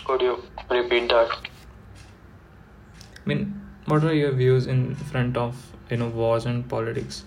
Could 0.05 0.21
you 0.21 0.43
repeat 0.71 1.09
that? 1.09 1.31
I 1.31 3.29
mean, 3.29 3.61
what 3.87 4.05
are 4.05 4.15
your 4.15 4.31
views 4.33 4.67
in 4.67 4.95
front 4.95 5.37
of 5.37 5.57
you 5.91 5.97
know 5.97 6.09
wars 6.09 6.47
and 6.47 6.69
politics? 6.69 7.25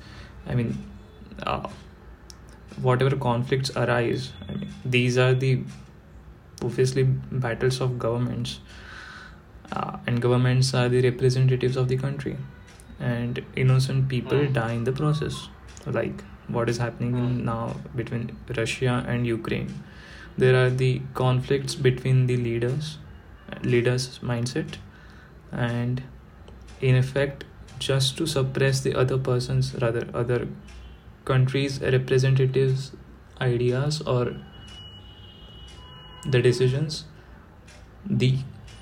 I 0.47 0.55
mean, 0.55 0.77
uh, 1.43 1.67
whatever 2.81 3.15
conflicts 3.15 3.71
arise 3.75 4.31
I 4.47 4.53
mean, 4.53 4.73
these 4.85 5.17
are 5.17 5.33
the 5.33 5.63
obviously 6.63 7.03
battles 7.03 7.81
of 7.81 7.99
governments 7.99 8.59
uh, 8.59 8.86
and 10.07 10.21
governments 10.21 10.73
are 10.73 10.87
the 10.89 11.01
representatives 11.05 11.77
of 11.77 11.87
the 11.89 11.97
country. 11.97 12.35
And 12.99 13.41
innocent 13.63 14.07
people 14.13 14.39
Mm. 14.45 14.53
die 14.53 14.71
in 14.79 14.83
the 14.89 14.93
process. 15.01 15.35
Like 15.97 16.23
what 16.55 16.69
is 16.73 16.77
happening 16.83 17.17
in 17.23 17.33
now 17.47 17.75
between 18.01 18.25
russia 18.57 18.93
and 19.13 19.27
ukraine. 19.29 19.69
There 20.43 20.55
are 20.61 20.69
the 20.81 20.91
conflicts 21.19 21.75
between 21.87 22.25
the 22.31 22.37
leaders 22.47 22.89
leaders 23.73 24.05
mindset 24.29 24.77
and 25.67 26.01
in 26.89 26.97
effect 27.01 27.45
just 27.85 28.17
to 28.21 28.25
suppress 28.33 28.81
the 28.87 28.93
other 29.03 29.17
person's 29.27 29.69
rather 29.83 30.03
other 30.23 30.39
countries 31.31 31.77
representatives 31.95 32.91
ideas 33.47 34.01
or 34.15 34.23
the 36.35 36.41
decisions 36.41 37.05
the 38.23 38.31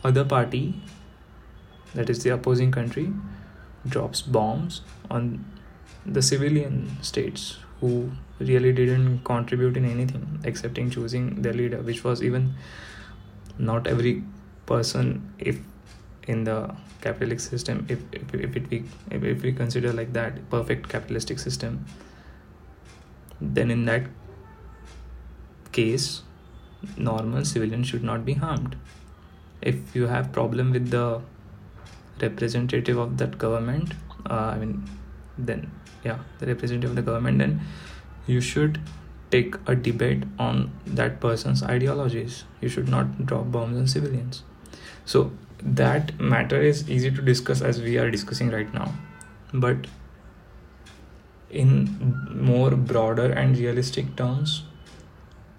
other 0.04 0.24
party 0.36 0.64
that 1.96 2.10
is 2.10 2.24
the 2.24 2.30
opposing 2.30 2.72
country 2.72 3.12
drops 3.88 4.22
bombs 4.22 4.82
on 5.10 5.46
the 6.06 6.22
civilian 6.22 6.76
states 7.02 7.58
who 7.80 8.12
really 8.40 8.72
didn't 8.80 9.20
contribute 9.30 9.78
in 9.78 9.86
anything 9.86 10.26
excepting 10.44 10.90
choosing 10.90 11.30
their 11.42 11.54
leader 11.54 11.82
which 11.92 12.04
was 12.04 12.24
even 12.24 12.54
not 13.58 13.88
every 13.88 14.24
person 14.66 15.14
if 15.40 15.60
in 16.28 16.44
the 16.44 16.58
capitalist 17.02 17.50
system 17.50 17.86
if 17.88 18.00
if, 18.12 18.34
if 18.34 18.56
it 18.56 18.70
we 18.70 18.84
if, 19.12 19.24
if 19.24 19.42
we 19.44 19.54
consider 19.54 19.94
like 19.94 20.14
that 20.14 20.38
perfect 20.50 20.90
capitalistic 20.90 21.40
system 21.40 21.86
then 23.40 23.72
in 23.72 23.86
that 23.86 24.08
case 25.72 26.24
normal 26.98 27.46
civilians 27.46 27.88
should 27.88 28.04
not 28.04 28.26
be 28.26 28.34
harmed. 28.34 28.76
If 29.62 29.96
you 29.96 30.08
have 30.08 30.32
problem 30.32 30.72
with 30.72 30.92
the 30.92 31.22
representative 32.22 32.98
of 32.98 33.18
that 33.18 33.38
government 33.38 33.94
uh, 34.30 34.52
i 34.54 34.58
mean 34.58 34.84
then 35.38 35.70
yeah 36.04 36.20
the 36.40 36.46
representative 36.46 36.92
of 36.92 36.96
the 36.96 37.02
government 37.02 37.40
then 37.40 37.60
you 38.28 38.42
should 38.42 38.80
take 39.32 39.56
a 39.68 39.76
debate 39.76 40.24
on 40.40 40.72
that 40.86 41.20
person's 41.20 41.64
ideologies. 41.64 42.44
You 42.62 42.70
should 42.70 42.88
not 42.88 43.26
drop 43.26 43.52
bombs 43.52 43.78
on 43.78 43.88
civilians. 43.88 44.44
So 45.06 45.32
that 45.62 46.18
matter 46.20 46.62
is 46.62 46.90
easy 46.90 47.12
to 47.12 47.22
discuss 47.22 47.62
as 47.62 47.82
we 47.82 47.98
are 47.98 48.10
discussing 48.12 48.52
right 48.52 48.74
now. 48.74 48.94
But 49.54 49.88
in 51.50 51.74
more 52.30 52.72
broader 52.72 53.32
and 53.32 53.58
realistic 53.58 54.16
terms 54.16 54.64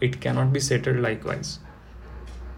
it 0.01 0.21
cannot 0.21 0.53
be 0.53 0.61
settled 0.61 0.99
likewise 0.99 1.59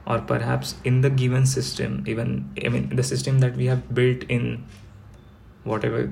or 0.09 0.19
perhaps 0.33 0.75
in 0.85 1.01
the 1.03 1.11
given 1.23 1.47
system 1.47 2.03
even 2.13 2.31
i 2.65 2.69
mean 2.75 2.89
the 3.01 3.03
system 3.03 3.41
that 3.41 3.57
we 3.63 3.67
have 3.67 3.83
built 3.95 4.23
in 4.37 4.65
whatever 5.65 6.11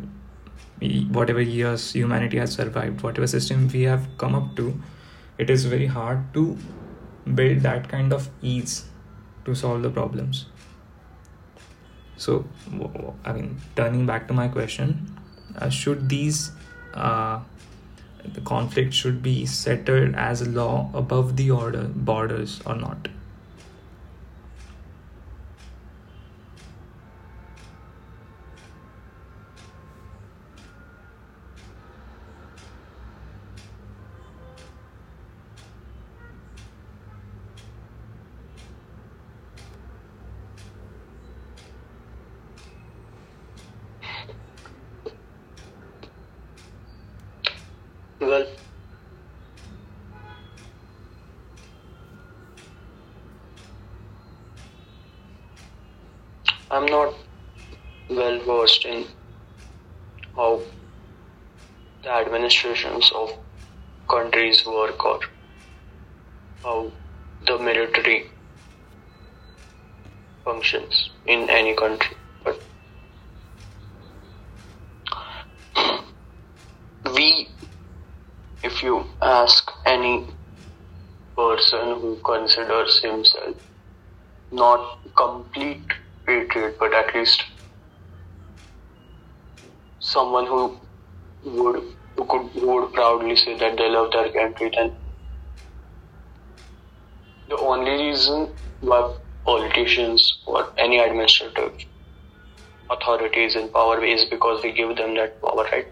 whatever 1.19 1.41
years 1.41 1.93
humanity 1.93 2.39
has 2.39 2.53
survived 2.53 3.03
whatever 3.03 3.27
system 3.27 3.69
we 3.69 3.83
have 3.83 4.07
come 4.19 4.35
up 4.35 4.55
to 4.57 4.67
it 5.39 5.49
is 5.51 5.65
very 5.65 5.87
hard 5.87 6.23
to 6.35 6.45
build 7.35 7.61
that 7.61 7.89
kind 7.89 8.13
of 8.13 8.29
ease 8.43 8.85
to 9.45 9.55
solve 9.55 9.83
the 9.83 9.91
problems. 9.91 10.47
So 12.17 12.45
i 13.25 13.33
mean 13.33 13.57
turning 13.77 14.07
back 14.07 14.29
to 14.29 14.35
my 14.35 14.49
question 14.49 14.95
uh, 15.59 15.69
should 15.69 16.09
these 16.09 16.51
uh, 16.95 17.41
the 18.37 18.41
conflict 18.41 18.95
should 18.95 19.23
be 19.23 19.47
settled 19.47 20.15
as 20.15 20.47
law 20.49 20.91
above 20.95 21.37
the 21.37 21.51
order 21.51 21.85
borders 21.95 22.61
or 22.67 22.75
not 22.75 23.09
Well, 48.27 48.45
I'm 56.71 56.87
not 56.87 57.15
well 58.09 58.41
versed 58.45 58.85
in 58.85 59.07
how 60.37 60.63
the 62.03 62.11
administrations 62.11 63.13
of 63.15 63.29
countries 64.11 64.65
work 64.67 65.05
or 65.05 65.21
how 66.63 66.93
the 67.47 67.59
military 67.59 68.25
functions 70.45 71.11
in 71.27 71.51
any 71.51 71.75
country. 71.75 72.17
But 72.43 72.57
we, 77.15 77.49
if 78.63 78.83
you 78.83 79.05
ask 79.23 79.71
any 79.87 80.29
person 81.37 82.01
who 82.01 82.21
considers 82.37 83.01
himself 83.03 83.57
not 84.53 84.81
complete 85.17 85.87
patriot, 86.27 86.77
but 86.81 86.95
at 86.95 87.15
least 87.15 87.43
someone 90.01 90.47
who 90.47 90.81
would 91.45 91.83
who 92.17 92.25
could 92.27 92.47
who 92.53 92.67
would 92.75 92.93
proudly 92.93 93.37
say 93.37 93.59
that 93.59 93.77
they 93.77 93.89
love 93.91 94.13
their 94.13 94.31
country, 94.33 94.71
then 94.77 94.93
the 97.49 97.59
only 97.59 97.91
reason 97.93 98.55
why 98.81 99.15
politicians 99.45 100.39
or 100.47 100.67
any 100.79 100.99
administrative 100.99 101.73
authorities 102.91 103.57
in 103.57 103.69
power 103.71 104.05
is 104.05 104.25
because 104.27 104.63
we 104.63 104.73
give 104.73 104.97
them 104.97 105.15
that 105.17 105.41
power, 105.43 105.65
right? 105.73 105.87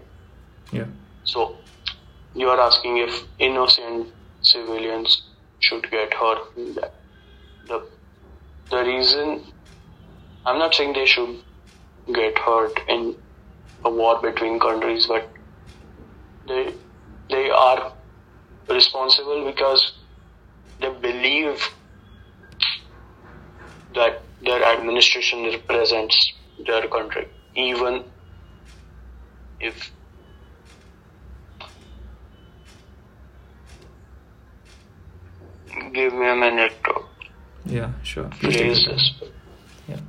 yeah 0.71 0.85
So 1.23 1.61
you 2.33 2.49
are 2.49 2.59
asking 2.59 2.97
if 2.97 3.23
innocent 3.39 4.07
civilians 4.41 5.21
should 5.59 5.89
get 5.91 6.13
hurt. 6.13 6.39
The 7.67 7.81
the 8.69 8.83
reason 8.83 9.43
I'm 10.45 10.59
not 10.59 10.73
saying 10.75 10.93
they 10.93 11.05
should 11.05 11.41
get 12.13 12.37
hurt 12.37 12.79
in 12.87 13.15
a 13.83 13.89
war 13.91 14.21
between 14.21 14.59
countries, 14.59 15.07
but 15.07 15.31
they 16.47 16.73
they 17.29 17.49
are 17.49 17.91
responsible 18.69 19.45
because 19.45 19.83
they 20.79 20.89
believe 20.89 21.61
that 23.93 24.21
their 24.41 24.63
administration 24.63 25.43
represents 25.45 26.33
their 26.65 26.87
country, 26.87 27.27
even 27.55 28.03
if 29.59 29.91
give 35.95 36.13
me 36.13 36.29
a 36.29 36.35
minute 36.35 36.73
to 36.85 36.93
yeah 37.65 37.91
sure. 38.03 38.29
Phrase 38.31 38.85
this. 38.85 39.13
yeah. 39.87 39.99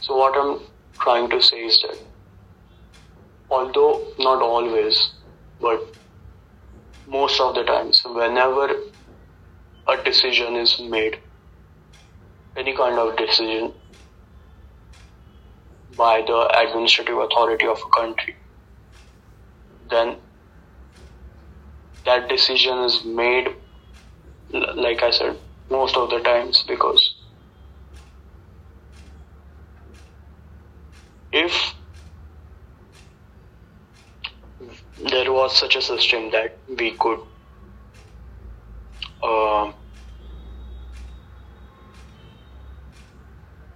So 0.00 0.16
what 0.16 0.34
I'm 0.36 0.60
trying 1.00 1.28
to 1.30 1.42
say 1.42 1.64
is 1.64 1.82
that 1.82 1.98
although 3.50 4.06
not 4.18 4.40
always, 4.42 5.10
but 5.60 5.80
most 7.06 7.40
of 7.40 7.54
the 7.54 7.64
times, 7.64 8.00
whenever 8.04 8.70
a 9.88 10.02
decision 10.02 10.56
is 10.56 10.80
made, 10.80 11.18
any 12.56 12.76
kind 12.76 12.98
of 12.98 13.16
decision 13.16 13.72
by 15.96 16.22
the 16.26 16.58
administrative 16.58 17.18
authority 17.18 17.66
of 17.66 17.78
a 17.78 18.00
country, 18.00 18.34
then 19.90 20.16
that 22.04 22.28
decision 22.28 22.78
is 22.78 23.04
made, 23.04 23.48
like 24.76 25.02
I 25.02 25.10
said, 25.10 25.38
most 25.70 25.96
of 25.96 26.10
the 26.10 26.18
times 26.20 26.64
because 26.66 27.14
if 31.32 31.74
there 35.10 35.32
was 35.32 35.56
such 35.56 35.76
a 35.76 35.82
system 35.82 36.30
that 36.30 36.58
we 36.78 36.96
could 36.98 37.18
uh, 39.22 39.72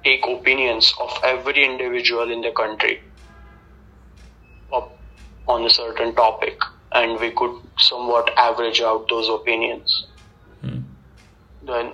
take 0.07 0.27
opinions 0.37 0.95
of 1.01 1.19
every 1.35 1.65
individual 1.65 2.33
in 2.39 2.41
the 2.41 2.53
country 2.63 3.01
on 5.47 5.65
a 5.65 5.71
certain 5.71 6.15
topic 6.15 6.59
and 6.93 7.21
we 7.21 7.31
could 7.31 7.55
somewhat 7.79 8.31
average 8.37 8.81
out 8.81 9.07
those 9.09 9.29
opinions, 9.29 10.07
Hmm. 10.63 10.81
then 11.63 11.93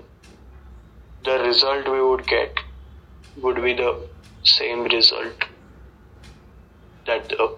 the 1.25 1.39
result 1.39 1.89
we 1.89 2.03
would 2.03 2.27
get 2.27 2.55
would 3.37 3.63
be 3.63 3.75
the 3.75 3.91
same 4.45 4.85
result 4.85 5.45
that 7.07 7.29
the 7.29 7.49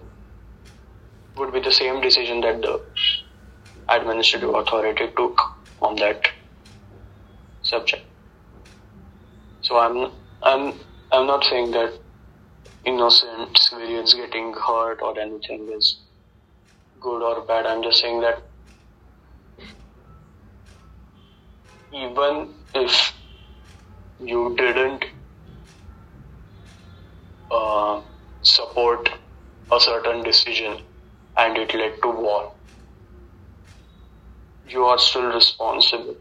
would 1.36 1.52
be 1.52 1.60
the 1.60 1.72
same 1.72 2.00
decision 2.00 2.40
that 2.42 2.62
the 2.62 2.80
administrative 3.88 4.54
authority 4.54 5.08
took 5.16 5.40
on 5.80 5.96
that 5.96 6.28
subject. 7.62 8.04
So 9.62 9.78
I'm 9.78 10.12
I'm 10.44 10.78
I'm 11.10 11.26
not 11.26 11.42
saying 11.42 11.72
that 11.72 11.98
innocent 12.84 13.58
civilians 13.58 14.14
getting 14.14 14.54
hurt 14.54 15.02
or 15.02 15.18
anything 15.18 15.70
is 15.76 16.02
good 17.00 17.22
or 17.22 17.46
bad. 17.46 17.66
I'm 17.66 17.82
just 17.82 18.00
saying 18.00 18.20
that 18.22 18.36
even 21.92 22.54
if 22.74 23.14
you 24.18 24.54
didn't 24.58 25.04
uh, 27.50 28.02
support 28.42 29.08
a 29.72 29.80
certain 29.80 30.22
decision 30.22 30.78
and 31.36 31.56
it 31.56 31.74
led 31.74 31.94
to 32.02 32.10
war, 32.10 32.52
you 34.64 34.84
are 34.84 34.98
still 34.98 35.32
responsible 35.32 36.16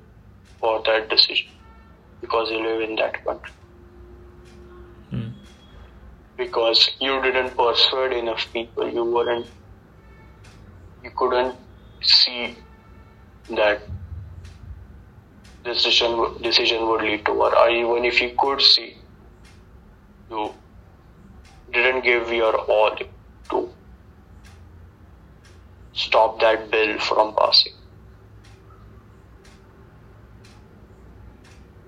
for 0.60 0.82
that 0.86 1.10
decision 1.10 1.48
because 2.22 2.50
you 2.52 2.62
live 2.62 2.82
in 2.90 2.96
that 2.96 3.24
country. 3.26 3.54
Because 6.38 6.92
you 7.02 7.20
didn't 7.24 7.58
persuade 7.58 8.12
enough 8.14 8.48
people, 8.54 8.88
you 8.88 9.04
weren't, 9.04 9.48
you 11.04 11.12
couldn't 11.16 11.56
see 12.02 12.58
that 13.50 13.82
decision, 15.64 16.38
decision 16.44 16.88
would 16.88 17.02
lead 17.02 17.26
to 17.26 17.34
war, 17.34 17.58
or 17.58 17.70
even 17.70 18.06
if 18.06 18.22
you 18.22 18.36
could 18.38 18.62
see, 18.62 18.94
you 20.30 20.54
didn't 21.74 22.04
give 22.06 22.32
your 22.32 22.56
all 22.56 22.96
to 23.50 23.74
stop 25.94 26.40
that 26.40 26.70
bill 26.70 27.00
from 27.00 27.34
passing. 27.36 27.72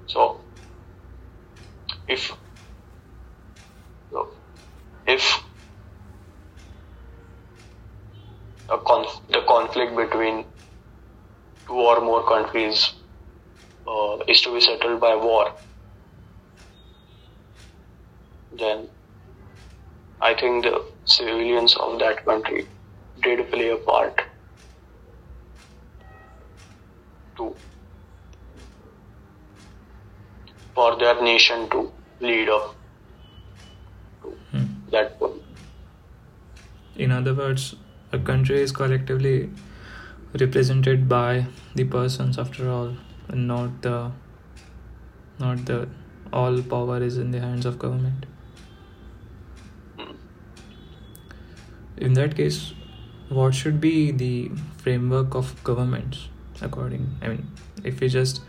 So, 0.08 0.46
if 2.08 2.32
if 5.08 5.41
a 8.70 8.78
the 9.30 9.41
conflict 9.47 9.95
between 9.95 10.45
two 11.68 11.74
or 11.74 12.01
more 12.01 12.28
countries 12.28 12.93
uh, 13.88 14.18
is 14.28 14.41
to 14.41 14.53
be 14.53 14.62
settled 14.62 14.99
by 14.99 15.16
war, 15.16 15.51
then 18.58 18.88
I 20.22 20.34
think 20.34 20.64
the 20.64 20.84
civilians 21.06 21.76
of 21.76 21.99
that 21.99 22.26
country 22.26 22.68
did 23.22 23.51
play 23.51 23.70
a 23.70 23.78
part 23.78 24.22
to 27.38 27.56
for 30.74 30.97
their 30.97 31.22
nation 31.22 31.70
to 31.70 31.91
lead 32.20 32.49
up 32.49 32.85
That 34.92 35.20
point. 35.20 35.42
In 36.96 37.12
other 37.12 37.34
words, 37.34 37.76
a 38.12 38.20
country 38.20 38.62
is 38.62 38.72
collectively 38.72 39.50
represented 40.40 41.08
by 41.10 41.48
the 41.76 41.84
persons 41.84 42.38
after 42.38 42.70
all, 42.70 42.96
and 43.28 43.48
not 43.48 43.82
the 43.82 44.12
not 45.40 45.66
the 45.66 45.88
all 46.32 46.62
power 46.62 47.02
is 47.02 47.18
in 47.18 47.32
the 47.32 47.40
hands 47.40 47.66
of 47.66 47.80
government. 47.80 48.26
In 51.98 52.14
that 52.14 52.36
case, 52.36 52.74
what 53.30 53.56
should 53.56 53.82
be 53.82 54.12
the 54.12 54.52
framework 54.78 55.34
of 55.34 55.64
governments 55.64 56.30
according 56.62 57.06
I 57.22 57.28
mean 57.30 57.48
if 57.84 58.00
we 58.00 58.08
just 58.08 58.42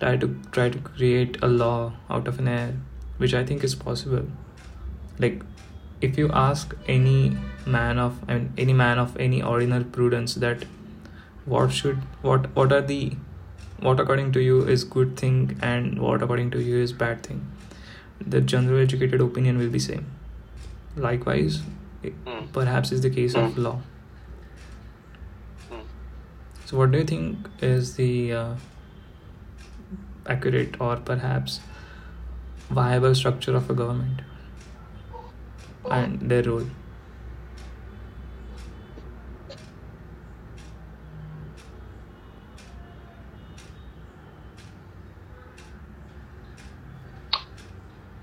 try 0.00 0.16
to 0.16 0.28
try 0.52 0.68
to 0.68 0.78
create 0.78 1.38
a 1.42 1.48
law 1.48 1.92
out 2.10 2.28
of 2.28 2.38
an 2.38 2.48
air, 2.48 2.74
which 3.18 3.34
I 3.34 3.44
think 3.44 3.64
is 3.64 3.74
possible. 3.74 4.26
Like 5.18 5.42
if 6.00 6.18
you 6.18 6.30
ask 6.32 6.74
any 6.86 7.36
man 7.66 7.98
of 7.98 8.18
I 8.28 8.34
mean 8.34 8.52
any 8.58 8.72
man 8.72 8.98
of 8.98 9.16
any 9.18 9.42
ordinary 9.42 9.84
prudence 9.84 10.34
that 10.46 10.64
what 11.44 11.72
should 11.72 11.98
what 12.22 12.50
what 12.56 12.72
are 12.72 12.80
the 12.82 13.12
what 13.80 14.00
according 14.00 14.32
to 14.32 14.42
you 14.42 14.60
is 14.74 14.84
good 14.84 15.16
thing 15.16 15.58
and 15.62 15.98
what 16.00 16.22
according 16.22 16.50
to 16.52 16.62
you 16.62 16.76
is 16.88 16.92
bad 16.92 17.22
thing 17.22 17.40
the 18.34 18.40
general 18.40 18.78
educated 18.82 19.20
opinion 19.20 19.58
will 19.58 19.68
be 19.78 19.78
same 19.88 20.06
likewise 21.08 21.62
Hmm. 22.06 22.42
perhaps 22.52 22.92
is 22.92 23.00
the 23.04 23.10
case 23.10 23.34
of 23.34 23.54
Hmm. 23.54 23.62
law 23.62 23.74
Hmm. 25.70 25.80
so 26.64 26.76
what 26.80 26.92
do 26.92 26.98
you 26.98 27.04
think 27.04 27.48
is 27.68 27.94
the 27.96 28.10
uh, 28.32 28.54
accurate 30.34 30.80
or 30.80 30.96
perhaps 31.10 31.60
viable 32.80 33.14
structure 33.14 33.56
of 33.56 33.68
a 33.70 33.74
government 33.74 34.22
and 35.90 36.20
their 36.30 36.42
role 36.42 36.66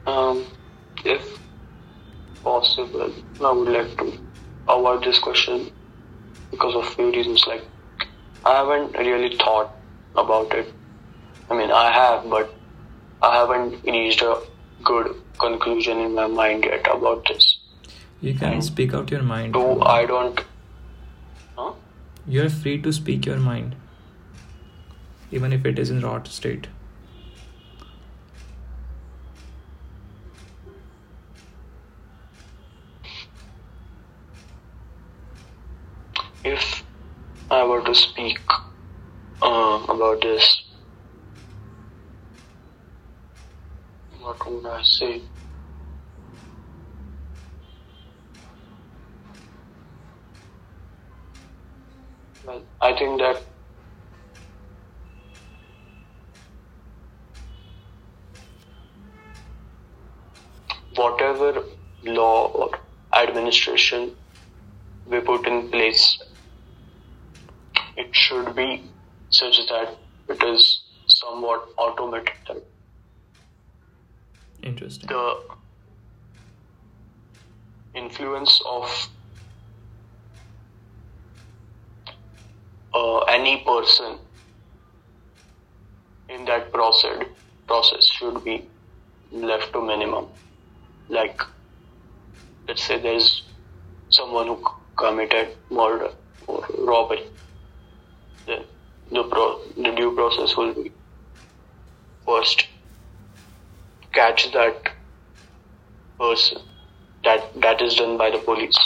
Um, 0.06 0.46
if 1.06 1.22
possible, 2.44 3.12
I 3.42 3.52
would 3.52 3.70
like 3.70 3.98
to 3.98 4.14
avoid 4.68 5.04
this 5.04 5.20
question 5.20 5.70
because 6.52 6.76
of 6.76 6.94
few 6.94 7.12
reasons. 7.12 7.46
Like, 7.48 7.64
I 8.44 8.58
haven't 8.58 8.98
really 8.98 9.36
thought 9.38 9.72
about 10.16 10.54
it. 10.54 10.74
I 11.50 11.58
mean, 11.58 11.72
I 11.72 11.92
have, 11.92 12.30
but 12.30 12.54
I 13.22 13.36
haven't 13.38 13.84
reached 13.86 14.22
a 14.22 14.42
good 14.84 15.16
conclusion 15.40 16.00
in 16.00 16.14
my 16.16 16.28
mind 16.28 16.64
yet 16.66 16.88
about 16.96 17.26
this. 17.28 17.60
you 18.22 18.34
can 18.34 18.54
And 18.54 18.64
speak 18.66 18.94
out 18.94 19.12
your 19.12 19.24
mind 19.24 19.54
Two, 19.54 19.82
I 19.82 20.06
don't. 20.06 20.40
Huh? 21.58 21.74
you're 22.36 22.50
free 22.50 22.76
to 22.82 22.94
speak 22.94 23.26
your 23.26 23.38
mind 23.48 23.76
even 25.32 25.52
if 25.58 25.66
it 25.66 25.80
is 25.84 25.90
in 25.96 26.00
raw 26.02 26.22
state 26.24 26.68
If 36.44 36.84
I 37.50 37.64
were 37.64 37.82
to 37.84 37.96
speak 37.96 38.40
uh, 39.42 39.86
about 39.90 40.22
this, 40.22 40.64
Well, 52.44 52.64
I 52.80 52.96
think 52.98 53.20
that 53.20 53.44
whatever 60.96 61.62
law 62.06 62.48
or 62.48 62.70
administration 63.14 64.16
we 65.06 65.22
put 65.22 65.48
in 65.48 65.72
place, 65.72 66.18
it 67.98 68.16
should 68.16 68.56
be 68.56 68.92
such 69.30 69.58
that 69.70 69.98
it 70.28 70.44
is 70.44 70.84
somewhat 71.08 71.62
automated. 71.78 72.64
Interesting 74.64 75.10
the 75.10 75.36
influence 77.96 78.62
of 78.66 79.10
uh, 82.94 83.20
any 83.20 83.64
person 83.66 84.18
in 86.30 86.46
that 86.46 86.72
process 86.72 87.24
process 87.68 88.06
should 88.06 88.44
be 88.44 88.66
left 89.32 89.74
to 89.74 89.82
minimum. 89.82 90.28
Like, 91.10 91.42
let's 92.68 92.84
say 92.84 93.00
there's 93.00 93.44
someone 94.10 94.48
who 94.48 94.64
committed 94.98 95.56
murder 95.70 96.12
or 96.48 96.66
robbery, 96.78 97.24
then 98.48 98.64
the 99.12 99.24
pro- 99.24 99.60
the 99.76 99.92
due 99.92 100.14
process 100.16 100.56
will 100.58 100.74
be 100.74 100.92
first 102.26 102.63
catch 104.14 104.52
that 104.54 104.90
person 106.20 106.60
that 107.24 107.42
that 107.62 107.82
is 107.82 107.96
done 107.96 108.18
by 108.18 108.30
the 108.32 108.40
police. 108.40 108.78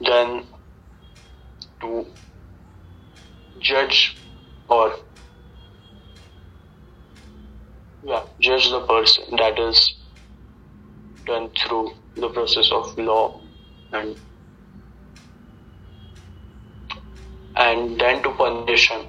Then 0.00 0.44
to 1.80 2.06
judge 3.60 4.18
or 4.68 4.92
yeah 8.02 8.22
judge 8.40 8.70
the 8.70 8.80
person 8.86 9.36
that 9.36 9.58
is 9.58 9.80
done 11.26 11.50
through 11.60 11.90
the 12.16 12.28
process 12.28 12.70
of 12.72 12.86
law 12.98 13.40
and 13.92 14.16
and 17.56 18.00
then 18.00 18.22
to 18.22 18.30
punish 18.32 18.90
him 18.90 19.06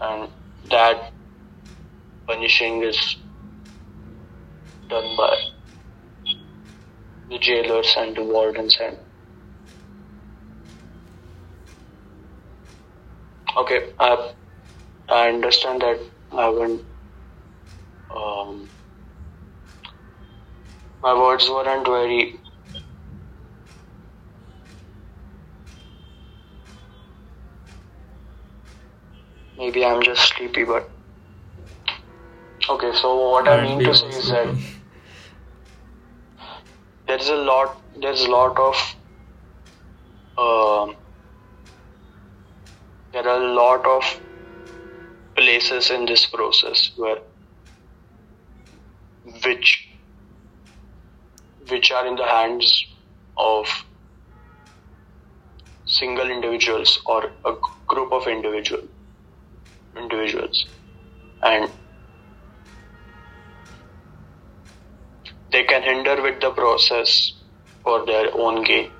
and 0.00 0.28
that 0.70 0.96
punishing 2.26 2.82
is 2.82 2.98
done 4.88 5.16
by 5.16 5.34
the 7.30 7.38
jailers 7.38 7.94
and 7.96 8.16
the 8.16 8.22
wardens 8.24 8.76
and 8.80 8.96
okay 13.56 13.80
I, 13.98 14.30
I 15.08 15.28
understand 15.28 15.82
that 15.82 15.98
I 16.32 16.44
haven't 16.46 16.82
um, 18.14 18.70
my 21.02 21.14
words 21.14 21.48
weren't 21.48 21.86
very 21.86 22.34
maybe 29.56 29.84
I'm 29.84 30.02
just 30.02 30.34
sleepy 30.34 30.64
but 30.64 30.90
okay 32.68 32.92
so 32.94 33.30
what 33.30 33.48
I 33.48 33.62
mean 33.62 33.82
to 33.84 33.94
say 33.94 34.06
is 34.06 34.28
that 34.30 34.56
there 37.06 37.18
is 37.18 37.28
a 37.28 37.36
lot 37.36 37.82
there's 38.00 38.22
a 38.22 38.30
lot 38.30 38.58
of 38.58 38.74
um, 40.36 40.96
there 43.12 43.26
are 43.28 43.40
a 43.42 43.54
lot 43.54 43.86
of 43.86 44.02
places 45.36 45.90
in 45.90 46.06
this 46.06 46.26
process 46.26 46.90
where 46.96 47.18
which 49.44 49.88
which 51.70 51.90
are 51.90 52.06
in 52.06 52.16
the 52.16 52.26
hands 52.26 52.84
of 53.36 53.66
single 55.86 56.30
individuals 56.30 57.00
or 57.06 57.32
a 57.44 57.54
group 57.88 58.12
of 58.12 58.26
individual 58.26 58.82
individuals. 59.96 60.66
And 61.42 61.70
they 65.52 65.64
can 65.64 65.82
hinder 65.82 66.20
with 66.22 66.40
the 66.40 66.50
process 66.50 67.32
for 67.82 68.04
their 68.06 68.26
own 68.34 68.64
gain. 68.64 68.90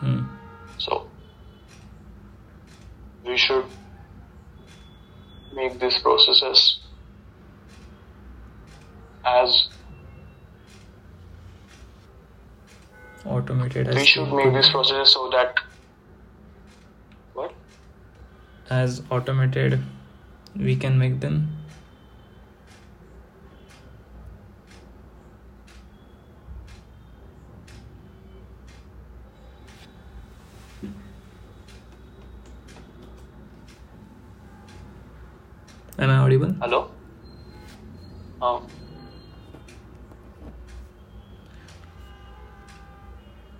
Hmm. 0.00 0.24
so 0.76 1.10
we 3.24 3.36
should 3.38 3.64
make 5.54 5.80
these 5.80 5.98
processes 6.00 6.80
as 9.24 9.68
Automated 13.24 13.88
we 13.94 14.04
should 14.04 14.32
make 14.32 14.52
these 14.54 14.68
processes 14.68 15.14
so 15.14 15.30
that 15.30 15.54
what 17.32 17.54
as 18.70 19.02
automated 19.10 19.82
we 20.56 20.76
can 20.76 20.98
make 20.98 21.20
them. 21.20 21.48
Am 35.98 36.10
I 36.10 36.16
audible? 36.18 36.54
hello 36.60 36.90
uh, 38.42 38.60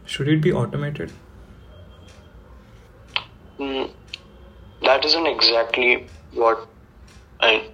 Should 0.06 0.28
it 0.28 0.40
be 0.40 0.52
automated? 0.52 1.12
mm, 3.58 3.90
that 4.86 5.04
isn't 5.04 5.26
exactly 5.26 6.08
what 6.32 6.66
I 7.40 7.68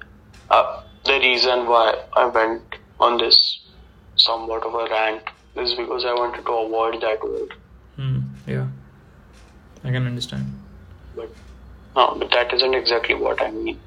uh, 0.50 0.62
the 1.04 1.18
reason 1.24 1.66
why 1.66 1.94
I 2.16 2.26
went 2.26 2.76
on 3.00 3.18
this 3.18 3.38
somewhat 4.16 4.64
of 4.64 4.74
a 4.74 4.84
rant 4.90 5.22
is 5.56 5.74
because 5.74 6.04
I 6.04 6.14
wanted 6.14 6.44
to 6.46 6.52
avoid 6.52 7.00
that 7.02 7.22
word 7.24 7.54
Hmm. 7.96 8.18
Yeah. 8.46 8.66
I 9.84 9.90
can 9.90 10.06
understand. 10.06 10.46
but 11.16 11.30
no, 11.96 12.16
but 12.18 12.30
that 12.30 12.52
isn't 12.54 12.74
exactly 12.74 13.14
what 13.14 13.42
I 13.42 13.50
mean. 13.50 13.78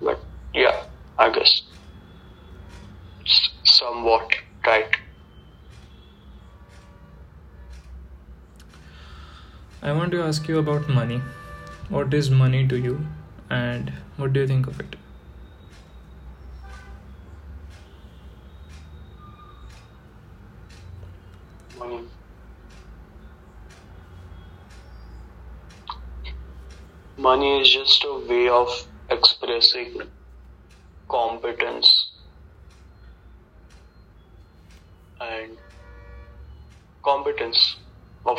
But 0.00 0.20
yeah, 0.54 0.76
I 1.18 1.30
guess 1.30 1.62
it's 3.20 3.50
somewhat 3.64 4.32
right. 4.66 4.96
I 9.82 9.92
want 9.92 10.12
to 10.12 10.22
ask 10.22 10.48
you 10.48 10.58
about 10.58 10.88
money. 10.88 11.20
What 11.88 12.14
is 12.14 12.30
money 12.30 12.66
to 12.66 12.78
you, 12.78 13.08
and 13.50 13.92
what 14.16 14.32
do 14.32 14.40
you 14.40 14.46
think 14.46 14.66
of 14.68 14.80
it? 14.80 14.96
Money. 21.72 22.08
Money 27.18 27.60
is 27.60 27.70
just 27.70 28.02
a 28.04 28.14
way 28.26 28.48
of 28.48 28.66
expressing 29.10 30.08
competence 31.08 32.12
and 35.20 35.58
competence 37.02 37.80
of 38.24 38.38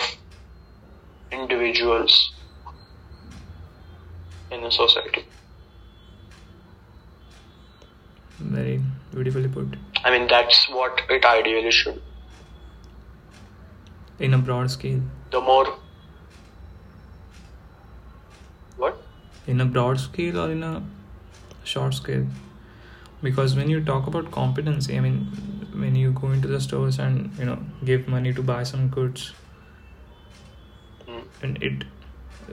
individuals 1.32 2.39
in 4.52 4.64
a 4.64 4.72
society. 4.72 5.26
Very 8.40 8.82
beautifully 9.14 9.48
put. 9.48 9.76
I 10.04 10.12
mean, 10.12 10.28
that's 10.28 10.70
what 10.70 11.02
it 11.10 11.26
ideally 11.26 11.72
should. 11.72 12.02
In 14.20 14.34
a 14.34 14.38
broad 14.38 14.72
scale. 14.72 15.02
The 15.32 15.42
more. 15.42 15.78
What? 18.78 19.02
In 19.48 19.60
a 19.62 19.66
broad 19.66 20.00
scale 20.00 20.40
or 20.40 20.52
in 20.52 20.64
a 20.64 20.84
short 21.64 21.94
scale? 21.94 22.26
Because 23.22 23.56
when 23.56 23.70
you 23.70 23.84
talk 23.84 24.08
about 24.08 24.32
competency, 24.32 24.96
I 24.98 25.02
mean, 25.02 25.26
when 25.74 25.96
you 25.96 26.12
go 26.12 26.32
into 26.32 26.48
the 26.48 26.62
stores 26.62 26.98
and 27.00 27.32
you 27.38 27.46
know 27.46 27.60
give 27.84 28.08
money 28.08 28.34
to 28.34 28.42
buy 28.42 28.64
some 28.64 28.88
goods, 28.88 29.34
Hmm. 31.08 31.20
and 31.44 31.62
it 31.64 31.84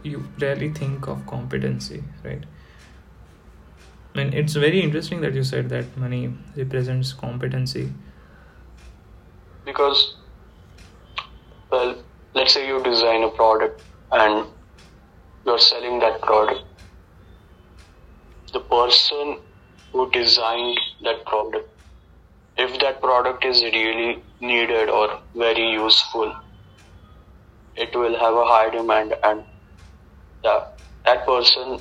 you 0.03 0.25
rarely 0.41 0.71
think 0.73 1.07
of 1.09 1.27
competency, 1.27 2.03
right? 2.25 2.45
I 4.15 4.19
mean, 4.19 4.33
it's 4.33 4.55
very 4.55 4.81
interesting 4.81 5.21
that 5.21 5.35
you 5.35 5.45
said 5.45 5.69
that 5.69 5.97
money 5.97 6.33
represents 6.57 7.13
competency. 7.13 7.93
Because, 9.65 10.17
well, 11.71 12.03
let's 12.35 12.55
say 12.55 12.67
you 12.67 12.83
design 12.83 13.25
a 13.25 13.29
product 13.29 13.83
and 14.13 14.47
you're 15.45 15.59
selling 15.59 15.99
that 16.01 16.23
product. 16.23 16.63
The 18.53 18.61
person 18.61 19.39
who 19.93 20.11
designed 20.11 20.81
that 21.03 21.25
product, 21.27 21.69
if 22.57 22.79
that 22.81 23.03
product 23.03 23.45
is 23.45 23.63
really 23.63 24.23
needed 24.41 24.89
or 24.89 25.21
very 25.35 25.73
useful, 25.73 26.35
it 27.77 27.95
will 27.95 28.19
have 28.19 28.35
a 28.35 28.45
high 28.45 28.71
demand 28.71 29.15
and 29.23 29.45
that, 30.43 30.79
that 31.05 31.27
person 31.27 31.79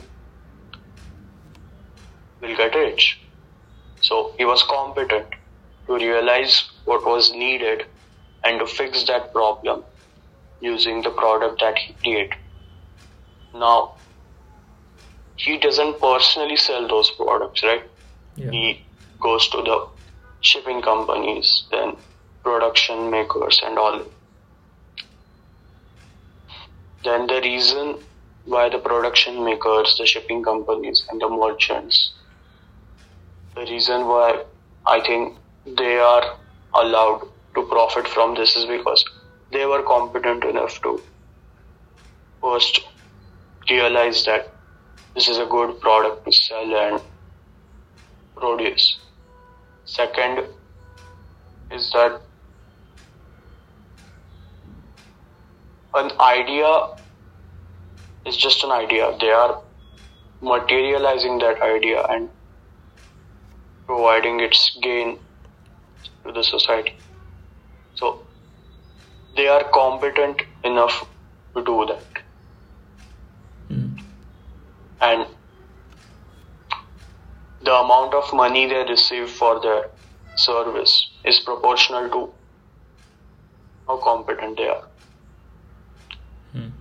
will 2.41 2.55
get 2.55 2.75
rich. 2.75 3.19
So 4.01 4.33
he 4.37 4.45
was 4.45 4.63
competent 4.63 5.27
to 5.87 5.95
realize 5.95 6.69
what 6.85 7.05
was 7.05 7.31
needed 7.31 7.85
and 8.43 8.59
to 8.59 8.67
fix 8.67 9.03
that 9.05 9.33
problem 9.33 9.83
using 10.61 11.01
the 11.01 11.09
product 11.09 11.59
that 11.61 11.77
he 11.77 11.93
created. 12.03 12.37
Now, 13.53 13.93
he 15.35 15.57
doesn't 15.57 15.99
personally 15.99 16.55
sell 16.55 16.87
those 16.87 17.11
products, 17.11 17.63
right? 17.63 17.83
Yeah. 18.35 18.51
He 18.51 18.85
goes 19.19 19.47
to 19.49 19.61
the 19.61 19.87
shipping 20.41 20.81
companies, 20.81 21.65
then 21.71 21.95
production 22.43 23.09
makers, 23.09 23.59
and 23.65 23.77
all. 23.77 24.01
Then 27.03 27.27
the 27.27 27.41
reason 27.41 27.97
why 28.45 28.69
the 28.69 28.79
production 28.79 29.43
makers, 29.43 29.95
the 29.99 30.05
shipping 30.05 30.43
companies, 30.43 31.05
and 31.09 31.21
the 31.21 31.29
merchants 31.29 32.13
the 33.55 33.61
reason 33.61 34.05
why 34.07 34.43
I 34.85 34.99
think 35.01 35.37
they 35.65 35.97
are 35.97 36.23
allowed 36.73 37.21
to 37.55 37.63
profit 37.67 38.07
from 38.07 38.35
this 38.35 38.55
is 38.55 38.65
because 38.65 39.03
they 39.51 39.65
were 39.65 39.81
competent 39.83 40.43
enough 40.43 40.81
to 40.83 41.03
first 42.41 42.81
realize 43.69 44.25
that 44.25 44.51
this 45.15 45.27
is 45.29 45.37
a 45.37 45.45
good 45.45 45.79
product 45.79 46.25
to 46.25 46.31
sell 46.33 46.75
and 46.75 47.01
produce. 48.35 48.99
Second 49.85 50.47
is 51.71 51.89
that 51.93 52.21
an 55.93 56.11
idea 56.19 56.69
is 58.25 58.37
just 58.37 58.63
an 58.63 58.71
idea. 58.71 59.15
They 59.19 59.31
are 59.31 59.61
materializing 60.41 61.37
that 61.39 61.61
idea 61.61 62.01
and 62.03 62.29
providing 63.85 64.39
its 64.39 64.77
gain 64.81 65.19
to 66.25 66.31
the 66.31 66.43
society. 66.43 66.97
So 67.95 68.25
they 69.35 69.47
are 69.47 69.63
competent 69.73 70.41
enough 70.63 71.07
to 71.55 71.63
do 71.63 71.85
that. 71.85 72.23
Mm. 73.69 74.01
And 75.01 75.27
the 77.61 77.73
amount 77.73 78.13
of 78.13 78.31
money 78.33 78.67
they 78.67 78.83
receive 78.89 79.29
for 79.29 79.59
their 79.59 79.85
service 80.35 81.09
is 81.23 81.39
proportional 81.39 82.09
to 82.09 82.33
how 83.87 83.97
competent 83.97 84.57
they 84.57 84.67
are. 84.67 84.83
Mm. 86.55 86.71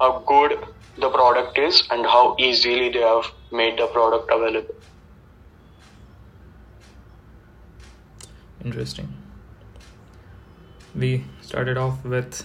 How 0.00 0.22
good 0.26 0.58
the 0.98 1.10
product 1.10 1.58
is 1.58 1.82
and 1.90 2.04
how 2.04 2.36
easily 2.38 2.90
they 2.90 3.00
have 3.00 3.26
made 3.52 3.78
the 3.78 3.86
product 3.86 4.30
available. 4.32 4.74
Interesting. 8.64 9.14
We 10.94 11.24
started 11.40 11.78
off 11.78 12.04
with 12.04 12.44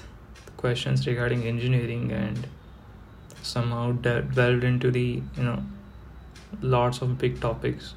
questions 0.58 1.06
regarding 1.08 1.44
engineering 1.44 2.12
and 2.12 2.48
somehow 3.42 3.92
delved 3.92 4.64
into 4.64 4.92
the 4.92 5.22
you 5.38 5.44
know 5.44 5.64
lots 6.62 7.02
of 7.02 7.18
big 7.18 7.42
topics. 7.42 7.94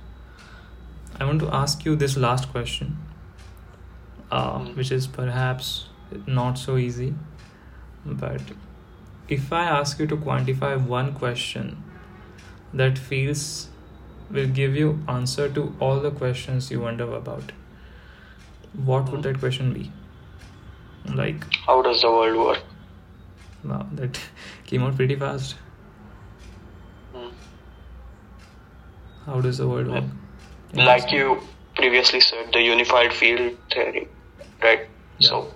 I 1.20 1.24
want 1.24 1.40
to 1.40 1.50
ask 1.54 1.84
you 1.84 1.96
this 1.96 2.16
last 2.16 2.50
question, 2.50 2.96
uh, 4.30 4.58
Mm. 4.58 4.76
which 4.76 4.90
is 4.90 5.06
perhaps 5.06 5.88
not 6.26 6.58
so 6.58 6.76
easy, 6.76 7.14
but 8.04 8.40
if 9.28 9.52
I 9.52 9.64
ask 9.64 9.98
you 9.98 10.06
to 10.06 10.16
quantify 10.16 10.80
one 10.80 11.14
question 11.14 11.82
that 12.72 12.98
feels 12.98 13.68
will 14.30 14.48
give 14.48 14.74
you 14.76 14.98
answer 15.08 15.48
to 15.48 15.74
all 15.80 16.00
the 16.00 16.10
questions 16.10 16.70
you 16.70 16.80
wonder 16.80 17.12
about, 17.16 17.52
what 18.84 19.10
would 19.10 19.22
that 19.22 19.38
question 19.38 19.72
be? 19.72 19.92
Like, 21.14 21.44
How 21.66 21.82
does 21.82 22.02
the 22.02 22.10
world 22.10 22.36
work? 22.38 22.62
wow, 23.64 23.86
that 23.92 24.20
came 24.66 24.82
out 24.82 24.96
pretty 24.96 25.16
fast. 25.16 25.56
Hmm. 27.14 27.28
How 29.24 29.40
does 29.40 29.58
the 29.58 29.68
world 29.68 29.88
work? 29.88 30.04
Like 30.74 31.10
you 31.12 31.40
previously 31.74 32.20
said, 32.20 32.52
the 32.52 32.60
unified 32.60 33.12
field 33.12 33.56
theory, 33.72 34.08
right? 34.62 34.88
Yeah. 35.18 35.28
So 35.28 35.52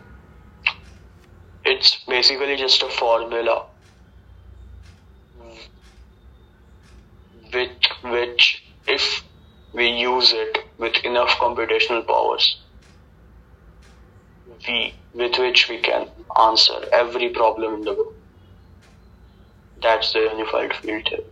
it's 1.65 2.05
basically 2.09 2.57
just 2.57 2.83
a 2.83 2.89
formula 2.89 3.67
with 7.53 7.71
which 8.05 8.63
if 8.87 9.23
we 9.73 9.89
use 9.89 10.33
it 10.33 10.59
with 10.79 10.97
enough 11.05 11.31
computational 11.41 12.07
powers 12.07 12.61
we 14.67 14.95
with 15.15 15.39
which 15.39 15.69
we 15.69 15.79
can 15.79 16.09
answer 16.39 16.79
every 16.93 17.31
problem 17.31 17.75
in 17.75 17.81
the 17.83 17.93
world. 17.93 18.15
That's 19.83 20.13
the 20.13 20.21
unified 20.21 20.75
field 20.75 21.07
theory. 21.09 21.25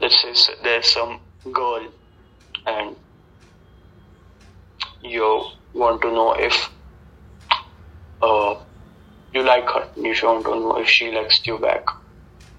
Let's 0.00 0.20
say 0.20 0.54
there's 0.62 0.92
some 0.92 1.20
girl 1.52 1.88
and 2.66 2.96
you 5.02 5.44
want 5.72 6.02
to 6.02 6.08
know 6.10 6.32
if 6.34 6.70
uh, 8.22 8.54
you 9.32 9.42
like 9.42 9.68
her. 9.68 9.88
You 9.96 10.14
want 10.22 10.44
to 10.44 10.54
know 10.54 10.78
if 10.78 10.88
she 10.88 11.10
likes 11.10 11.46
you 11.46 11.58
back. 11.58 11.84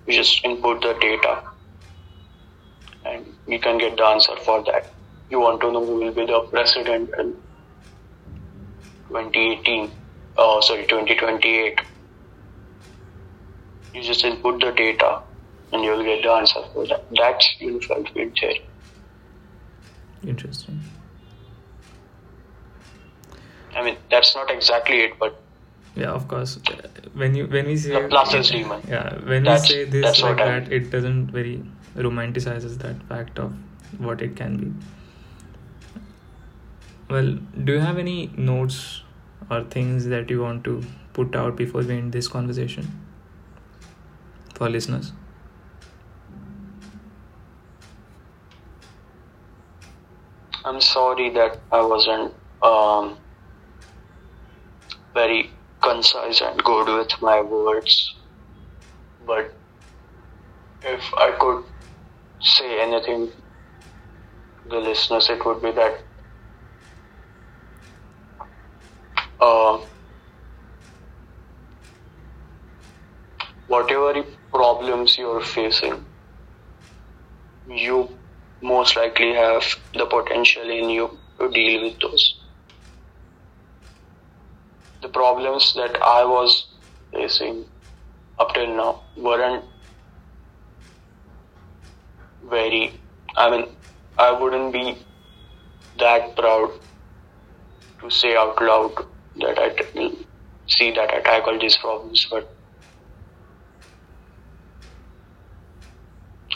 You 0.05 0.13
just 0.13 0.43
input 0.45 0.81
the 0.81 0.95
data. 0.99 1.43
And 3.05 3.25
you 3.47 3.59
can 3.59 3.77
get 3.77 3.97
the 3.97 4.03
answer 4.03 4.35
for 4.45 4.63
that. 4.65 4.93
You 5.29 5.39
want 5.39 5.61
to 5.61 5.71
know 5.71 5.85
who 5.85 5.95
will 5.95 6.13
be 6.13 6.25
the 6.25 6.41
president 6.51 7.09
in 7.17 7.35
2018 9.09 9.91
oh 10.37 10.61
sorry 10.61 10.85
2028 10.85 11.81
you 13.93 14.03
just 14.03 14.23
input 14.23 14.61
the 14.61 14.71
data 14.71 15.19
and 15.71 15.83
you'll 15.83 16.03
get 16.03 16.23
the 16.23 16.29
answer 16.29 16.61
for 16.73 16.87
that. 16.87 17.05
That's 17.15 17.55
unified 17.59 18.09
field 18.13 18.37
theory 18.39 18.61
Interesting. 20.23 20.79
i 23.75 23.83
mean 23.83 23.97
that's 24.11 24.35
not 24.35 24.51
exactly 24.51 24.99
it 25.01 25.19
but 25.19 25.41
Yeah, 25.99 26.11
of 26.19 26.27
course. 26.27 26.59
When 27.13 27.35
you 27.35 27.45
when 27.47 27.65
we 27.71 27.75
say 27.77 28.01
Laplace's 28.07 28.51
demon. 28.51 28.81
Yeah, 28.87 29.15
when 29.31 29.43
That's- 29.43 29.69
we 29.69 29.75
say 29.75 29.83
this 29.95 30.21
like 30.21 30.39
I 30.39 30.45
that, 30.51 30.71
it 30.79 30.89
doesn't 30.91 31.31
very 31.39 31.61
romanticizes 32.07 32.77
that 32.85 33.01
fact 33.09 33.39
of 33.39 33.53
what 34.07 34.21
it 34.21 34.35
can 34.41 34.57
be. 34.63 34.71
Well, 37.09 37.29
do 37.65 37.73
you 37.73 37.79
have 37.79 37.97
any 37.97 38.17
notes 38.37 38.79
or 39.49 39.63
things 39.75 40.05
that 40.15 40.29
you 40.29 40.41
want 40.41 40.63
to 40.65 40.81
put 41.13 41.35
out 41.35 41.55
before 41.61 41.81
we 41.81 41.97
end 41.97 42.13
this 42.13 42.27
conversation 42.27 42.91
for 44.55 44.69
listeners? 44.69 45.11
I'm 50.65 50.81
sorry 50.81 51.29
that 51.31 51.59
I 51.71 51.81
wasn't 51.81 52.33
um, 52.61 53.17
very 55.13 55.49
concise 55.83 56.41
and 56.41 56.63
good 56.63 56.87
with 56.87 57.11
my 57.21 57.41
words. 57.41 58.15
But 59.19 59.61
if 60.81 61.01
I 61.17 61.31
could 61.39 61.63
say 62.41 62.81
anything 62.81 63.31
to 64.63 64.69
the 64.69 64.77
listeners, 64.77 65.29
it 65.29 65.45
would 65.45 65.61
be 65.61 65.71
that 65.71 65.97
uh, 69.39 69.79
whatever 73.67 74.21
problems 74.51 75.17
you're 75.17 75.39
facing, 75.41 76.05
you 77.67 78.19
most 78.61 78.97
likely 78.97 79.33
have 79.33 79.63
the 79.93 80.05
potential 80.05 80.69
in 80.69 80.89
you 80.89 81.19
to 81.39 81.49
deal 81.49 81.83
with 81.83 81.97
those. 82.01 82.38
The 85.01 85.09
problems 85.09 85.73
that 85.73 85.97
I 86.01 86.23
was 86.25 86.67
facing 87.13 87.65
up 88.37 88.53
till 88.53 88.67
now 88.67 89.03
weren't 89.17 89.65
very, 92.49 93.01
I 93.35 93.49
mean, 93.49 93.65
I 94.17 94.31
wouldn't 94.31 94.73
be 94.73 95.05
that 95.97 96.35
proud 96.35 96.71
to 98.01 98.09
say 98.09 98.35
out 98.35 98.61
loud 98.61 98.93
that 99.37 99.57
I 99.59 99.69
t- 99.69 100.25
see 100.67 100.91
that 100.91 101.13
I 101.13 101.21
tackled 101.21 101.61
these 101.61 101.77
problems, 101.77 102.27
but 102.31 102.55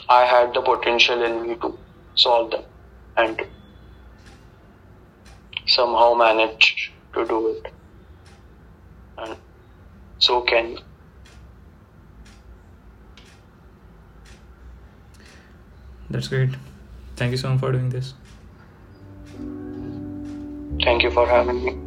I 0.09 0.25
had 0.25 0.53
the 0.53 0.61
potential 0.61 1.23
in 1.23 1.47
me 1.47 1.55
to 1.61 1.77
solve 2.15 2.51
them 2.51 2.63
and 3.17 3.41
somehow 5.67 6.13
managed 6.13 6.91
to 7.15 7.25
do 7.27 7.47
it. 7.49 7.73
And 9.17 9.37
so 10.19 10.41
can 10.41 10.71
you. 10.71 10.77
That's 16.09 16.27
great. 16.27 16.49
Thank 17.15 17.31
you 17.31 17.37
so 17.37 17.49
much 17.49 17.59
for 17.59 17.71
doing 17.71 17.89
this. 17.89 18.13
Thank 20.83 21.03
you 21.03 21.11
for 21.11 21.25
having 21.25 21.63
me. 21.63 21.82